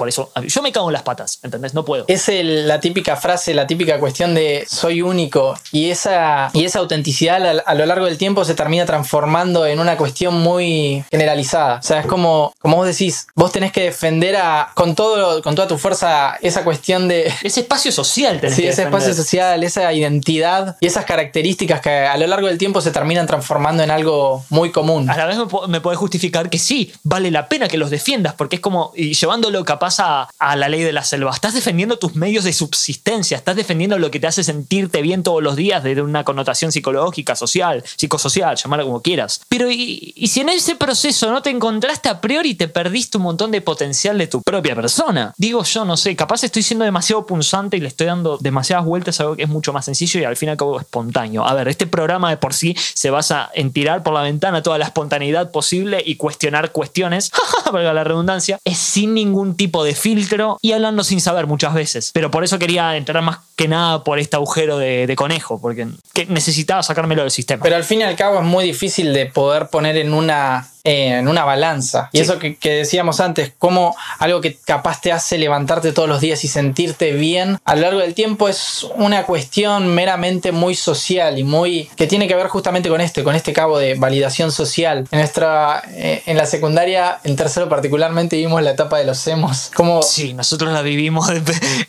por 0.00 0.08
eso 0.08 0.32
yo 0.46 0.62
me 0.62 0.72
cago 0.72 0.88
en 0.88 0.94
las 0.94 1.02
patas, 1.02 1.40
¿entendés? 1.42 1.74
No 1.74 1.84
puedo. 1.84 2.06
Es 2.08 2.30
la 2.32 2.80
típica 2.80 3.16
frase, 3.16 3.52
la 3.52 3.66
típica 3.66 4.00
cuestión 4.00 4.34
de 4.34 4.64
soy 4.66 5.02
único 5.02 5.58
y 5.72 5.90
esa, 5.90 6.48
y 6.54 6.64
esa 6.64 6.78
autenticidad 6.78 7.60
a, 7.66 7.74
lo 7.74 7.84
largo 7.84 8.06
del 8.06 8.16
tiempo 8.16 8.46
se 8.46 8.54
termina 8.54 8.86
transformando 8.86 9.66
en 9.66 9.78
una 9.78 9.98
cuestión 9.98 10.40
muy 10.40 11.04
generalizada. 11.10 11.80
O 11.80 11.82
sea, 11.82 12.00
es 12.00 12.06
como, 12.06 12.54
como 12.60 12.76
vos 12.76 12.86
decís, 12.86 13.26
vos 13.34 13.52
tenés 13.52 13.72
que 13.72 13.82
defender 13.82 14.36
a, 14.36 14.70
con, 14.72 14.94
todo, 14.94 15.42
con 15.42 15.54
toda 15.54 15.68
tu 15.68 15.76
fuerza 15.76 16.38
esa 16.40 16.64
cuestión 16.64 17.06
de... 17.06 17.30
Ese 17.42 17.60
espacio 17.60 17.92
social 17.92 18.40
tenés 18.40 18.56
Sí, 18.56 18.66
ese 18.66 18.84
espacio 18.84 19.12
social, 19.12 19.62
esa 19.64 19.92
identidad 19.92 20.78
y 20.80 20.86
esas 20.86 21.04
características 21.04 21.82
que 21.82 21.90
a 21.90 22.16
lo 22.16 22.26
largo 22.26 22.46
del 22.46 22.56
tiempo 22.56 22.80
se 22.80 22.90
terminan 22.90 23.26
transformando 23.26 23.82
en 23.82 23.90
algo 23.90 24.44
muy 24.48 24.70
común. 24.70 25.10
A 25.10 25.16
la 25.18 25.26
vez 25.26 25.36
me, 25.68 25.80
puede 25.82 25.96
justificar 25.96 26.48
que 26.48 26.58
sí, 26.58 26.90
vale 27.02 27.30
la 27.30 27.50
pena 27.50 27.68
que 27.68 27.76
los 27.76 27.90
defiendas, 27.90 28.32
porque 28.32 28.56
es 28.56 28.62
como, 28.62 28.92
y 28.96 29.12
llevándolo 29.12 29.62
capaz 29.64 29.89
a, 29.98 30.28
la 30.38 30.68
ley 30.68 30.82
de 30.82 30.92
la 30.92 31.02
selva, 31.02 31.32
estás 31.32 31.54
defendiendo 31.54 31.98
tus 31.98 32.14
medios 32.14 32.44
de 32.44 32.52
subsistencia, 32.52 33.36
estás 33.36 33.56
defendiendo 33.56 33.98
lo 33.98 34.10
que 34.10 34.20
te 34.20 34.26
hace 34.26 34.44
sentirte 34.44 35.02
bien 35.02 35.22
todos 35.22 35.42
los 35.42 35.56
días 35.56 35.82
desde 35.82 36.02
una 36.02 36.24
connotación 36.24 36.70
psicológica, 36.70 37.34
social, 37.34 37.82
psicosocial, 37.96 38.56
llamarla 38.56 38.84
como 38.84 39.02
quieras. 39.02 39.40
Pero 39.48 39.70
y, 39.70 40.12
y 40.14 40.28
si 40.28 40.40
en 40.40 40.50
ese 40.50 40.76
proceso 40.76 41.30
no 41.30 41.42
te 41.42 41.50
encontraste 41.50 42.08
a 42.08 42.20
priori, 42.20 42.54
te 42.54 42.68
perdiste 42.68 43.16
un 43.16 43.24
montón 43.24 43.50
de 43.50 43.60
potencial 43.60 44.18
de 44.18 44.26
tu 44.26 44.42
propia 44.42 44.74
persona. 44.74 45.34
Digo 45.36 45.64
yo, 45.64 45.84
no 45.84 45.96
sé, 45.96 46.14
capaz 46.14 46.44
estoy 46.44 46.62
siendo 46.62 46.84
demasiado 46.84 47.26
punzante 47.26 47.76
y 47.76 47.80
le 47.80 47.88
estoy 47.88 48.06
dando 48.06 48.38
demasiadas 48.38 48.84
vueltas 48.84 49.18
a 49.18 49.24
algo 49.24 49.36
que 49.36 49.44
es 49.44 49.48
mucho 49.48 49.72
más 49.72 49.84
sencillo 49.84 50.20
y 50.20 50.24
al 50.24 50.36
fin 50.36 50.48
y 50.48 50.52
al 50.52 50.56
cabo 50.56 50.78
espontáneo. 50.78 51.46
A 51.46 51.54
ver, 51.54 51.68
este 51.68 51.86
programa 51.86 52.30
de 52.30 52.36
por 52.36 52.54
sí 52.54 52.76
se 52.94 53.10
basa 53.10 53.50
en 53.54 53.72
tirar 53.72 54.02
por 54.02 54.14
la 54.14 54.22
ventana 54.22 54.62
toda 54.62 54.78
la 54.78 54.86
espontaneidad 54.86 55.50
posible 55.50 56.02
y 56.04 56.16
cuestionar 56.16 56.72
cuestiones, 56.72 57.30
valga 57.72 57.92
la 57.92 58.04
redundancia, 58.04 58.58
es 58.64 58.78
sin 58.78 59.14
ningún 59.14 59.56
tipo 59.56 59.79
de 59.84 59.94
filtro 59.94 60.58
y 60.60 60.72
hablando 60.72 61.04
sin 61.04 61.20
saber 61.20 61.46
muchas 61.46 61.74
veces. 61.74 62.10
Pero 62.12 62.30
por 62.30 62.44
eso 62.44 62.58
quería 62.58 62.96
entrar 62.96 63.22
más 63.22 63.38
que 63.56 63.68
nada 63.68 64.04
por 64.04 64.18
este 64.18 64.36
agujero 64.36 64.78
de, 64.78 65.14
conejo, 65.16 65.60
porque 65.60 65.86
necesitaba 66.28 66.82
sacármelo 66.82 67.22
del 67.22 67.30
sistema. 67.30 67.62
Pero 67.62 67.76
al 67.76 67.84
fin 67.84 68.00
y 68.00 68.04
al 68.04 68.16
cabo 68.16 68.38
es 68.38 68.44
muy 68.44 68.64
difícil 68.64 69.12
de 69.12 69.26
poder 69.26 69.68
poner 69.68 69.96
en 69.96 70.14
una 70.14 70.70
en 70.84 71.28
una 71.28 71.44
balanza. 71.44 72.08
Y 72.12 72.20
eso 72.20 72.38
que, 72.38 72.56
decíamos 72.62 73.20
antes, 73.20 73.52
como 73.58 73.94
algo 74.18 74.40
que 74.40 74.56
capaz 74.56 75.00
te 75.00 75.12
hace 75.12 75.38
levantarte 75.38 75.92
todos 75.92 76.08
los 76.08 76.20
días 76.20 76.44
y 76.44 76.48
sentirte 76.48 77.12
bien 77.12 77.58
a 77.64 77.74
lo 77.74 77.82
largo 77.82 78.00
del 78.00 78.14
tiempo 78.14 78.48
es 78.48 78.86
una 78.96 79.24
cuestión 79.24 79.94
meramente 79.94 80.52
muy 80.52 80.74
social 80.74 81.38
y 81.38 81.44
muy 81.44 81.90
que 81.96 82.06
tiene 82.06 82.28
que 82.28 82.34
ver 82.34 82.48
justamente 82.48 82.88
con 82.88 83.00
esto, 83.00 83.22
con 83.24 83.34
este 83.34 83.52
cabo 83.52 83.78
de 83.78 83.94
validación 83.94 84.52
social. 84.52 85.06
En 85.10 85.18
nuestra 85.18 85.82
eh, 85.90 86.22
en 86.26 86.36
la 86.36 86.46
secundaria, 86.46 87.20
en 87.24 87.36
tercero 87.36 87.68
particularmente 87.68 88.36
vimos 88.36 88.62
la 88.62 88.72
etapa 88.72 88.98
de 88.98 89.04
los 89.04 89.26
emos. 89.26 89.70
Como 89.74 90.02
sí, 90.02 90.34
nosotros 90.34 90.72
la 90.72 90.82
vivimos. 90.82 91.28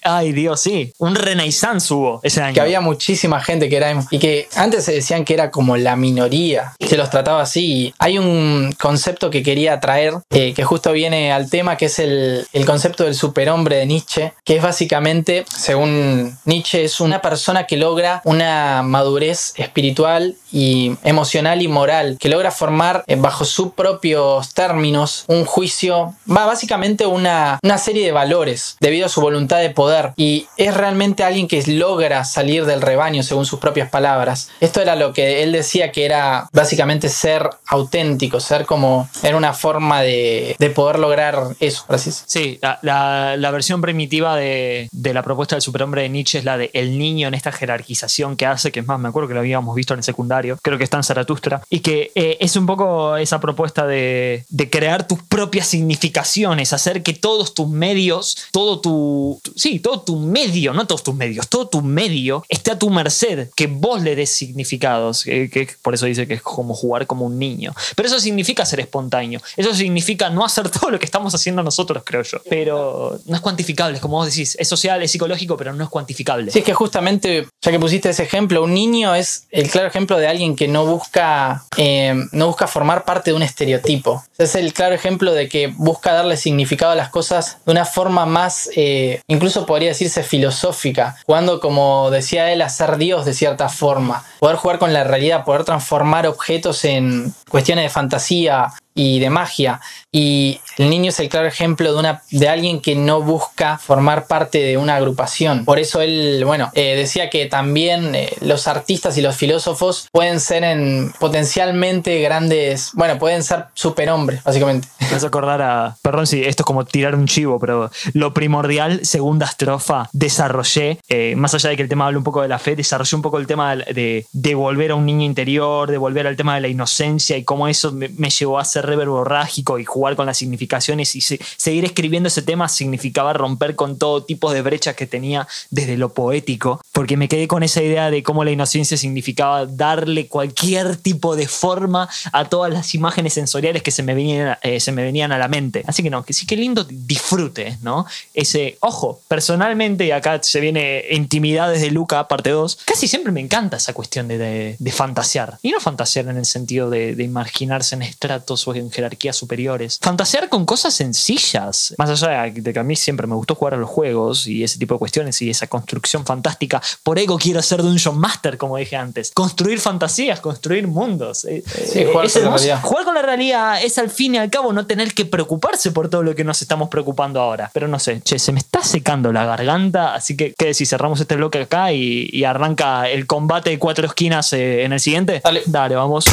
ay 0.04 0.32
Dios, 0.32 0.62
sí, 0.62 0.94
un 0.98 1.16
renaissance 1.16 1.94
hubo 1.94 2.20
ese 2.24 2.42
año. 2.42 2.54
Que 2.54 2.62
había 2.62 2.82
muchísima 2.82 3.42
gente 3.42 3.70
que 3.70 3.78
era 3.78 3.92
emo 3.92 4.06
y 4.10 4.20
que 4.20 4.48
antes 4.56 4.86
se 4.86 4.94
decían 4.94 5.26
que 5.26 5.34
era 5.34 5.52
como 5.52 5.78
la 5.78 5.96
minoría. 5.96 6.74
Se 6.80 6.98
los 6.98 7.10
trataba 7.10 7.42
así. 7.42 7.94
Hay 7.98 8.18
un 8.18 8.74
concepto 8.82 9.30
que 9.30 9.44
quería 9.44 9.80
traer, 9.80 10.16
eh, 10.32 10.54
que 10.54 10.64
justo 10.64 10.92
viene 10.92 11.32
al 11.32 11.50
tema, 11.50 11.78
que 11.78 11.86
es 11.86 12.00
el, 12.00 12.48
el 12.52 12.66
concepto 12.66 13.04
del 13.04 13.16
superhombre 13.16 13.78
de 13.78 13.86
Nietzsche, 13.86 14.34
que 14.44 14.58
es 14.58 14.64
básicamente, 14.64 15.46
según 15.48 16.38
Nietzsche, 16.46 16.84
es 16.84 17.00
una 17.00 17.22
persona 17.22 17.68
que 17.68 17.78
logra 17.78 18.22
una 18.26 18.82
madurez 18.84 19.54
espiritual 19.56 20.36
y 20.52 20.94
emocional 21.04 21.62
y 21.62 21.68
moral, 21.68 22.18
que 22.20 22.30
logra 22.30 22.52
formar 22.52 23.04
eh, 23.08 23.16
bajo 23.16 23.46
sus 23.46 23.74
propios 23.74 24.54
términos 24.54 25.26
un 25.28 25.46
juicio, 25.46 26.16
va 26.30 26.46
básicamente 26.46 27.06
una, 27.06 27.60
una 27.64 27.78
serie 27.78 28.06
de 28.06 28.12
valores 28.12 28.78
debido 28.80 29.06
a 29.06 29.10
su 29.10 29.22
voluntad 29.22 29.60
de 29.60 29.70
poder 29.70 30.14
y 30.18 30.48
es 30.58 30.76
realmente 30.76 31.24
alguien 31.24 31.48
que 31.48 31.62
logra 31.68 32.26
salir 32.26 32.66
del 32.66 32.82
rebaño 32.82 33.24
según 33.24 33.46
sus 33.46 33.60
propias 33.60 33.90
palabras. 33.90 34.50
Esto 34.60 34.82
era 34.82 34.96
lo 34.96 35.14
que 35.14 35.44
él 35.44 35.52
decía 35.52 35.92
que 35.92 36.06
era 36.06 36.50
básicamente 36.52 37.10
ser 37.10 37.50
auténtico, 37.68 38.40
ser 38.40 38.66
como 38.72 39.10
era 39.22 39.36
una 39.36 39.54
forma 39.54 40.02
de, 40.02 40.56
poder 40.74 40.98
lograr 40.98 41.58
eso. 41.60 41.84
Sí, 42.26 42.58
la, 42.62 43.52
versión 43.52 43.82
primitiva 43.82 44.38
de, 44.38 44.88
la 44.94 45.24
propuesta 45.24 45.58
del 45.58 45.62
superhombre 45.62 46.04
de 46.04 46.10
Nietzsche 46.10 46.40
es 46.40 46.46
la 46.46 46.58
de 46.58 46.70
el 46.74 46.98
niño 46.98 47.28
en 47.28 47.34
esta 47.34 47.52
jerarquización 47.52 48.38
que 48.38 48.46
hace, 48.46 48.72
que 48.72 48.80
es 48.80 48.88
más, 48.88 48.98
me 48.98 49.10
acuerdo 49.10 49.28
que 49.28 49.34
lo 49.34 49.42
habíamos 49.42 49.76
visto 49.76 49.94
en 49.94 50.00
el 50.00 50.06
secundario, 50.06 50.58
creo 50.62 50.78
que 50.78 50.86
está 50.86 50.96
en 50.96 51.04
Zaratustra, 51.04 51.62
y 51.70 51.82
que 51.82 52.14
eh, 52.16 52.38
es 52.40 52.56
un 52.56 52.66
poco 52.66 53.18
esa 53.18 53.42
propuesta 53.42 53.86
de, 53.86 54.46
crear 54.72 55.06
tus 55.06 55.22
propias 55.22 55.68
significaciones, 55.68 56.72
hacer 56.72 57.04
que 57.04 57.12
todos 57.12 57.54
tus 57.54 57.68
medios, 57.68 58.38
todo 58.54 58.80
tu, 58.80 59.42
sí, 59.54 59.80
todo 59.80 60.00
tu 60.00 60.18
medio, 60.18 60.72
no 60.72 60.88
todos 60.88 61.04
tus 61.04 61.14
medios, 61.14 61.50
todo 61.50 61.68
tu 61.68 61.82
medio 61.82 62.46
esté 62.48 62.72
a 62.72 62.80
tu 62.80 62.90
merced, 62.90 63.50
que 63.54 63.68
vos 63.68 64.02
le 64.02 64.16
des 64.16 64.30
significados, 64.30 65.26
que 65.26 65.68
por 65.82 65.94
eso 65.94 66.06
dice 66.06 66.26
que 66.26 66.36
es 66.36 66.42
como 66.42 66.74
jugar 66.74 67.06
como 67.06 67.26
un 67.26 67.38
niño. 67.38 67.74
Pero 67.98 68.08
eso 68.08 68.22
significa 68.22 68.61
ser 68.66 68.80
espontáneo. 68.80 69.42
Eso 69.56 69.74
significa 69.74 70.30
no 70.30 70.46
hacer 70.46 70.70
todo 70.70 70.92
lo 70.92 71.00
que 71.00 71.06
estamos 71.06 71.34
haciendo 71.34 71.64
nosotros, 71.64 72.04
creo 72.06 72.24
yo. 72.24 72.40
Pero 72.50 73.20
no 73.26 73.36
es 73.36 73.42
cuantificable, 73.42 74.00
como 74.00 74.18
vos 74.18 74.28
decís. 74.28 74.56
Es 74.60 74.68
social, 74.68 75.02
es 75.04 75.12
psicológico, 75.12 75.58
pero 75.58 75.74
no 75.74 75.84
es 75.84 75.90
cuantificable. 75.90 76.52
Sí, 76.52 76.60
es 76.60 76.66
que 76.66 76.74
justamente, 76.74 77.48
ya 77.62 77.72
que 77.72 77.80
pusiste 77.80 78.10
ese 78.10 78.24
ejemplo, 78.24 78.64
un 78.64 78.74
niño 78.74 79.16
es 79.16 79.48
el 79.52 79.70
claro 79.70 79.88
ejemplo 79.88 80.18
de 80.18 80.28
alguien 80.28 80.56
que 80.56 80.68
no 80.68 80.86
busca, 80.86 81.64
eh, 81.78 82.16
no 82.32 82.48
busca 82.48 82.68
formar 82.68 83.06
parte 83.06 83.32
de 83.32 83.36
un 83.36 83.44
estereotipo. 83.44 84.24
Es 84.38 84.56
el 84.56 84.74
claro 84.74 84.96
ejemplo 84.96 85.34
de 85.34 85.48
que 85.48 85.68
busca 85.68 86.14
darle 86.14 86.38
significado 86.38 86.92
a 86.92 86.96
las 86.96 87.10
cosas 87.10 87.58
de 87.66 87.72
una 87.72 87.86
forma 87.86 88.26
más, 88.26 88.70
eh, 88.76 89.22
incluso 89.28 89.66
podría 89.66 89.90
decirse 89.90 90.24
filosófica, 90.24 91.18
jugando, 91.26 91.60
como 91.60 92.10
decía 92.12 92.52
él, 92.52 92.62
a 92.62 92.70
ser 92.70 92.98
Dios 92.98 93.26
de 93.26 93.34
cierta 93.34 93.70
forma. 93.70 94.24
Poder 94.40 94.56
jugar 94.56 94.80
con 94.80 94.94
la 94.94 95.04
realidad, 95.04 95.46
poder 95.46 95.64
transformar 95.64 96.28
objetos 96.28 96.86
en 96.86 97.34
cuestiones 97.50 97.86
de 97.86 97.90
fantasía, 97.90 98.51
yeah 98.52 98.70
y 98.94 99.20
de 99.20 99.30
magia. 99.30 99.80
Y 100.12 100.60
el 100.78 100.90
niño 100.90 101.10
es 101.10 101.20
el 101.20 101.30
claro 101.30 101.48
ejemplo 101.48 101.94
de, 101.94 102.00
una, 102.00 102.22
de 102.32 102.50
alguien 102.50 102.82
que 102.82 102.96
no 102.96 103.22
busca 103.22 103.78
formar 103.78 104.28
parte 104.28 104.60
de 104.60 104.78
una 104.78 104.96
agrupación. 104.96 105.66
Por 105.66 105.80
eso 105.80 106.02
él, 106.02 106.44
bueno, 106.46 106.70
eh, 106.74 106.96
decía 106.96 107.30
que 107.30 107.46
también 107.46 108.16
eh, 108.16 108.34
los 108.42 108.68
artistas 108.68 109.18
y 109.18 109.22
los 109.22 109.36
filósofos 109.36 110.08
pueden 110.12 110.40
ser 110.40 110.64
en 110.64 111.14
potencialmente 111.20 112.20
grandes, 112.22 112.92
bueno, 112.94 113.18
pueden 113.18 113.44
ser 113.44 113.66
superhombres, 113.74 114.44
básicamente. 114.44 114.88
Me 115.00 115.12
vas 115.12 115.24
a 115.24 115.28
acordar 115.28 115.62
a, 115.62 115.96
perdón 116.02 116.28
si 116.28 116.44
esto 116.44 116.64
es 116.64 116.66
como 116.66 116.86
tirar 116.86 117.16
un 117.16 117.28
chivo, 117.28 117.60
pero 117.60 117.90
lo 118.14 118.34
primordial, 118.34 119.06
segunda 119.06 119.46
estrofa, 119.46 120.10
desarrollé, 120.12 121.00
eh, 121.08 121.36
más 121.36 121.54
allá 121.54 121.70
de 121.70 121.78
que 121.78 121.84
el 121.84 121.90
tema 121.90 122.08
hable 122.08 122.18
un 122.18 122.24
poco 122.24 122.42
de 122.42 122.48
la 122.48 122.60
fe, 122.60 122.76
desarrollé 122.76 123.16
un 123.16 123.22
poco 123.22 123.38
el 123.38 123.48
tema 123.48 123.76
de, 123.76 124.26
de, 124.32 124.56
volver 124.56 124.92
a 124.92 124.96
un 124.96 125.06
niño 125.06 125.26
interior, 125.26 125.90
de 125.90 125.98
volver 125.98 126.28
al 126.28 126.36
tema 126.36 126.56
de 126.56 126.62
la 126.62 126.68
inocencia 126.68 127.38
y 127.38 127.44
cómo 127.44 127.68
eso 127.68 127.92
me, 127.92 128.10
me 128.10 128.30
llevó 128.30 128.60
a 128.60 128.66
ser 128.66 128.81
reverborrágico 128.82 129.80
y 129.80 129.86
jugar 129.86 130.16
con 130.16 130.26
las 130.26 130.38
significaciones 130.38 131.16
y 131.16 131.22
seguir 131.22 131.86
escribiendo 131.86 132.28
ese 132.28 132.42
tema 132.42 132.70
significaba 132.70 133.34
romper 133.34 133.76
con 133.76 133.98
todo 133.98 134.24
tipo 134.24 134.52
de 134.52 134.62
brechas 134.62 134.96
que 134.96 135.08
tenía 135.08 135.48
desde 135.70 135.98
lo 135.98 136.14
poético, 136.14 136.82
porque 136.92 137.18
me 137.18 137.28
quedé 137.28 137.48
con 137.48 137.64
esa 137.64 137.82
idea 137.82 138.12
de 138.12 138.24
cómo 138.24 138.44
la 138.44 138.52
inocencia 138.52 138.98
significaba 138.98 139.66
darle 139.66 140.28
cualquier 140.28 140.98
tipo 140.98 141.36
de 141.36 141.48
forma 141.48 142.10
a 142.32 142.46
todas 142.46 142.72
las 142.72 142.94
imágenes 142.96 143.34
sensoriales 143.34 143.84
que 143.84 143.92
se 143.92 144.04
me 144.04 144.14
venían, 144.14 144.58
eh, 144.62 144.80
se 144.80 144.92
me 144.92 145.04
venían 145.04 145.32
a 145.32 145.38
la 145.38 145.48
mente. 145.48 145.84
Así 145.88 146.04
que 146.04 146.10
no, 146.10 146.24
que 146.24 146.34
sí, 146.34 146.46
que 146.46 146.56
lindo 146.56 146.84
disfrute, 146.84 147.78
¿no? 147.82 148.06
Ese, 148.34 148.78
ojo, 148.82 149.22
personalmente, 149.28 150.06
y 150.06 150.12
acá 150.12 150.42
se 150.42 150.60
viene 150.60 151.04
Intimidades 151.12 151.82
de 151.82 151.92
Luca, 151.92 152.28
parte 152.28 152.50
2, 152.50 152.80
casi 152.86 153.08
siempre 153.08 153.32
me 153.32 153.42
encanta 153.42 153.78
esa 153.78 153.94
cuestión 153.94 154.28
de, 154.28 154.76
de, 154.78 154.92
fantasear. 154.92 155.58
Y 155.62 155.72
no 155.72 155.80
fantasear 155.80 156.28
en 156.28 156.38
el 156.38 156.46
sentido 156.46 156.90
de, 156.90 157.16
de 157.16 157.24
imaginarse 157.24 157.96
en 157.96 158.02
estratos 158.02 158.68
o 158.68 158.71
en 158.76 158.92
jerarquías 158.92 159.36
superiores. 159.36 159.98
Fantasear 160.02 160.50
con 160.50 160.66
cosas 160.66 160.94
sencillas. 160.94 161.94
Más 161.98 162.10
allá 162.10 162.44
de 162.52 162.74
que 162.74 162.80
a 162.80 162.84
mí 162.84 162.96
siempre 162.96 163.28
me 163.28 163.36
gustó 163.36 163.56
jugar 163.56 163.76
a 163.76 163.78
los 163.78 163.90
juegos 163.90 164.48
y 164.48 164.64
ese 164.64 164.78
tipo 164.78 164.96
de 164.96 165.00
cuestiones 165.00 165.42
y 165.42 165.50
esa 165.50 165.68
construcción 165.68 166.26
fantástica. 166.26 166.82
Por 167.04 167.20
ego 167.20 167.38
quiero 167.38 167.62
ser 167.62 167.82
Dungeon 167.82 168.18
Master, 168.18 168.58
como 168.58 168.78
dije 168.78 168.96
antes. 168.96 169.32
Construir 169.34 169.80
fantasías, 169.80 170.40
construir 170.40 170.88
mundos. 170.88 171.46
Eh, 171.46 171.64
sí, 171.66 172.06
jugar, 172.06 172.32
con 172.32 172.44
la 172.44 172.50
realidad. 172.50 172.82
jugar 172.82 173.06
con 173.06 173.16
la 173.16 173.22
realidad 173.22 173.84
es 173.84 173.98
al 173.98 174.10
fin 174.10 174.36
y 174.36 174.38
al 174.38 174.50
cabo 174.50 174.74
no 174.74 174.86
tener 174.86 175.14
que 175.14 175.26
preocuparse 175.26 175.92
por 175.92 176.10
todo 176.10 176.24
lo 176.24 176.36
que 176.36 176.44
nos 176.44 176.62
estamos 176.62 176.90
preocupando 176.90 177.40
ahora. 177.40 177.70
Pero 177.74 177.88
no 177.88 178.00
sé, 178.00 178.22
che, 178.22 178.40
se 178.40 178.52
me 178.52 178.60
está 178.60 178.84
secando 178.84 179.32
la 179.32 179.46
garganta, 179.46 180.14
así 180.14 180.36
que, 180.36 180.54
¿qué 180.58 180.66
decís? 180.68 180.90
Cerramos 180.90 181.20
este 181.20 181.36
bloque 181.36 181.62
acá 181.62 181.94
y, 181.94 182.42
arranca 182.42 183.08
el 183.08 183.28
combate 183.28 183.70
de 183.70 183.80
cuatro 183.80 184.08
esquinas 184.08 184.52
eh, 184.54 184.84
en 184.84 184.94
el 184.94 185.00
siguiente. 185.00 185.42
Dale. 185.44 185.62
Dale, 185.66 185.96
vamos. 185.96 186.26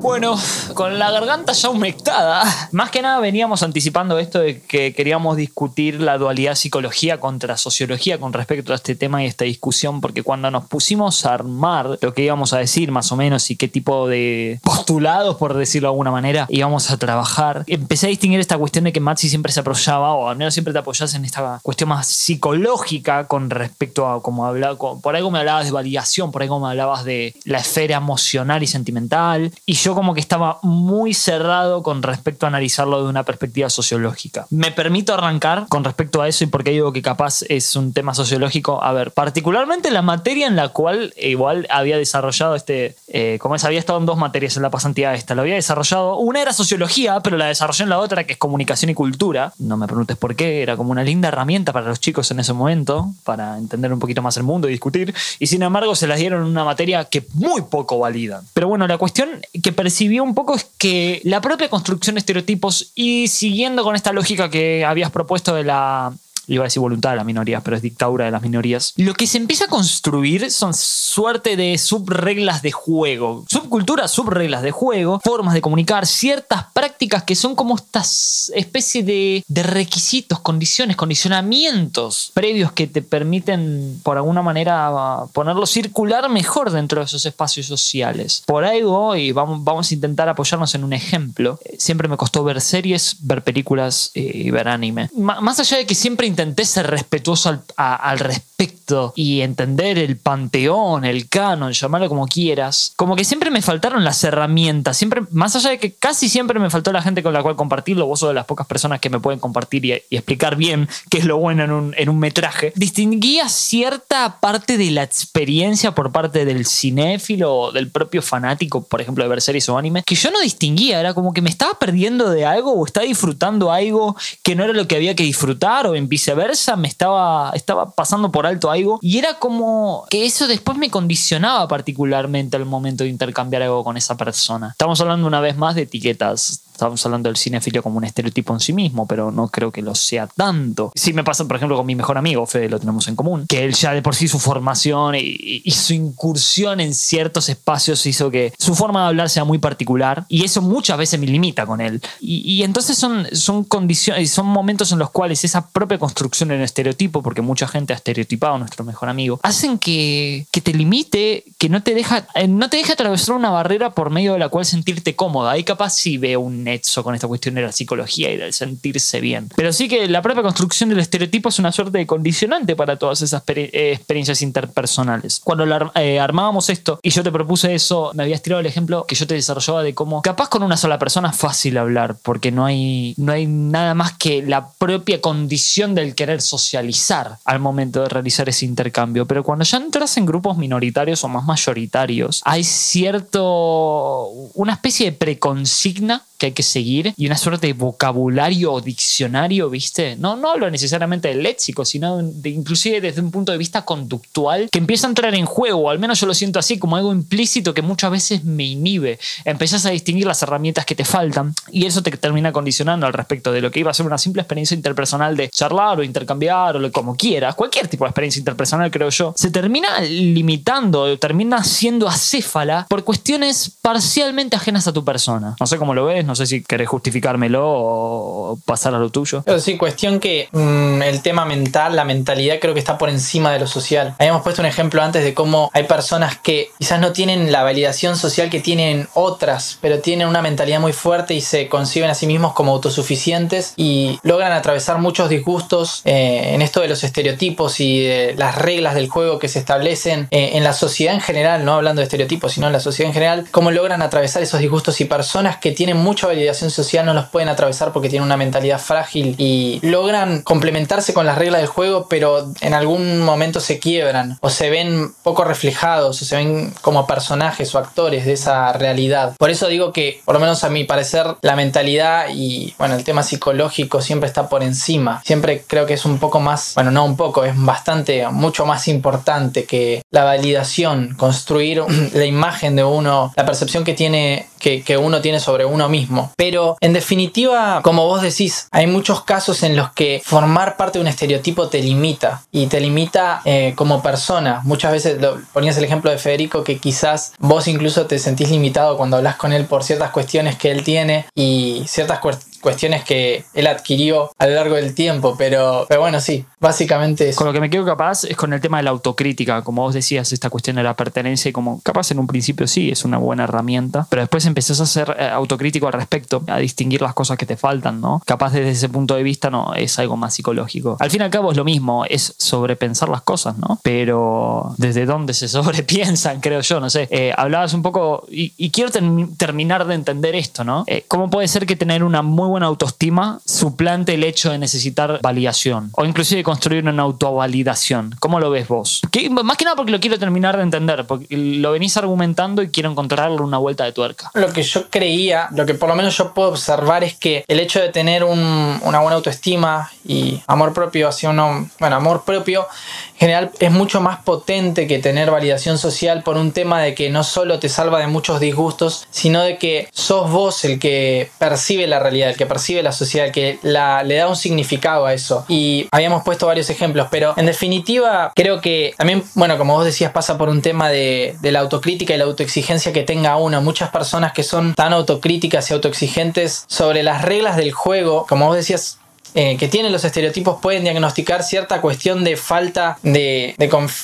Bueno, 0.00 0.38
con 0.74 0.98
la 0.98 1.10
garganta 1.10 1.52
ya 1.52 1.70
humectada, 1.70 2.44
más 2.70 2.90
que 2.90 3.02
nada 3.02 3.18
veníamos 3.18 3.64
anticipando 3.64 4.18
esto 4.20 4.38
de 4.38 4.60
que 4.60 4.94
queríamos 4.94 5.36
discutir 5.36 6.00
la 6.00 6.16
dualidad 6.18 6.54
psicología 6.54 7.18
contra 7.18 7.56
sociología 7.56 8.18
con 8.18 8.32
respecto 8.32 8.72
a 8.72 8.76
este 8.76 8.94
tema 8.94 9.22
y 9.22 9.26
esta 9.26 9.44
discusión, 9.44 10.00
porque 10.00 10.22
cuando 10.22 10.52
nos 10.52 10.66
pusimos 10.66 11.26
a 11.26 11.34
armar 11.34 11.98
lo 12.00 12.14
que 12.14 12.22
íbamos 12.22 12.52
a 12.52 12.58
decir 12.58 12.92
más 12.92 13.10
o 13.10 13.16
menos 13.16 13.50
y 13.50 13.56
qué 13.56 13.66
tipo 13.66 14.08
de 14.08 14.60
postulados, 14.62 15.36
por 15.36 15.54
decirlo 15.54 15.88
de 15.88 15.92
alguna 15.92 16.12
manera, 16.12 16.46
íbamos 16.48 16.90
a 16.92 16.96
trabajar, 16.96 17.64
empecé 17.66 18.06
a 18.06 18.10
distinguir 18.10 18.38
esta 18.38 18.56
cuestión 18.56 18.84
de 18.84 18.92
que 18.92 19.00
Maxi 19.00 19.28
siempre 19.28 19.50
se 19.52 19.60
apoyaba, 19.60 20.14
o 20.14 20.28
al 20.28 20.36
menos 20.36 20.54
siempre 20.54 20.72
te 20.72 20.78
apoyas 20.78 21.12
en 21.14 21.24
esta 21.24 21.58
cuestión 21.62 21.88
más 21.88 22.06
psicológica 22.06 23.26
con 23.26 23.50
respecto 23.50 24.08
a 24.08 24.22
como 24.22 24.46
hablaba, 24.46 24.76
por 24.76 25.16
algo 25.16 25.30
me 25.32 25.40
hablabas 25.40 25.66
de 25.66 25.72
validación, 25.72 26.30
por 26.30 26.42
algo 26.42 26.60
me 26.60 26.68
hablabas 26.68 27.04
de 27.04 27.34
la 27.44 27.58
esfera 27.58 27.96
emocional 27.96 28.62
y 28.62 28.68
sentimental, 28.68 29.52
y 29.66 29.74
yo 29.74 29.87
como 29.94 30.14
que 30.14 30.20
estaba 30.20 30.58
muy 30.62 31.14
cerrado 31.14 31.82
con 31.82 32.02
respecto 32.02 32.46
a 32.46 32.48
analizarlo 32.48 33.02
de 33.02 33.08
una 33.08 33.24
perspectiva 33.24 33.70
sociológica. 33.70 34.46
Me 34.50 34.70
permito 34.70 35.14
arrancar 35.14 35.66
con 35.68 35.84
respecto 35.84 36.22
a 36.22 36.28
eso 36.28 36.44
y 36.44 36.46
porque 36.46 36.70
digo 36.70 36.92
que 36.92 37.02
capaz 37.02 37.42
es 37.48 37.76
un 37.76 37.92
tema 37.92 38.14
sociológico. 38.14 38.82
A 38.82 38.92
ver, 38.92 39.12
particularmente 39.12 39.90
la 39.90 40.02
materia 40.02 40.46
en 40.46 40.56
la 40.56 40.68
cual 40.68 41.14
igual 41.16 41.66
había 41.70 41.96
desarrollado 41.96 42.54
este, 42.54 42.96
eh, 43.08 43.38
como 43.40 43.54
es, 43.54 43.64
había 43.64 43.78
estado 43.78 43.98
en 43.98 44.06
dos 44.06 44.16
materias 44.16 44.56
en 44.56 44.62
la 44.62 44.70
pasantía 44.70 45.14
esta, 45.14 45.34
lo 45.34 45.42
había 45.42 45.54
desarrollado. 45.54 46.16
Una 46.16 46.42
era 46.42 46.52
sociología, 46.52 47.20
pero 47.20 47.36
la 47.36 47.46
desarrollé 47.46 47.84
en 47.84 47.90
la 47.90 47.98
otra 47.98 48.24
que 48.24 48.32
es 48.34 48.38
comunicación 48.38 48.90
y 48.90 48.94
cultura. 48.94 49.52
No 49.58 49.76
me 49.76 49.86
preguntes 49.86 50.16
por 50.16 50.34
qué, 50.34 50.62
era 50.62 50.76
como 50.76 50.92
una 50.92 51.02
linda 51.02 51.28
herramienta 51.28 51.72
para 51.72 51.88
los 51.88 52.00
chicos 52.00 52.30
en 52.30 52.40
ese 52.40 52.52
momento, 52.52 53.12
para 53.24 53.58
entender 53.58 53.92
un 53.92 53.98
poquito 53.98 54.22
más 54.22 54.36
el 54.36 54.42
mundo 54.42 54.68
y 54.68 54.72
discutir. 54.72 55.14
Y 55.38 55.46
sin 55.46 55.62
embargo 55.62 55.94
se 55.94 56.06
las 56.06 56.18
dieron 56.18 56.42
en 56.42 56.48
una 56.48 56.64
materia 56.64 57.04
que 57.04 57.26
muy 57.34 57.62
poco 57.62 57.98
valida. 57.98 58.42
Pero 58.54 58.68
bueno, 58.68 58.86
la 58.86 58.98
cuestión 58.98 59.28
que 59.62 59.72
percibí 59.78 60.18
un 60.18 60.34
poco 60.34 60.56
es 60.56 60.64
que 60.76 61.20
la 61.22 61.40
propia 61.40 61.70
construcción 61.70 62.16
de 62.16 62.18
estereotipos 62.18 62.90
y 62.96 63.28
siguiendo 63.28 63.84
con 63.84 63.94
esta 63.94 64.12
lógica 64.12 64.50
que 64.50 64.84
habías 64.84 65.12
propuesto 65.12 65.54
de 65.54 65.62
la 65.62 66.12
iba 66.48 66.64
a 66.64 66.66
decir 66.66 66.80
voluntad 66.80 67.10
de 67.10 67.16
las 67.16 67.26
minorías, 67.26 67.62
pero 67.62 67.76
es 67.76 67.82
dictadura 67.82 68.24
de 68.24 68.30
las 68.30 68.42
minorías. 68.42 68.94
Lo 68.96 69.14
que 69.14 69.26
se 69.26 69.38
empieza 69.38 69.66
a 69.66 69.68
construir 69.68 70.50
son 70.50 70.74
suerte 70.74 71.56
de 71.56 71.78
subreglas 71.78 72.62
de 72.62 72.72
juego, 72.72 73.44
subculturas, 73.48 74.10
subreglas 74.10 74.62
de 74.62 74.70
juego, 74.70 75.20
formas 75.22 75.54
de 75.54 75.60
comunicar, 75.60 76.06
ciertas 76.06 76.64
prácticas 76.72 77.22
que 77.22 77.36
son 77.36 77.54
como 77.54 77.76
estas 77.76 78.50
especie 78.54 79.02
de, 79.02 79.44
de 79.46 79.62
requisitos, 79.62 80.40
condiciones, 80.40 80.96
condicionamientos 80.96 82.32
previos 82.34 82.72
que 82.72 82.86
te 82.86 83.02
permiten, 83.02 84.00
por 84.02 84.16
alguna 84.16 84.42
manera, 84.42 84.90
ponerlo 85.32 85.66
circular 85.66 86.28
mejor 86.28 86.70
dentro 86.70 87.00
de 87.00 87.06
esos 87.06 87.24
espacios 87.26 87.66
sociales. 87.66 88.42
Por 88.46 88.64
algo, 88.64 89.16
y 89.16 89.32
vamos, 89.32 89.62
vamos 89.62 89.90
a 89.90 89.94
intentar 89.94 90.28
apoyarnos 90.28 90.74
en 90.74 90.84
un 90.84 90.92
ejemplo, 90.92 91.58
eh, 91.64 91.76
siempre 91.78 92.08
me 92.08 92.16
costó 92.16 92.44
ver 92.44 92.60
series, 92.60 93.16
ver 93.20 93.42
películas 93.42 94.10
eh, 94.14 94.30
y 94.34 94.50
ver 94.50 94.68
anime. 94.68 95.10
más 95.14 95.60
allá 95.60 95.78
de 95.78 95.86
que 95.86 95.94
siempre 95.94 96.26
intenté 96.38 96.64
ser 96.64 96.86
respetuoso 96.86 97.64
al, 97.76 98.18
respecto 98.20 99.12
y 99.16 99.40
entender 99.40 99.98
el 99.98 100.16
panteón, 100.16 101.04
el 101.04 101.28
canon, 101.28 101.72
llamarlo 101.72 102.08
como 102.08 102.28
quieras, 102.28 102.92
como 102.94 103.16
que 103.16 103.24
siempre 103.24 103.50
me 103.50 103.60
faltaron 103.60 104.04
las 104.04 104.22
herramientas, 104.22 104.96
siempre, 104.96 105.22
más 105.32 105.56
allá 105.56 105.70
de 105.70 105.78
que 105.78 105.94
casi 105.94 106.28
siempre 106.28 106.60
me 106.60 106.70
faltó 106.70 106.92
la 106.92 107.02
gente 107.02 107.24
con 107.24 107.32
la 107.32 107.42
cual 107.42 107.56
compartirlo, 107.56 108.06
vos 108.06 108.20
sos 108.20 108.28
de 108.28 108.34
las 108.34 108.44
pocas 108.44 108.68
personas 108.68 109.00
que 109.00 109.10
me 109.10 109.18
pueden 109.18 109.40
compartir 109.40 109.84
y, 109.84 109.92
explicar 110.10 110.54
bien 110.54 110.88
qué 111.10 111.18
es 111.18 111.24
lo 111.24 111.38
bueno 111.38 111.92
en 111.96 112.08
un, 112.08 112.18
metraje, 112.18 112.72
distinguía 112.76 113.48
cierta 113.48 114.38
parte 114.40 114.78
de 114.78 114.90
la 114.92 115.02
experiencia 115.02 115.92
por 115.92 116.12
parte 116.12 116.44
del 116.44 116.66
cinéfilo 116.66 117.54
o 117.54 117.72
del 117.72 117.90
propio 117.90 118.22
fanático, 118.22 118.84
por 118.84 119.00
ejemplo, 119.00 119.24
de 119.24 119.30
ver 119.30 119.42
series 119.42 119.68
o 119.68 119.76
anime, 119.76 120.04
que 120.04 120.14
yo 120.14 120.30
no 120.30 120.40
distinguía, 120.40 121.00
era 121.00 121.14
como 121.14 121.32
que 121.32 121.42
me 121.42 121.50
estaba 121.50 121.74
perdiendo 121.78 122.30
de 122.30 122.44
algo 122.44 122.72
o 122.72 122.86
estaba 122.86 123.06
disfrutando 123.06 123.72
algo 123.72 124.16
que 124.44 124.54
no 124.54 124.62
era 124.62 124.72
lo 124.72 124.86
que 124.86 124.94
había 124.94 125.16
que 125.16 125.24
disfrutar 125.24 125.86
o 125.86 125.96
en 125.96 126.08
viceversa 126.28 126.76
me 126.76 126.88
estaba, 126.88 127.52
estaba 127.54 127.90
pasando 127.90 128.30
por 128.30 128.46
alto 128.46 128.70
algo 128.70 128.98
y 129.00 129.18
era 129.18 129.38
como 129.38 130.04
que 130.10 130.26
eso 130.26 130.46
después 130.46 130.76
me 130.76 130.90
condicionaba 130.90 131.66
particularmente 131.68 132.56
al 132.56 132.66
momento 132.66 133.04
de 133.04 133.10
intercambiar 133.10 133.62
algo 133.62 133.82
con 133.82 133.96
esa 133.96 134.16
persona. 134.16 134.68
Estamos 134.72 135.00
hablando 135.00 135.26
una 135.26 135.40
vez 135.40 135.56
más 135.56 135.74
de 135.74 135.82
etiquetas 135.82 136.67
Estamos 136.78 137.04
hablando 137.04 137.28
del 137.28 137.36
cinefilio 137.36 137.82
como 137.82 137.98
un 137.98 138.04
estereotipo 138.04 138.54
en 138.54 138.60
sí 138.60 138.72
mismo, 138.72 139.04
pero 139.04 139.32
no 139.32 139.48
creo 139.48 139.72
que 139.72 139.82
lo 139.82 139.96
sea 139.96 140.28
tanto. 140.28 140.92
Sí 140.94 141.12
me 141.12 141.24
pasa, 141.24 141.44
por 141.44 141.56
ejemplo, 141.56 141.76
con 141.76 141.84
mi 141.84 141.96
mejor 141.96 142.16
amigo, 142.16 142.46
Fede, 142.46 142.68
lo 142.68 142.78
tenemos 142.78 143.08
en 143.08 143.16
común, 143.16 143.46
que 143.48 143.64
él 143.64 143.74
ya 143.74 143.92
de 143.92 144.00
por 144.00 144.14
sí 144.14 144.28
su 144.28 144.38
formación 144.38 145.16
y, 145.16 145.68
su 145.72 145.92
incursión 145.92 146.78
en 146.78 146.94
ciertos 146.94 147.48
espacios 147.48 148.06
hizo 148.06 148.30
que 148.30 148.52
su 148.56 148.76
forma 148.76 149.00
de 149.02 149.06
hablar 149.08 149.28
sea 149.28 149.42
muy 149.42 149.58
particular 149.58 150.24
y 150.28 150.44
eso 150.44 150.62
muchas 150.62 150.96
veces 150.98 151.18
me 151.18 151.26
limita 151.26 151.66
con 151.66 151.80
él. 151.80 152.00
Y, 152.20 152.62
entonces 152.62 152.96
son, 152.96 153.26
son 153.32 153.64
condiciones, 153.64 154.30
son 154.30 154.46
momentos 154.46 154.92
en 154.92 155.00
los 155.00 155.10
cuales 155.10 155.42
esa 155.42 155.66
propia 155.66 155.98
construcción 155.98 156.52
en 156.52 156.60
estereotipo, 156.60 157.24
porque 157.24 157.42
mucha 157.42 157.66
gente 157.66 157.92
ha 157.92 157.96
estereotipado 157.96 158.54
a 158.54 158.58
nuestro 158.58 158.84
mejor 158.84 159.08
amigo, 159.08 159.40
hacen 159.42 159.80
que, 159.80 160.46
que 160.52 160.60
te 160.60 160.72
limite, 160.72 161.42
que 161.58 161.68
no 161.68 161.82
te 161.82 161.94
deja, 161.94 162.28
eh, 162.36 162.46
no 162.46 162.70
te 162.70 162.76
deja 162.76 162.92
atravesar 162.92 163.34
una 163.34 163.50
barrera 163.50 163.90
por 163.90 164.10
medio 164.10 164.34
de 164.34 164.38
la 164.38 164.48
cual 164.48 164.64
sentirte 164.64 165.16
cómoda. 165.16 165.50
Ahí 165.50 165.64
capaz 165.64 165.90
si 165.90 166.18
veo 166.18 166.38
un 166.38 166.67
con 167.02 167.14
esta 167.14 167.28
cuestión 167.28 167.54
de 167.54 167.62
la 167.62 167.72
psicología 167.72 168.30
y 168.30 168.36
del 168.36 168.52
sentirse 168.52 169.20
bien. 169.20 169.48
Pero 169.56 169.72
sí 169.72 169.88
que 169.88 170.06
la 170.08 170.22
propia 170.22 170.42
construcción 170.42 170.88
del 170.88 170.98
estereotipo 171.00 171.48
es 171.48 171.58
una 171.58 171.72
suerte 171.72 171.98
de 171.98 172.06
condicionante 172.06 172.76
para 172.76 172.96
todas 172.96 173.22
esas 173.22 173.42
eh, 173.46 173.92
experiencias 173.94 174.42
interpersonales. 174.42 175.40
Cuando 175.42 175.64
eh, 175.94 176.20
armábamos 176.20 176.68
esto 176.70 176.98
y 177.02 177.10
yo 177.10 177.22
te 177.22 177.32
propuse 177.32 177.74
eso, 177.74 178.12
me 178.14 178.22
habías 178.22 178.42
tirado 178.42 178.60
el 178.60 178.66
ejemplo 178.66 179.04
que 179.06 179.14
yo 179.14 179.26
te 179.26 179.34
desarrollaba 179.34 179.82
de 179.82 179.94
cómo 179.94 180.22
capaz 180.22 180.48
con 180.48 180.62
una 180.62 180.76
sola 180.76 180.98
persona 180.98 181.30
es 181.30 181.36
fácil 181.36 181.78
hablar, 181.78 182.16
porque 182.22 182.50
no 182.50 182.64
hay, 182.64 183.14
no 183.16 183.32
hay 183.32 183.46
nada 183.46 183.94
más 183.94 184.12
que 184.12 184.42
la 184.42 184.70
propia 184.70 185.20
condición 185.20 185.94
del 185.94 186.14
querer 186.14 186.40
socializar 186.40 187.38
al 187.44 187.60
momento 187.60 188.02
de 188.02 188.08
realizar 188.08 188.48
ese 188.48 188.64
intercambio. 188.64 189.26
Pero 189.26 189.42
cuando 189.42 189.64
ya 189.64 189.78
entras 189.78 190.16
en 190.16 190.26
grupos 190.26 190.56
minoritarios 190.56 191.24
o 191.24 191.28
más 191.28 191.44
mayoritarios, 191.44 192.42
hay 192.44 192.64
cierto, 192.64 194.28
una 194.54 194.74
especie 194.74 195.06
de 195.06 195.12
preconsigna 195.12 196.24
que 196.38 196.46
hay 196.46 196.52
que 196.52 196.57
seguir 196.62 197.14
y 197.16 197.26
una 197.26 197.36
suerte 197.36 197.68
de 197.68 197.72
vocabulario 197.72 198.72
o 198.72 198.80
diccionario, 198.80 199.70
¿viste? 199.70 200.16
No, 200.16 200.36
no 200.36 200.50
hablo 200.50 200.70
necesariamente 200.70 201.28
del 201.28 201.42
léxico, 201.42 201.84
sino 201.84 202.18
de, 202.22 202.50
inclusive 202.50 203.00
desde 203.00 203.20
un 203.20 203.30
punto 203.30 203.52
de 203.52 203.58
vista 203.58 203.84
conductual 203.84 204.68
que 204.70 204.78
empieza 204.78 205.06
a 205.06 205.10
entrar 205.10 205.34
en 205.34 205.46
juego, 205.46 205.80
o 205.80 205.90
al 205.90 205.98
menos 205.98 206.20
yo 206.20 206.26
lo 206.26 206.34
siento 206.34 206.58
así, 206.58 206.78
como 206.78 206.96
algo 206.96 207.12
implícito 207.12 207.74
que 207.74 207.82
muchas 207.82 208.10
veces 208.10 208.44
me 208.44 208.64
inhibe. 208.64 209.18
Empezás 209.44 209.86
a 209.86 209.90
distinguir 209.90 210.26
las 210.26 210.42
herramientas 210.42 210.84
que 210.84 210.94
te 210.94 211.04
faltan 211.04 211.54
y 211.70 211.86
eso 211.86 212.02
te 212.02 212.10
termina 212.12 212.52
condicionando 212.52 213.06
al 213.06 213.12
respecto 213.12 213.52
de 213.52 213.60
lo 213.60 213.70
que 213.70 213.80
iba 213.80 213.90
a 213.90 213.94
ser 213.94 214.06
una 214.06 214.18
simple 214.18 214.42
experiencia 214.42 214.74
interpersonal 214.74 215.36
de 215.36 215.48
charlar 215.48 215.98
o 215.98 216.02
intercambiar 216.02 216.76
o 216.76 216.78
lo, 216.78 216.92
como 216.92 217.16
quieras, 217.16 217.54
cualquier 217.54 217.88
tipo 217.88 218.04
de 218.04 218.10
experiencia 218.10 218.38
interpersonal 218.38 218.90
creo 218.90 219.10
yo, 219.10 219.32
se 219.36 219.50
termina 219.50 220.00
limitando, 220.00 221.18
termina 221.18 221.62
siendo 221.64 222.08
acéfala 222.08 222.86
por 222.88 223.04
cuestiones 223.04 223.70
parcialmente 223.82 224.56
ajenas 224.56 224.86
a 224.86 224.92
tu 224.92 225.04
persona. 225.04 225.56
No 225.58 225.66
sé 225.66 225.78
cómo 225.78 225.94
lo 225.94 226.06
ves, 226.06 226.24
no 226.24 226.34
sé 226.34 226.46
si 226.48 226.62
querés 226.62 226.88
justificármelo 226.88 227.62
o 227.64 228.58
pasar 228.64 228.94
a 228.94 228.98
lo 228.98 229.10
tuyo. 229.10 229.42
Pero 229.44 229.60
sí, 229.60 229.76
cuestión 229.76 230.20
que 230.20 230.48
mm, 230.52 231.02
el 231.02 231.22
tema 231.22 231.44
mental, 231.44 231.96
la 231.96 232.04
mentalidad 232.04 232.58
creo 232.60 232.74
que 232.74 232.80
está 232.80 232.98
por 232.98 233.08
encima 233.08 233.52
de 233.52 233.60
lo 233.60 233.66
social. 233.66 234.14
Habíamos 234.18 234.42
puesto 234.42 234.62
un 234.62 234.66
ejemplo 234.66 235.02
antes 235.02 235.24
de 235.24 235.34
cómo 235.34 235.70
hay 235.72 235.84
personas 235.84 236.38
que 236.38 236.70
quizás 236.78 237.00
no 237.00 237.12
tienen 237.12 237.52
la 237.52 237.62
validación 237.62 238.16
social 238.16 238.50
que 238.50 238.60
tienen 238.60 239.08
otras, 239.14 239.78
pero 239.80 240.00
tienen 240.00 240.28
una 240.28 240.42
mentalidad 240.42 240.80
muy 240.80 240.92
fuerte 240.92 241.34
y 241.34 241.40
se 241.40 241.68
conciben 241.68 242.10
a 242.10 242.14
sí 242.14 242.26
mismos 242.26 242.52
como 242.52 242.72
autosuficientes 242.72 243.74
y 243.76 244.18
logran 244.22 244.52
atravesar 244.52 244.98
muchos 244.98 245.28
disgustos 245.28 246.02
eh, 246.04 246.54
en 246.54 246.62
esto 246.62 246.80
de 246.80 246.88
los 246.88 247.04
estereotipos 247.04 247.80
y 247.80 248.02
de 248.02 248.34
las 248.36 248.56
reglas 248.56 248.94
del 248.94 249.08
juego 249.08 249.38
que 249.38 249.48
se 249.48 249.58
establecen 249.58 250.28
eh, 250.30 250.50
en 250.54 250.64
la 250.64 250.72
sociedad 250.72 251.14
en 251.14 251.20
general, 251.20 251.64
no 251.64 251.74
hablando 251.74 252.00
de 252.00 252.04
estereotipos, 252.04 252.52
sino 252.52 252.66
en 252.66 252.72
la 252.72 252.80
sociedad 252.80 253.08
en 253.08 253.14
general, 253.14 253.46
cómo 253.50 253.70
logran 253.70 254.02
atravesar 254.02 254.42
esos 254.42 254.60
disgustos 254.60 255.00
y 255.00 255.04
personas 255.04 255.58
que 255.58 255.72
tienen 255.72 255.96
mucho 255.96 256.27
validación 256.28 256.70
social 256.70 257.04
no 257.04 257.14
los 257.14 257.26
pueden 257.26 257.48
atravesar 257.48 257.92
porque 257.92 258.08
tienen 258.08 258.26
una 258.26 258.36
mentalidad 258.36 258.78
frágil 258.78 259.34
y 259.38 259.80
logran 259.82 260.42
complementarse 260.42 261.14
con 261.14 261.26
las 261.26 261.38
reglas 261.38 261.60
del 261.60 261.68
juego, 261.68 262.06
pero 262.08 262.52
en 262.60 262.74
algún 262.74 263.20
momento 263.20 263.60
se 263.60 263.78
quiebran 263.78 264.38
o 264.40 264.50
se 264.50 264.70
ven 264.70 265.12
poco 265.22 265.44
reflejados 265.44 266.22
o 266.22 266.24
se 266.24 266.36
ven 266.36 266.72
como 266.82 267.06
personajes 267.06 267.74
o 267.74 267.78
actores 267.78 268.24
de 268.24 268.32
esa 268.34 268.72
realidad. 268.72 269.34
Por 269.38 269.50
eso 269.50 269.68
digo 269.68 269.92
que, 269.92 270.20
por 270.24 270.34
lo 270.34 270.40
menos 270.40 270.64
a 270.64 270.70
mi 270.70 270.84
parecer, 270.84 271.26
la 271.42 271.56
mentalidad 271.56 272.26
y 272.32 272.74
bueno, 272.78 272.94
el 272.94 273.04
tema 273.04 273.22
psicológico 273.22 274.00
siempre 274.00 274.28
está 274.28 274.48
por 274.48 274.62
encima. 274.62 275.22
Siempre 275.24 275.64
creo 275.66 275.86
que 275.86 275.94
es 275.94 276.04
un 276.04 276.18
poco 276.18 276.40
más, 276.40 276.72
bueno, 276.74 276.90
no 276.90 277.04
un 277.04 277.16
poco, 277.16 277.44
es 277.44 277.54
bastante, 277.56 278.26
mucho 278.28 278.66
más 278.66 278.88
importante 278.88 279.64
que 279.64 280.02
la 280.10 280.24
validación, 280.24 281.14
construir 281.16 281.82
la 282.12 282.24
imagen 282.24 282.76
de 282.76 282.84
uno, 282.84 283.32
la 283.36 283.46
percepción 283.46 283.84
que 283.84 283.94
tiene, 283.94 284.46
que 284.58 284.96
uno 284.96 285.20
tiene 285.20 285.40
sobre 285.40 285.64
uno 285.64 285.88
mismo 285.88 286.17
Pero 286.36 286.76
en 286.80 286.92
definitiva, 286.92 287.80
como 287.82 288.06
vos 288.06 288.22
decís, 288.22 288.68
hay 288.70 288.86
muchos 288.86 289.22
casos 289.22 289.62
en 289.62 289.76
los 289.76 289.92
que 289.92 290.20
formar 290.24 290.76
parte 290.76 290.98
de 290.98 291.02
un 291.02 291.08
estereotipo 291.08 291.68
te 291.68 291.82
limita 291.82 292.42
y 292.52 292.66
te 292.66 292.80
limita 292.80 293.42
eh, 293.44 293.72
como 293.76 294.02
persona. 294.02 294.60
Muchas 294.64 294.92
veces 294.92 295.20
lo, 295.20 295.40
ponías 295.52 295.76
el 295.76 295.84
ejemplo 295.84 296.10
de 296.10 296.18
Federico 296.18 296.64
que 296.64 296.78
quizás 296.78 297.32
vos 297.38 297.68
incluso 297.68 298.06
te 298.06 298.18
sentís 298.18 298.50
limitado 298.50 298.96
cuando 298.96 299.16
hablas 299.16 299.36
con 299.36 299.52
él 299.52 299.66
por 299.66 299.84
ciertas 299.84 300.10
cuestiones 300.10 300.56
que 300.56 300.70
él 300.70 300.84
tiene 300.84 301.26
y 301.34 301.84
ciertas 301.86 302.18
cuestiones 302.20 302.57
que 303.06 303.44
él 303.54 303.66
adquirió 303.66 304.30
a 304.38 304.46
lo 304.46 304.54
largo 304.54 304.76
del 304.76 304.94
tiempo, 304.94 305.34
pero, 305.36 305.86
pero 305.88 306.00
bueno, 306.00 306.20
sí, 306.20 306.44
básicamente 306.60 307.34
Con 307.34 307.46
lo 307.46 307.52
que 307.52 307.60
me 307.60 307.70
quedo 307.70 307.84
capaz 307.84 308.24
es 308.24 308.36
con 308.36 308.52
el 308.52 308.60
tema 308.60 308.78
de 308.78 308.84
la 308.84 308.90
autocrítica, 308.90 309.62
como 309.62 309.82
vos 309.82 309.94
decías, 309.94 310.32
esta 310.32 310.50
cuestión 310.50 310.76
de 310.76 310.82
la 310.82 310.94
pertenencia 310.94 311.48
y 311.48 311.52
como 311.52 311.80
capaz 311.82 312.10
en 312.10 312.18
un 312.18 312.26
principio 312.26 312.66
sí 312.66 312.90
es 312.90 313.04
una 313.04 313.18
buena 313.18 313.44
herramienta, 313.44 314.06
pero 314.10 314.22
después 314.22 314.44
empezás 314.46 314.80
a 314.80 314.86
ser 314.86 315.16
eh, 315.18 315.28
autocrítico 315.28 315.86
al 315.86 315.92
respecto, 315.92 316.42
a 316.46 316.58
distinguir 316.58 317.02
las 317.02 317.14
cosas 317.14 317.38
que 317.38 317.46
te 317.46 317.56
faltan, 317.56 318.00
¿no? 318.00 318.22
Capaz 318.24 318.52
desde 318.52 318.70
ese 318.70 318.88
punto 318.88 319.14
de 319.14 319.22
vista 319.22 319.50
no 319.50 319.74
es 319.74 319.98
algo 319.98 320.16
más 320.16 320.34
psicológico. 320.34 320.96
Al 321.00 321.10
fin 321.10 321.20
y 321.20 321.24
al 321.24 321.30
cabo 321.30 321.50
es 321.50 321.56
lo 321.56 321.64
mismo, 321.64 322.04
es 322.04 322.34
sobrepensar 322.38 323.08
las 323.08 323.22
cosas, 323.22 323.58
¿no? 323.58 323.80
Pero 323.82 324.74
desde 324.76 325.06
dónde 325.06 325.34
se 325.34 325.48
sobrepiensan, 325.48 326.40
creo 326.40 326.60
yo, 326.60 326.80
no 326.80 326.90
sé. 326.90 327.08
Eh, 327.10 327.32
hablabas 327.36 327.74
un 327.74 327.82
poco, 327.82 328.26
y, 328.30 328.70
quiero 328.70 328.90
terminar 328.90 329.86
de 329.86 329.94
entender 329.94 330.34
esto, 330.34 330.62
¿no? 330.62 330.84
Eh, 330.86 331.04
¿Cómo 331.08 331.30
puede 331.30 331.48
ser 331.48 331.66
que 331.66 331.74
tener 331.74 332.04
una 332.04 332.22
muy 332.22 332.47
buena 332.48 332.66
autoestima 332.66 333.40
suplante 333.44 334.14
el 334.14 334.24
hecho 334.24 334.50
de 334.50 334.58
necesitar 334.58 335.20
validación? 335.22 335.90
O 335.92 336.04
inclusive 336.04 336.42
construir 336.42 336.86
una 336.86 337.02
autovalidación. 337.02 338.14
¿Cómo 338.18 338.40
lo 338.40 338.50
ves 338.50 338.68
vos? 338.68 339.02
más 339.30 339.56
que 339.56 339.64
nada 339.64 339.76
porque 339.76 339.92
lo 339.92 340.00
quiero 340.00 340.18
terminar 340.18 340.56
de 340.56 340.62
entender, 340.62 341.06
porque 341.06 341.26
lo 341.36 341.72
venís 341.72 341.96
argumentando 341.96 342.62
y 342.62 342.70
quiero 342.70 342.90
encontrarle 342.90 343.40
una 343.40 343.58
vuelta 343.58 343.84
de 343.84 343.92
tuerca. 343.92 344.30
Lo 344.34 344.52
que 344.52 344.62
yo 344.62 344.88
creía, 344.90 345.48
lo 345.52 345.66
que 345.66 345.74
por 345.74 345.88
lo 345.88 345.94
menos 345.94 346.16
yo 346.16 346.32
puedo 346.34 346.48
observar 346.50 347.04
es 347.04 347.14
que 347.14 347.44
el 347.48 347.60
hecho 347.60 347.80
de 347.80 347.88
tener 347.90 348.24
una 348.24 348.78
buena 348.80 349.16
autoestima 349.16 349.90
y 350.04 350.40
amor 350.46 350.72
propio 350.72 351.08
hacia 351.08 351.30
uno, 351.30 351.68
bueno, 351.78 351.96
amor 351.96 352.24
propio 352.24 352.66
en 353.14 353.18
general 353.18 353.50
es 353.58 353.70
mucho 353.70 354.00
más 354.00 354.20
potente 354.20 354.86
que 354.86 354.98
tener 354.98 355.30
validación 355.30 355.78
social 355.78 356.22
por 356.22 356.36
un 356.36 356.52
tema 356.52 356.80
de 356.80 356.94
que 356.94 357.10
no 357.10 357.24
solo 357.24 357.58
te 357.58 357.68
salva 357.68 357.98
de 357.98 358.06
muchos 358.06 358.40
disgustos, 358.40 359.06
sino 359.10 359.42
de 359.42 359.58
que 359.58 359.88
sos 359.92 360.30
vos 360.30 360.64
el 360.64 360.78
que 360.78 361.30
percibe 361.38 361.86
la 361.86 361.98
realidad, 361.98 362.34
que 362.38 362.46
percibe 362.46 362.82
la 362.82 362.92
sociedad, 362.92 363.30
que 363.30 363.58
la, 363.62 364.02
le 364.02 364.14
da 364.14 364.28
un 364.28 364.36
significado 364.36 365.04
a 365.04 365.12
eso. 365.12 365.44
Y 365.48 365.86
habíamos 365.90 366.22
puesto 366.22 366.46
varios 366.46 366.70
ejemplos, 366.70 367.08
pero 367.10 367.34
en 367.36 367.44
definitiva 367.44 368.32
creo 368.34 368.62
que 368.62 368.94
también, 368.96 369.22
bueno, 369.34 369.58
como 369.58 369.74
vos 369.74 369.84
decías, 369.84 370.12
pasa 370.12 370.38
por 370.38 370.48
un 370.48 370.62
tema 370.62 370.88
de, 370.88 371.36
de 371.42 371.52
la 371.52 371.60
autocrítica 371.60 372.14
y 372.14 372.16
la 372.16 372.24
autoexigencia 372.24 372.92
que 372.94 373.02
tenga 373.02 373.36
uno. 373.36 373.60
Muchas 373.60 373.90
personas 373.90 374.32
que 374.32 374.42
son 374.42 374.74
tan 374.74 374.94
autocríticas 374.94 375.70
y 375.70 375.74
autoexigentes 375.74 376.64
sobre 376.66 377.02
las 377.02 377.22
reglas 377.22 377.56
del 377.56 377.72
juego, 377.72 378.24
como 378.26 378.46
vos 378.46 378.56
decías, 378.56 378.98
eh, 379.34 379.56
que 379.56 379.68
tienen 379.68 379.92
los 379.92 380.04
estereotipos 380.04 380.58
pueden 380.60 380.84
diagnosticar 380.84 381.42
cierta 381.42 381.80
cuestión 381.80 382.24
de 382.24 382.36
falta 382.36 382.98
de, 383.02 383.54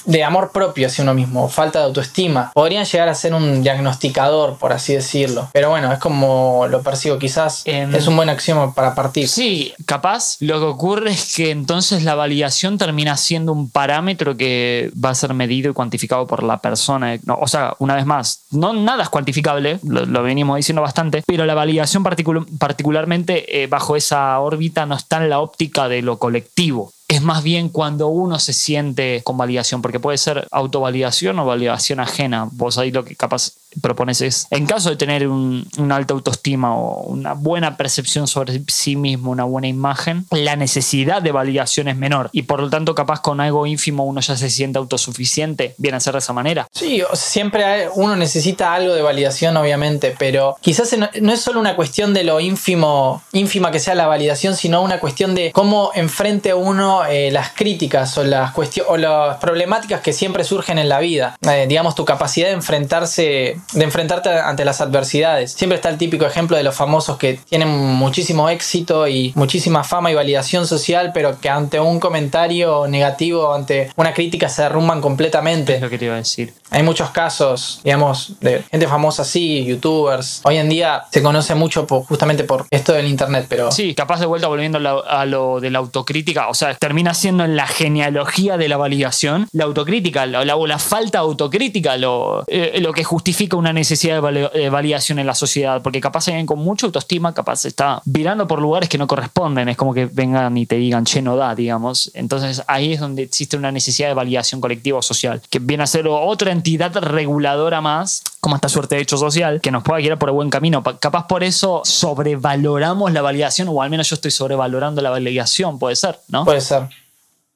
de, 0.07 0.25
amor 0.25 0.53
propio 0.53 0.87
hacia 0.87 1.03
uno 1.03 1.14
mismo, 1.14 1.49
falta 1.49 1.81
de 1.81 1.87
autoestima. 1.87 2.53
Podrían 2.55 2.85
llegar 2.85 3.09
a 3.09 3.14
ser 3.14 3.35
un 3.35 3.62
diagnosticador, 3.62 4.57
por 4.59 4.72
así 4.72 4.95
decirlo. 4.95 5.49
Pero 5.53 5.70
bueno, 5.70 5.93
es 5.93 5.99
como 5.99 6.66
lo 6.68 6.83
percibo, 6.83 7.18
quizás 7.18 7.62
es 7.66 8.07
un 8.07 8.16
buen 8.16 8.29
axioma 8.29 8.75
para 8.75 8.95
partir. 8.95 9.29
Sí, 9.29 9.72
capaz 9.87 10.37
lo 10.41 10.59
que 10.59 10.66
ocurre 10.66 11.11
es 11.11 11.35
que 11.35 11.51
entonces 11.51 12.05
la 12.05 12.14
validación 12.14 12.79
termina 12.79 13.16
siendo 13.16 13.53
un 13.53 13.70
parámetro 13.70 14.37
que 14.37 14.91
va 15.03 15.11
a 15.11 15.14
ser 15.14 15.35
medido 15.35 15.70
y 15.70 15.75
cuantificado 15.75 16.27
por 16.27 16.43
la 16.43 16.59
persona. 16.59 17.18
o 17.27 17.49
sea, 17.49 17.75
una 17.79 17.95
vez 17.95 18.07
más, 18.07 18.45
no 18.51 18.72
nada 18.72 19.05
es 19.05 19.09
cuantificable, 19.09 19.79
lo, 19.83 20.22
venimos 20.22 20.57
diciendo 20.57 20.83
bastante, 20.83 21.22
pero 21.27 21.45
la 21.45 21.55
validación 21.55 22.03
particularmente 22.03 23.62
eh, 23.62 23.66
bajo 23.66 23.97
esa 23.97 24.39
órbita 24.41 24.87
no 24.87 24.95
está 24.95 25.14
en 25.23 25.31
la 25.31 25.41
óptica 25.41 25.89
de 25.89 26.03
lo 26.03 26.19
colectivo. 26.19 26.93
Es 27.09 27.23
más 27.23 27.43
bien 27.43 27.69
cuando 27.69 28.09
uno 28.09 28.39
se 28.39 28.53
siente 28.53 29.23
con 29.25 29.37
validación, 29.37 29.83
porque 29.83 30.01
puede 30.01 30.19
ser 30.19 30.49
autovalidación 30.51 31.39
o 31.39 31.47
validación 31.47 32.01
ajena. 32.01 32.49
Vos 32.53 32.79
ahí 32.79 32.91
lo 32.91 33.05
que 33.05 33.15
capaz 33.15 33.53
propones 33.81 34.20
es, 34.20 34.47
en 34.51 34.66
caso 34.66 34.91
de 34.91 34.97
tener 34.97 35.29
una 35.29 35.97
alta 35.97 36.14
autoestima 36.14 36.77
o 36.77 37.03
una 37.03 37.35
buena 37.35 37.77
percepción 37.77 38.27
sobre 38.27 38.62
sí 38.68 38.97
mismo, 38.97 39.31
una 39.31 39.45
buena 39.45 39.68
imagen, 39.68 40.27
la 40.31 40.57
necesidad 40.57 41.22
de 41.22 41.33
validación 41.33 41.89
es 41.89 41.97
menor 41.97 42.31
y 42.33 42.43
por 42.43 42.61
lo 42.61 42.70
tanto 42.70 42.95
capaz 42.95 43.20
con 43.20 43.41
algo 43.41 43.66
ínfimo 43.66 44.05
uno 44.05 44.20
ya 44.20 44.37
se 44.37 44.51
siente 44.51 44.79
autosuficiente, 44.79 45.75
viene 45.79 45.97
a 45.97 46.01
ser 46.01 46.12
de 46.14 46.18
esa 46.20 46.33
manera. 46.33 46.66
Sí, 46.72 47.03
siempre 47.14 47.89
uno 47.95 48.16
necesita 48.16 48.75
algo 48.75 48.95
de 48.95 49.03
validación 49.03 49.57
obviamente, 49.57 50.14
pero 50.18 50.57
quizás 50.61 50.95
no 51.20 51.33
es 51.33 51.41
solo 51.41 51.61
una 51.61 51.77
cuestión 51.77 52.14
de 52.14 52.25
lo 52.25 52.41
ínfimo, 52.41 53.22
ínfima 53.33 53.70
que 53.70 53.81
sea 53.81 53.95
la 53.95 54.07
validación, 54.07 54.57
sino 54.57 54.83
una 54.83 55.01
cuestión 55.01 55.35
de 55.35 55.53
cómo 55.53 55.91
enfrente 55.95 56.55
uno 56.55 57.05
eh, 57.07 57.31
las 57.31 57.51
críticas 57.51 58.16
o 58.18 58.25
las, 58.25 58.53
o 58.87 58.97
las 58.97 59.37
problemáticas 59.39 60.01
que 60.01 60.12
siempre 60.12 60.45
surgen 60.45 60.79
en 60.79 60.89
la 60.89 61.01
vida. 61.01 61.37
Eh, 61.43 61.66
digamos, 61.68 61.95
tu 61.95 62.05
capacidad 62.05 62.49
de 62.49 62.55
enfrentarse 62.55 63.61
de 63.73 63.85
enfrentarte 63.85 64.31
ante 64.31 64.65
las 64.65 64.81
adversidades. 64.81 65.53
Siempre 65.53 65.77
está 65.77 65.89
el 65.89 65.99
típico 65.99 66.27
ejemplo 66.27 66.57
de 66.57 66.62
los 66.62 66.75
famosos 66.75 67.17
que 67.19 67.41
tienen 67.49 67.69
muchísimo 67.69 68.49
éxito 68.49 69.09
y 69.09 69.33
muchísima 69.35 69.85
fama 69.85 70.11
y 70.11 70.15
validación 70.15 70.67
social, 70.67 71.11
pero 71.12 71.41
que 71.41 71.49
ante 71.49 71.81
un 71.81 72.01
comentario 72.01 72.87
negativo, 72.87 73.55
ante 73.55 73.91
una 73.97 74.12
crítica 74.12 74.49
se 74.49 74.62
derrumban 74.62 75.01
completamente. 75.01 75.77
Es 75.77 75.83
lo 75.83 75.91
que 75.91 75.99
te 75.99 76.07
iba 76.07 76.15
a 76.15 76.19
decir. 76.19 76.55
Hay 76.71 76.83
muchos 76.83 77.11
casos, 77.11 77.81
digamos, 77.85 78.35
de 78.41 78.62
gente 78.71 78.89
famosa 78.89 79.23
así, 79.23 79.65
youtubers. 79.65 80.41
Hoy 80.45 80.57
en 80.57 80.69
día 80.69 81.05
se 81.11 81.23
conoce 81.23 81.55
mucho 81.55 81.87
justamente 81.87 82.45
por 82.45 82.67
esto 82.71 82.93
del 82.93 83.07
internet, 83.07 83.47
pero... 83.49 83.71
Sí, 83.71 83.95
capaz 83.95 84.21
de 84.21 84.27
vuelta 84.27 84.49
volviendo 84.49 84.79
a 84.79 85.25
lo, 85.25 85.61
de 85.61 85.71
la 85.71 85.79
autocrítica, 85.79 86.49
o 86.49 86.55
sea, 86.55 86.75
termina 86.75 87.15
siendo 87.15 87.45
en 87.45 87.57
la 87.57 87.67
genealogía 87.67 88.57
de 88.57 88.69
la 88.69 88.77
validación, 88.77 89.49
la 89.53 89.65
autocrítica, 89.65 90.27
la, 90.27 90.45
la, 90.45 90.57
la 90.57 90.79
falta 90.79 91.19
de 91.19 91.25
autocrítica, 91.25 91.97
lo, 91.97 92.45
eh, 92.49 92.81
lo 92.81 92.93
que 92.93 93.05
justifica 93.05 93.53
una 93.59 93.72
necesidad 93.72 94.22
de 94.22 94.68
validación 94.70 95.18
en 95.18 95.26
la 95.26 95.34
sociedad, 95.34 95.82
porque 95.82 96.00
capaz 96.00 96.28
alguien 96.28 96.46
con 96.46 96.59
mucha 96.59 96.86
autoestima, 96.86 97.34
capaz 97.34 97.64
está 97.64 98.02
virando 98.05 98.46
por 98.46 98.61
lugares 98.61 98.88
que 98.88 98.98
no 98.98 99.07
corresponden, 99.07 99.68
es 99.68 99.76
como 99.76 99.94
que 99.94 100.07
vengan 100.07 100.57
y 100.57 100.66
te 100.66 100.76
digan, 100.76 101.05
che, 101.05 101.22
no 101.22 101.36
da, 101.36 101.55
digamos. 101.55 102.11
Entonces 102.14 102.62
ahí 102.66 102.92
es 102.92 103.00
donde 103.00 103.22
existe 103.22 103.57
una 103.57 103.72
necesidad 103.72 104.09
de 104.09 104.14
validación 104.14 104.61
colectiva 104.61 104.98
o 104.98 105.02
social, 105.02 105.40
que 105.50 105.59
viene 105.59 105.82
a 105.82 105.86
ser 105.86 106.07
otra 106.09 106.52
entidad 106.52 106.96
reguladora 106.96 107.80
más, 107.80 108.22
como 108.40 108.57
esta 108.57 108.68
suerte 108.68 108.96
de 108.96 109.02
hecho 109.02 109.16
social, 109.16 109.61
que 109.61 109.70
nos 109.70 109.82
pueda 109.82 110.00
guiar 110.00 110.18
por 110.18 110.28
el 110.28 110.34
buen 110.34 110.50
camino. 110.50 110.82
Capaz 110.82 111.26
por 111.26 111.42
eso 111.44 111.82
sobrevaloramos 111.84 113.12
la 113.12 113.22
validación, 113.22 113.68
o 113.68 113.82
al 113.82 113.90
menos 113.90 114.11
yo 114.11 114.14
estoy 114.14 114.30
sobrevalorando 114.30 115.00
la 115.00 115.11
validación, 115.11 115.78
puede 115.78 115.96
ser, 115.96 116.18
¿no? 116.28 116.44
Puede 116.44 116.61
ser. 116.61 116.88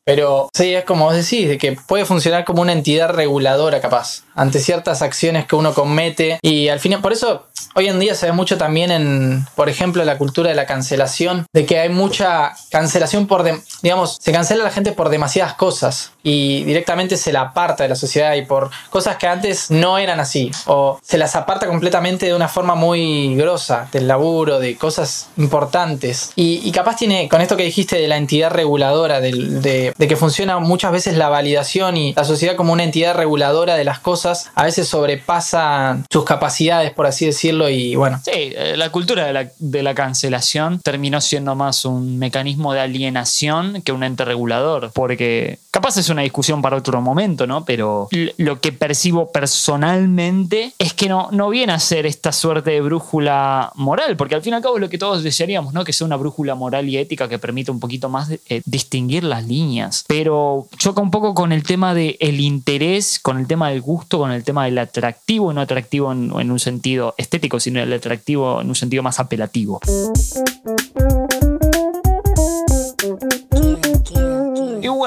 Pero 0.05 0.49
sí, 0.55 0.75
es 0.75 0.85
como 0.85 1.05
vos 1.05 1.15
decís, 1.15 1.47
de 1.49 1.59
que 1.59 1.77
puede 1.87 2.07
funcionar 2.07 2.47
como 2.47 2.63
una 2.63 2.73
entidad 2.73 3.11
reguladora 3.11 3.83
capaz, 3.83 4.23
ante 4.39 4.61
ciertas 4.61 5.03
acciones 5.03 5.47
que 5.47 5.57
uno 5.57 5.75
comete. 5.75 6.39
Y 6.43 6.69
al 6.69 6.81
final, 6.81 7.01
por 7.01 7.13
eso 7.13 7.49
hoy 7.75 7.89
en 7.89 7.99
día 7.99 8.15
se 8.15 8.27
ve 8.27 8.33
mucho 8.33 8.57
también 8.57 8.91
en, 8.91 9.47
por 9.55 9.69
ejemplo, 9.69 10.05
la 10.05 10.19
cultura 10.19 10.49
de 10.49 10.57
la 10.57 10.67
cancelación, 10.67 11.47
de 11.53 11.67
que 11.67 11.79
hay 11.79 11.89
mucha 11.89 12.53
cancelación 12.71 13.27
por, 13.27 13.45
digamos, 13.83 14.19
se 14.21 14.33
cancela 14.33 14.63
a 14.63 14.67
la 14.67 14.73
gente 14.73 14.93
por 14.93 15.09
demasiadas 15.09 15.55
cosas 15.55 16.13
y 16.23 16.65
directamente 16.65 17.17
se 17.17 17.33
la 17.33 17.41
aparta 17.43 17.83
de 17.83 17.89
la 17.89 17.97
sociedad 17.97 18.35
y 18.35 18.43
por 18.43 18.71
cosas 18.91 19.17
que 19.17 19.27
antes 19.27 19.71
no 19.71 19.99
eran 19.99 20.21
así, 20.21 20.51
o 20.67 20.99
se 21.03 21.19
las 21.19 21.37
aparta 21.37 21.67
completamente 21.67 22.27
de 22.27 22.35
una 22.35 22.49
forma 22.49 22.75
muy 22.75 23.35
grosa, 23.37 23.89
del 23.93 24.09
laburo, 24.09 24.59
de 24.59 24.77
cosas 24.77 25.29
importantes. 25.37 26.33
Y, 26.37 26.71
capaz 26.73 26.97
tiene, 26.97 27.29
con 27.29 27.41
esto 27.41 27.57
que 27.57 27.65
dijiste 27.65 27.97
de 27.97 28.09
la 28.09 28.17
entidad 28.17 28.51
reguladora, 28.51 29.21
de 29.21 29.95
que 29.99 30.17
funciona 30.17 30.59
muchas 30.59 30.93
veces 30.93 31.17
la 31.17 31.29
validación 31.29 31.97
y 31.97 32.13
la 32.15 32.25
sociedad 32.25 32.57
como 32.57 32.73
una 32.73 32.85
entidad 32.85 33.15
reguladora 33.15 33.77
de 33.77 33.85
las 33.85 33.99
cosas, 33.99 34.28
a 34.55 34.65
veces 34.65 34.89
sobrepasa 34.89 36.05
sus 36.11 36.25
capacidades, 36.25 36.93
por 36.93 37.07
así 37.07 37.27
decirlo, 37.27 37.69
y 37.69 37.95
bueno. 37.95 38.21
Sí, 38.25 38.33
eh, 38.35 38.75
la 38.77 38.91
cultura 38.91 39.27
de 39.27 39.33
la, 39.33 39.51
de 39.59 39.83
la 39.83 39.95
cancelación 39.95 40.81
terminó 40.81 41.21
siendo 41.21 41.55
más 41.55 41.85
un 41.85 42.19
mecanismo 42.19 42.73
de 42.73 42.81
alienación 42.81 43.83
que 43.83 43.93
un 43.93 44.03
ente 44.03 44.25
regulador, 44.25 44.91
porque 44.95 45.59
capaz 45.71 45.97
es 45.97 46.09
una 46.09 46.23
discusión 46.23 46.63
para 46.63 46.77
otro 46.77 47.01
momento, 47.01 47.47
¿no? 47.47 47.65
Pero 47.65 48.09
lo 48.37 48.61
que 48.61 48.73
percibo 48.73 49.31
personalmente 49.31 50.73
es 50.79 50.93
que 50.93 51.09
no, 51.09 51.29
no 51.31 51.49
viene 51.49 51.73
a 51.73 51.79
ser 51.79 52.07
esta 52.07 52.33
suerte 52.33 52.71
de 52.71 52.81
brújula 52.81 53.73
moral, 53.75 54.17
porque 54.17 54.35
al 54.35 54.43
fin 54.43 54.55
y 54.55 54.57
al 54.57 54.63
cabo 54.63 54.77
es 54.77 54.81
lo 54.81 54.89
que 54.89 54.99
todos 54.99 55.23
desearíamos, 55.23 55.73
¿no? 55.73 55.85
Que 55.85 55.93
sea 55.93 56.07
una 56.07 56.17
brújula 56.17 56.55
moral 56.55 56.89
y 56.89 56.97
ética 56.97 57.29
que 57.29 57.39
permita 57.39 57.73
un 57.73 57.81
poquito 57.81 58.09
más 58.09 58.31
eh, 58.31 58.63
distinguir 58.65 59.25
las 59.25 59.47
líneas 59.47 59.59
pero 60.07 60.67
choca 60.77 61.01
un 61.01 61.11
poco 61.11 61.35
con 61.35 61.53
el 61.53 61.63
tema 61.63 61.95
del 61.95 62.17
el 62.21 62.41
interés, 62.41 63.19
con 63.19 63.39
el 63.39 63.47
tema 63.47 63.71
del 63.71 63.81
gusto, 63.81 64.18
con 64.19 64.33
el 64.33 64.45
tema 64.45 64.65
del 64.65 64.79
atractivo, 64.79 65.53
no 65.53 65.61
atractivo 65.61 66.13
en, 66.13 66.33
en 66.39 66.51
un 66.51 66.59
sentido 66.59 67.15
estético, 67.17 67.61
sino 67.61 67.81
el 67.81 67.93
atractivo 67.93 68.61
en 68.61 68.69
un 68.69 68.75
sentido 68.75 69.03
más 69.03 69.21
apelativo. 69.21 69.81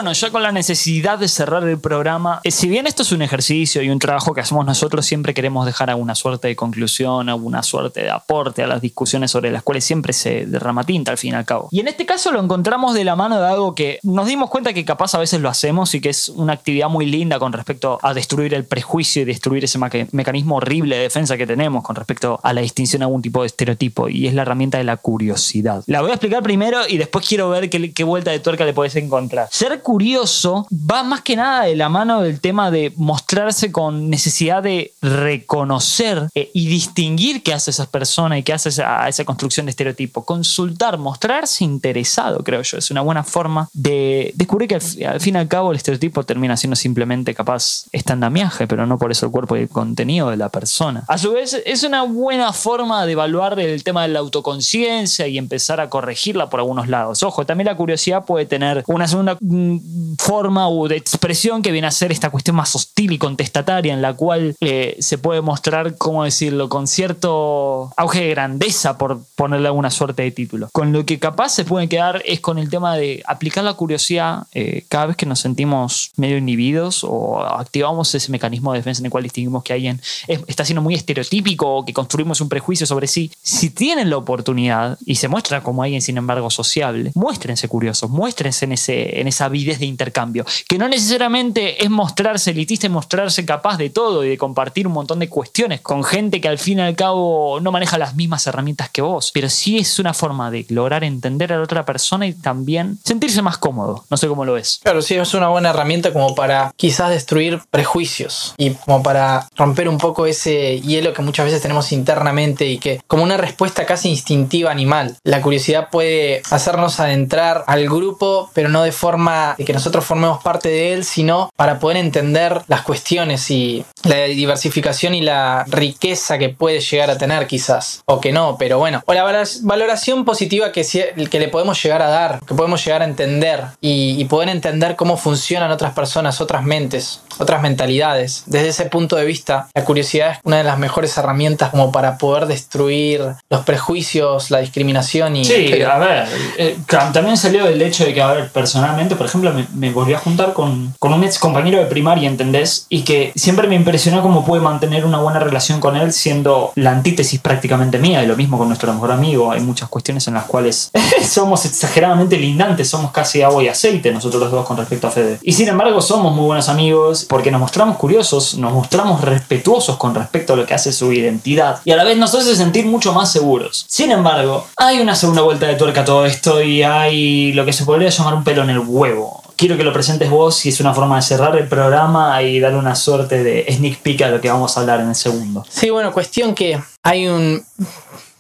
Bueno, 0.02 0.14
ya 0.14 0.32
con 0.32 0.41
la 0.41 0.52
necesidad 0.52 1.20
de 1.20 1.28
cerrar 1.28 1.64
el 1.64 1.80
programa, 1.80 2.41
eh, 2.43 2.49
si 2.49 2.68
bien 2.68 2.88
esto 2.88 3.04
es 3.04 3.12
un 3.12 3.22
ejercicio 3.22 3.84
y 3.84 3.91
un 3.91 3.99
trabajo 3.99 4.34
que 4.34 4.41
hacemos 4.41 4.66
nosotros, 4.66 5.06
siempre 5.06 5.36
queremos 5.36 5.64
dejar 5.68 5.91
alguna 5.91 6.16
suerte 6.16 6.47
de 6.47 6.56
conclusión, 6.56 7.30
alguna 7.30 7.62
suerte 7.62 8.02
de 8.02 8.10
aporte 8.10 8.64
a 8.64 8.68
las 8.68 8.82
discusiones 8.82 9.30
sobre 9.30 9.52
las 9.52 9.62
cuales 9.62 9.84
siempre 9.84 10.12
se 10.14 10.47
derrama 10.47 10.86
tinta 10.86 11.12
al 11.12 11.20
fin 11.20 11.34
y 11.34 11.36
al 11.36 11.45
cabo. 11.45 11.68
Y 11.70 11.82
en 11.82 11.88
este 11.88 12.08
caso 12.08 12.32
lo 12.32 12.41
encontramos 12.41 12.95
de 12.95 13.04
la 13.04 13.16
mano 13.16 13.39
de 13.39 13.45
algo 13.45 13.76
que 13.76 13.99
nos 14.02 14.26
dimos 14.26 14.49
cuenta 14.49 14.74
que 14.74 14.84
capaz 14.86 15.14
a 15.14 15.20
veces 15.20 15.39
lo 15.39 15.49
hacemos 15.49 15.93
y 15.93 16.02
que 16.02 16.10
es 16.10 16.30
una 16.30 16.54
actividad 16.54 16.89
muy 16.89 17.06
linda 17.06 17.38
con 17.38 17.54
respecto 17.54 17.99
a 18.02 18.16
destruir 18.16 18.56
el 18.56 18.66
prejuicio 18.66 19.22
y 19.22 19.26
destruir 19.26 19.66
ese 19.66 19.78
mecanismo 20.14 20.56
horrible 20.56 20.95
de 20.95 21.04
defensa 21.04 21.38
que 21.38 21.45
tenemos 21.45 21.84
con 21.84 21.95
respecto 21.95 22.39
a 22.41 22.54
la 22.54 22.62
distinción 22.62 23.02
de 23.02 23.06
algún 23.06 23.22
tipo 23.22 23.41
de 23.41 23.47
estereotipo 23.47 24.10
y 24.10 24.26
es 24.26 24.34
la 24.34 24.41
herramienta 24.41 24.80
de 24.80 24.84
la 24.84 24.97
curiosidad. 24.97 25.84
La 25.86 26.02
voy 26.02 26.10
a 26.10 26.16
explicar 26.16 26.41
primero 26.41 26.80
y 26.89 26.97
después 26.97 27.24
quiero 27.28 27.52
ver 27.52 27.70
qué, 27.70 28.04
vuelta 28.04 28.32
de 28.32 28.39
tuerca 28.39 28.66
le 28.66 28.74
puedes 28.74 28.95
encontrar. 28.95 29.47
Curioso 29.91 30.65
va 30.71 31.03
más 31.03 31.19
que 31.19 31.35
nada 31.35 31.65
de 31.65 31.75
la 31.75 31.89
mano 31.89 32.21
del 32.21 32.39
tema 32.39 32.71
de 32.71 32.93
mostrarse 32.95 33.73
con 33.73 34.09
necesidad 34.09 34.63
de 34.63 34.93
reconocer 35.01 36.29
eh, 36.33 36.49
y 36.53 36.67
distinguir 36.67 37.43
qué 37.43 37.53
hace 37.53 37.71
esa 37.71 37.91
persona 37.91 38.37
y 38.37 38.43
qué 38.43 38.53
hace 38.53 38.69
esa, 38.69 39.05
esa 39.09 39.25
construcción 39.25 39.65
de 39.65 39.71
estereotipo. 39.71 40.23
Consultar, 40.23 40.97
mostrarse 40.97 41.65
interesado, 41.65 42.41
creo 42.41 42.61
yo. 42.61 42.77
Es 42.77 42.89
una 42.89 43.01
buena 43.01 43.25
forma 43.25 43.67
de 43.73 44.31
descubrir 44.35 44.69
que 44.69 44.75
al, 44.75 45.19
fin 45.19 45.35
y 45.35 45.39
al 45.39 45.49
cabo 45.49 45.71
el 45.71 45.75
estereotipo 45.75 46.23
termina 46.23 46.55
siendo 46.55 46.77
simplemente 46.77 47.35
capaz 47.35 47.87
estandamiaje, 47.91 48.67
pero 48.67 48.85
no 48.85 48.97
por 48.97 49.11
eso 49.11 49.25
el 49.25 49.33
cuerpo 49.33 49.57
y 49.57 49.63
el 49.63 49.69
contenido 49.69 50.29
de 50.29 50.37
la 50.37 50.47
persona. 50.47 51.03
A 51.09 51.17
su 51.17 51.33
vez, 51.33 51.61
es 51.65 51.83
una 51.83 52.03
buena 52.03 52.53
forma 52.53 53.05
de 53.05 53.11
evaluar 53.11 53.59
el 53.59 53.83
tema 53.83 54.03
de 54.03 54.07
la 54.07 54.19
autoconciencia 54.19 55.27
y 55.27 55.37
empezar 55.37 55.81
a 55.81 55.89
corregirla 55.89 56.49
por 56.49 56.61
algunos 56.61 56.87
lados. 56.87 57.23
Ojo, 57.23 57.45
también 57.45 57.65
la 57.65 57.75
curiosidad 57.75 58.23
puede 58.23 58.45
tener 58.45 58.85
una 58.87 59.05
segunda 59.05 59.37
mm, 59.41 59.80
forma 60.17 60.67
o 60.67 60.88
de 60.88 60.97
expresión 60.97 61.61
que 61.61 61.71
viene 61.71 61.88
a 61.88 61.91
ser 61.91 62.11
esta 62.11 62.29
cuestión 62.29 62.55
más 62.55 62.75
hostil 62.75 63.11
y 63.11 63.17
contestataria 63.17 63.93
en 63.93 64.01
la 64.01 64.13
cual 64.13 64.55
eh, 64.61 64.97
se 64.99 65.17
puede 65.17 65.41
mostrar, 65.41 65.97
¿cómo 65.97 66.23
decirlo?, 66.23 66.69
con 66.69 66.88
cierto 66.88 67.91
auge 67.97 68.21
de 68.21 68.29
grandeza, 68.29 68.97
por 68.97 69.21
ponerle 69.36 69.67
alguna 69.67 69.89
suerte 69.89 70.23
de 70.23 70.32
título. 70.32 70.69
Con 70.71 70.93
lo 70.93 71.05
que 71.05 71.19
capaz 71.19 71.49
se 71.49 71.65
puede 71.65 71.88
quedar 71.88 72.21
es 72.25 72.39
con 72.39 72.57
el 72.57 72.69
tema 72.69 72.95
de 72.95 73.23
aplicar 73.25 73.63
la 73.63 73.73
curiosidad 73.73 74.43
eh, 74.53 74.86
cada 74.89 75.07
vez 75.07 75.17
que 75.17 75.25
nos 75.25 75.39
sentimos 75.39 76.11
medio 76.17 76.38
inhibidos 76.38 77.03
o 77.03 77.41
activamos 77.41 78.13
ese 78.15 78.32
mecanismo 78.32 78.73
de 78.73 78.79
defensa 78.79 79.01
en 79.01 79.05
el 79.05 79.11
cual 79.11 79.23
distinguimos 79.23 79.63
que 79.63 79.73
alguien 79.73 80.01
está 80.27 80.65
siendo 80.65 80.82
muy 80.82 80.95
estereotípico 80.95 81.77
o 81.77 81.86
que 81.86 81.93
construimos 81.93 82.41
un 82.41 82.49
prejuicio 82.49 82.86
sobre 82.86 83.07
sí. 83.07 83.32
Si 83.41 83.69
tienen 83.69 84.09
la 84.09 84.17
oportunidad 84.17 84.97
y 85.05 85.15
se 85.15 85.27
muestra 85.27 85.61
como 85.63 85.84
alguien, 85.84 86.01
sin 86.01 86.17
embargo, 86.17 86.49
sociable, 86.49 87.11
muéstrense 87.15 87.67
curiosos, 87.67 88.09
muéstrense 88.09 88.65
en, 88.65 88.71
ese, 88.73 89.19
en 89.19 89.27
esa 89.27 89.49
de 89.80 89.86
intercambio, 89.86 90.45
que 90.67 90.78
no 90.78 90.88
necesariamente 90.88 91.84
es 91.84 91.89
mostrarse 91.89 92.51
elitista 92.51 92.88
y 92.88 92.89
mostrarse 92.89 93.45
capaz 93.45 93.78
de 93.78 93.89
todo 93.89 94.24
y 94.24 94.30
de 94.30 94.38
compartir 94.38 94.88
un 94.88 94.93
montón 94.93 95.19
de 95.19 95.30
cuestiones 95.30 95.82
con 95.82 96.03
gente 96.03 96.41
que 96.41 96.47
al 96.47 96.57
fin 96.57 96.80
y 96.80 96.82
al 96.82 96.95
cabo 96.95 97.59
no 97.61 97.72
maneja 97.72 97.97
las 97.97 98.15
mismas 98.15 98.45
herramientas 98.47 98.89
que 98.89 99.01
vos, 99.01 99.32
pero 99.34 99.49
sí 99.49 99.78
es 99.78 99.99
una 99.99 100.13
forma 100.13 100.51
de 100.51 100.65
lograr 100.69 101.03
entender 101.03 101.53
a 101.53 101.57
la 101.57 101.63
otra 101.63 101.86
persona 101.86 102.28
y 102.28 102.34
también 102.34 102.97
sentirse 103.03 103.41
más 103.41 103.57
cómodo. 103.57 104.05
No 104.09 104.17
sé 104.17 104.28
cómo 104.28 104.45
lo 104.45 104.53
ves. 104.53 104.80
Claro, 104.84 105.01
sí, 105.01 105.15
es 105.15 105.34
una 105.34 105.49
buena 105.49 105.69
herramienta 105.69 106.13
como 106.13 106.36
para 106.36 106.72
quizás 106.76 107.09
destruir 107.09 107.61
prejuicios 107.69 108.53
y 108.57 108.72
como 108.72 109.03
para 109.03 109.47
romper 109.55 109.89
un 109.89 109.97
poco 109.97 110.26
ese 110.26 110.80
hielo 110.82 111.13
que 111.13 111.22
muchas 111.22 111.45
veces 111.45 111.61
tenemos 111.61 111.91
internamente 111.91 112.67
y 112.67 112.78
que 112.78 113.01
como 113.07 113.24
una 113.24 113.38
respuesta 113.38 113.86
casi 113.86 114.09
instintiva 114.09 114.72
animal. 114.72 115.17
La 115.24 115.41
curiosidad 115.41 115.89
puede 115.89 116.41
hacernos 116.49 116.99
adentrar 116.99 117.63
al 117.67 117.86
grupo, 117.88 118.49
pero 118.53 118.69
no 118.69 118.84
de 118.84 118.91
forma 118.91 119.51
de 119.58 119.66
que 119.66 119.74
nosotros 119.74 120.06
formemos 120.06 120.41
parte 120.43 120.70
de 120.70 120.93
él, 120.93 121.04
sino 121.04 121.49
para 121.56 121.80
poder 121.80 121.97
entender 121.97 122.62
las 122.68 122.82
cuestiones 122.82 123.49
y 123.52 123.86
la 124.04 124.26
diversificación 124.26 125.14
y 125.14 125.22
la 125.22 125.66
riqueza 125.68 126.38
que 126.38 126.49
puede 126.49 126.80
llegar 126.80 127.10
a 127.10 127.18
tener 127.18 127.47
quizás, 127.47 128.02
o 128.06 128.20
que 128.20 128.32
no, 128.32 128.58
pero 128.58 128.80
bueno, 128.80 129.02
o 129.06 129.14
la 129.14 129.24
valoración 129.64 130.26
positiva 130.26 130.72
que, 130.72 130.84
que 131.30 131.39
le 131.39 131.47
podemos 131.47 131.82
llegar 131.82 132.02
a 132.02 132.10
dar, 132.10 132.39
que 132.45 132.54
podemos 132.54 132.84
llegar 132.84 133.02
a 133.02 133.06
entender 133.06 133.64
y, 133.80 134.26
poder 134.26 134.49
entender 134.49 134.95
cómo 134.95 135.18
funcionan 135.18 135.72
otras 135.72 135.93
personas, 135.93 136.39
otras 136.39 136.64
mentes, 136.64 137.22
otras 137.38 137.62
mentalidades. 137.62 138.43
Desde 138.45 138.70
ese 138.70 138.86
punto 138.86 139.18
de 139.18 139.26
vista, 139.26 139.68
la 139.74 139.84
curiosidad 139.84 140.32
es 140.32 140.39
una 140.43 140.58
de 140.58 140.64
las 140.64 140.78
mejores 140.78 141.18
herramientas 141.18 141.72
como 141.72 141.91
para 141.91 142.18
poder 142.18 142.45
destruir 142.45 143.22
los 143.49 143.66
prejuicios, 143.66 144.52
la 144.52 144.60
discriminación 144.60 145.36
y... 145.36 145.43
Sí, 145.43 145.82
a 145.82 145.97
ver, 145.97 146.28
eh, 146.58 146.78
también 146.88 147.36
salió 147.36 147.66
del 147.66 147.82
hecho 147.82 148.06
de 148.06 148.14
que, 148.14 148.22
a 148.22 148.32
ver, 148.32 148.49
personalmente, 148.52 149.16
por 149.16 149.26
ejemplo, 149.26 149.40
me, 149.49 149.67
me 149.73 149.91
volví 149.91 150.13
a 150.13 150.19
juntar 150.19 150.53
con, 150.53 150.93
con, 150.99 151.13
un 151.13 151.23
ex 151.23 151.39
compañero 151.39 151.79
de 151.79 151.85
primaria, 151.85 152.29
¿entendés? 152.29 152.85
Y 152.89 153.01
que 153.01 153.31
siempre 153.35 153.67
me 153.67 153.75
impresionó 153.75 154.21
cómo 154.21 154.45
pude 154.45 154.59
mantener 154.61 155.05
una 155.05 155.19
buena 155.19 155.39
relación 155.39 155.79
con 155.79 155.95
él 155.95 156.13
siendo 156.13 156.71
la 156.75 156.91
antítesis 156.91 157.39
prácticamente 157.39 157.97
mía, 157.97 158.23
y 158.23 158.27
lo 158.27 158.35
mismo 158.35 158.57
con 158.57 158.67
nuestro 158.67 158.93
mejor 158.93 159.11
amigo. 159.11 159.51
Hay 159.51 159.61
muchas 159.61 159.89
cuestiones 159.89 160.27
en 160.27 160.35
las 160.35 160.45
cuales 160.45 160.91
somos 161.27 161.65
exageradamente 161.65 162.37
lindantes, 162.37 162.89
somos 162.89 163.11
casi 163.11 163.41
agua 163.41 163.63
y 163.63 163.67
aceite 163.67 164.11
nosotros 164.11 164.41
los 164.41 164.51
dos 164.51 164.65
con 164.65 164.77
respecto 164.77 165.07
a 165.07 165.11
Fede. 165.11 165.39
Y 165.41 165.53
sin 165.53 165.67
embargo, 165.67 166.01
somos 166.01 166.33
muy 166.33 166.45
buenos 166.45 166.69
amigos 166.69 167.25
porque 167.27 167.51
nos 167.51 167.59
mostramos 167.59 167.97
curiosos, 167.97 168.57
nos 168.57 168.73
mostramos 168.73 169.21
respetuosos 169.21 169.97
con 169.97 170.15
respecto 170.15 170.53
a 170.53 170.55
lo 170.55 170.65
que 170.65 170.73
hace 170.73 170.91
su 170.91 171.11
identidad 171.11 171.79
y 171.85 171.91
a 171.91 171.95
la 171.95 172.03
vez 172.03 172.17
nos 172.17 172.33
hace 172.35 172.55
sentir 172.55 172.85
mucho 172.85 173.13
más 173.13 173.31
seguros. 173.31 173.85
Sin 173.87 174.11
embargo, 174.11 174.67
hay 174.77 174.99
una 174.99 175.15
segunda 175.15 175.41
vuelta 175.41 175.67
de 175.67 175.75
tuerca 175.75 176.01
a 176.01 176.05
todo 176.05 176.25
esto 176.25 176.61
y 176.61 176.83
hay 176.83 177.53
lo 177.53 177.65
que 177.65 177.73
se 177.73 177.85
podría 177.85 178.09
llamar 178.09 178.35
un 178.35 178.43
pelo 178.43 178.63
en 178.63 178.69
el 178.69 178.79
huevo. 178.79 179.30
Quiero 179.62 179.78
que 179.78 179.84
lo 179.84 179.93
presentes 179.93 180.28
vos 180.28 180.66
y 180.66 180.70
es 180.70 180.80
una 180.80 180.91
forma 180.91 181.18
de 181.18 181.22
cerrar 181.22 181.55
el 181.55 181.68
programa 181.68 182.41
y 182.41 182.59
dar 182.59 182.74
una 182.74 182.95
suerte 182.95 183.43
de 183.43 183.72
sneak 183.72 183.99
peek 183.99 184.24
a 184.24 184.30
lo 184.30 184.41
que 184.41 184.49
vamos 184.49 184.76
a 184.76 184.80
hablar 184.80 185.01
en 185.01 185.09
el 185.09 185.14
segundo. 185.14 185.64
Sí, 185.70 185.91
bueno, 185.91 186.12
cuestión 186.12 186.55
que 186.55 186.82
hay 187.03 187.28
un 187.28 187.64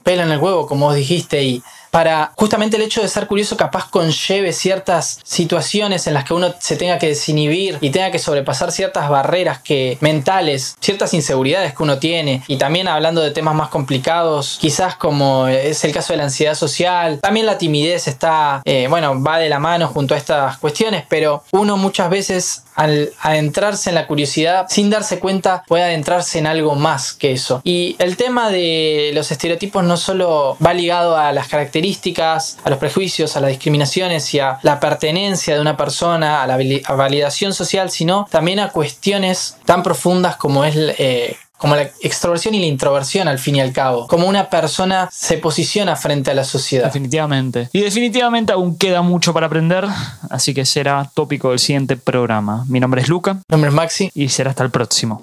pelo 0.01 0.23
en 0.23 0.31
el 0.31 0.39
huevo, 0.39 0.65
como 0.65 0.87
vos 0.87 0.95
dijiste, 0.95 1.43
y 1.43 1.61
para 1.91 2.31
justamente 2.35 2.77
el 2.77 2.83
hecho 2.83 3.01
de 3.01 3.07
ser 3.07 3.27
curioso 3.27 3.57
capaz 3.57 3.89
conlleve 3.89 4.53
ciertas 4.53 5.19
situaciones 5.23 6.07
en 6.07 6.13
las 6.13 6.23
que 6.23 6.33
uno 6.33 6.53
se 6.59 6.77
tenga 6.77 6.97
que 6.97 7.07
desinhibir 7.07 7.77
y 7.81 7.89
tenga 7.89 8.11
que 8.11 8.19
sobrepasar 8.19 8.71
ciertas 8.71 9.09
barreras 9.09 9.59
que 9.59 9.97
mentales, 9.99 10.75
ciertas 10.79 11.13
inseguridades 11.13 11.75
que 11.75 11.83
uno 11.83 11.99
tiene. 11.99 12.43
Y 12.47 12.57
también 12.57 12.87
hablando 12.87 13.21
de 13.21 13.31
temas 13.31 13.55
más 13.55 13.69
complicados, 13.69 14.57
quizás 14.59 14.95
como 14.95 15.47
es 15.47 15.83
el 15.83 15.91
caso 15.91 16.13
de 16.13 16.17
la 16.17 16.23
ansiedad 16.23 16.55
social, 16.55 17.19
también 17.19 17.45
la 17.45 17.57
timidez 17.57 18.07
está, 18.07 18.61
eh, 18.65 18.87
bueno, 18.89 19.21
va 19.21 19.37
de 19.37 19.49
la 19.49 19.59
mano 19.59 19.87
junto 19.87 20.15
a 20.15 20.17
estas 20.17 20.57
cuestiones, 20.57 21.03
pero 21.09 21.43
uno 21.51 21.75
muchas 21.75 22.09
veces 22.09 22.63
al 22.75 23.11
adentrarse 23.21 23.89
en 23.89 23.95
la 23.95 24.07
curiosidad 24.07 24.65
sin 24.69 24.89
darse 24.89 25.19
cuenta 25.19 25.63
puede 25.67 25.83
adentrarse 25.83 26.39
en 26.39 26.47
algo 26.47 26.75
más 26.75 27.13
que 27.13 27.31
eso. 27.31 27.61
Y 27.63 27.95
el 27.99 28.17
tema 28.17 28.49
de 28.49 29.11
los 29.13 29.31
estereotipos 29.31 29.83
no 29.83 29.97
solo 29.97 30.57
va 30.63 30.73
ligado 30.73 31.17
a 31.17 31.31
las 31.31 31.47
características 31.47 32.57
a 32.63 32.69
los 32.69 32.79
prejuicios, 32.79 33.35
a 33.35 33.41
las 33.41 33.49
discriminaciones 33.49 34.33
y 34.33 34.39
a 34.39 34.59
la 34.63 34.79
pertenencia 34.79 35.55
de 35.55 35.61
una 35.61 35.77
persona, 35.77 36.43
a 36.43 36.47
la 36.47 36.57
validación 36.95 37.53
social, 37.53 37.89
sino 37.89 38.27
también 38.29 38.59
a 38.59 38.69
cuestiones 38.69 39.57
tan 39.65 39.83
profundas 39.83 40.35
como 40.35 40.65
es 40.65 40.75
eh, 40.77 41.37
como 41.61 41.75
la 41.75 41.83
extroversión 42.01 42.55
y 42.55 42.59
la 42.59 42.65
introversión 42.65 43.27
al 43.27 43.37
fin 43.37 43.57
y 43.57 43.61
al 43.61 43.71
cabo, 43.71 44.07
como 44.07 44.27
una 44.27 44.49
persona 44.49 45.07
se 45.11 45.37
posiciona 45.37 45.95
frente 45.95 46.31
a 46.31 46.33
la 46.33 46.43
sociedad. 46.43 46.85
Definitivamente. 46.85 47.69
Y 47.71 47.81
definitivamente 47.81 48.51
aún 48.51 48.79
queda 48.79 49.03
mucho 49.03 49.31
para 49.31 49.45
aprender, 49.45 49.85
así 50.31 50.55
que 50.55 50.65
será 50.65 51.11
tópico 51.13 51.51
del 51.51 51.59
siguiente 51.59 51.97
programa. 51.97 52.65
Mi 52.67 52.79
nombre 52.79 53.01
es 53.01 53.09
Luca. 53.09 53.35
Mi 53.35 53.41
nombre 53.51 53.69
es 53.69 53.75
Maxi. 53.75 54.09
Y 54.15 54.29
será 54.29 54.49
hasta 54.49 54.63
el 54.63 54.71
próximo. 54.71 55.19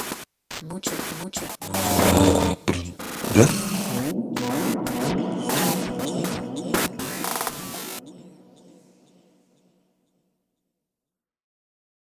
Mucho, 0.68 0.92
mucho. 1.24 1.40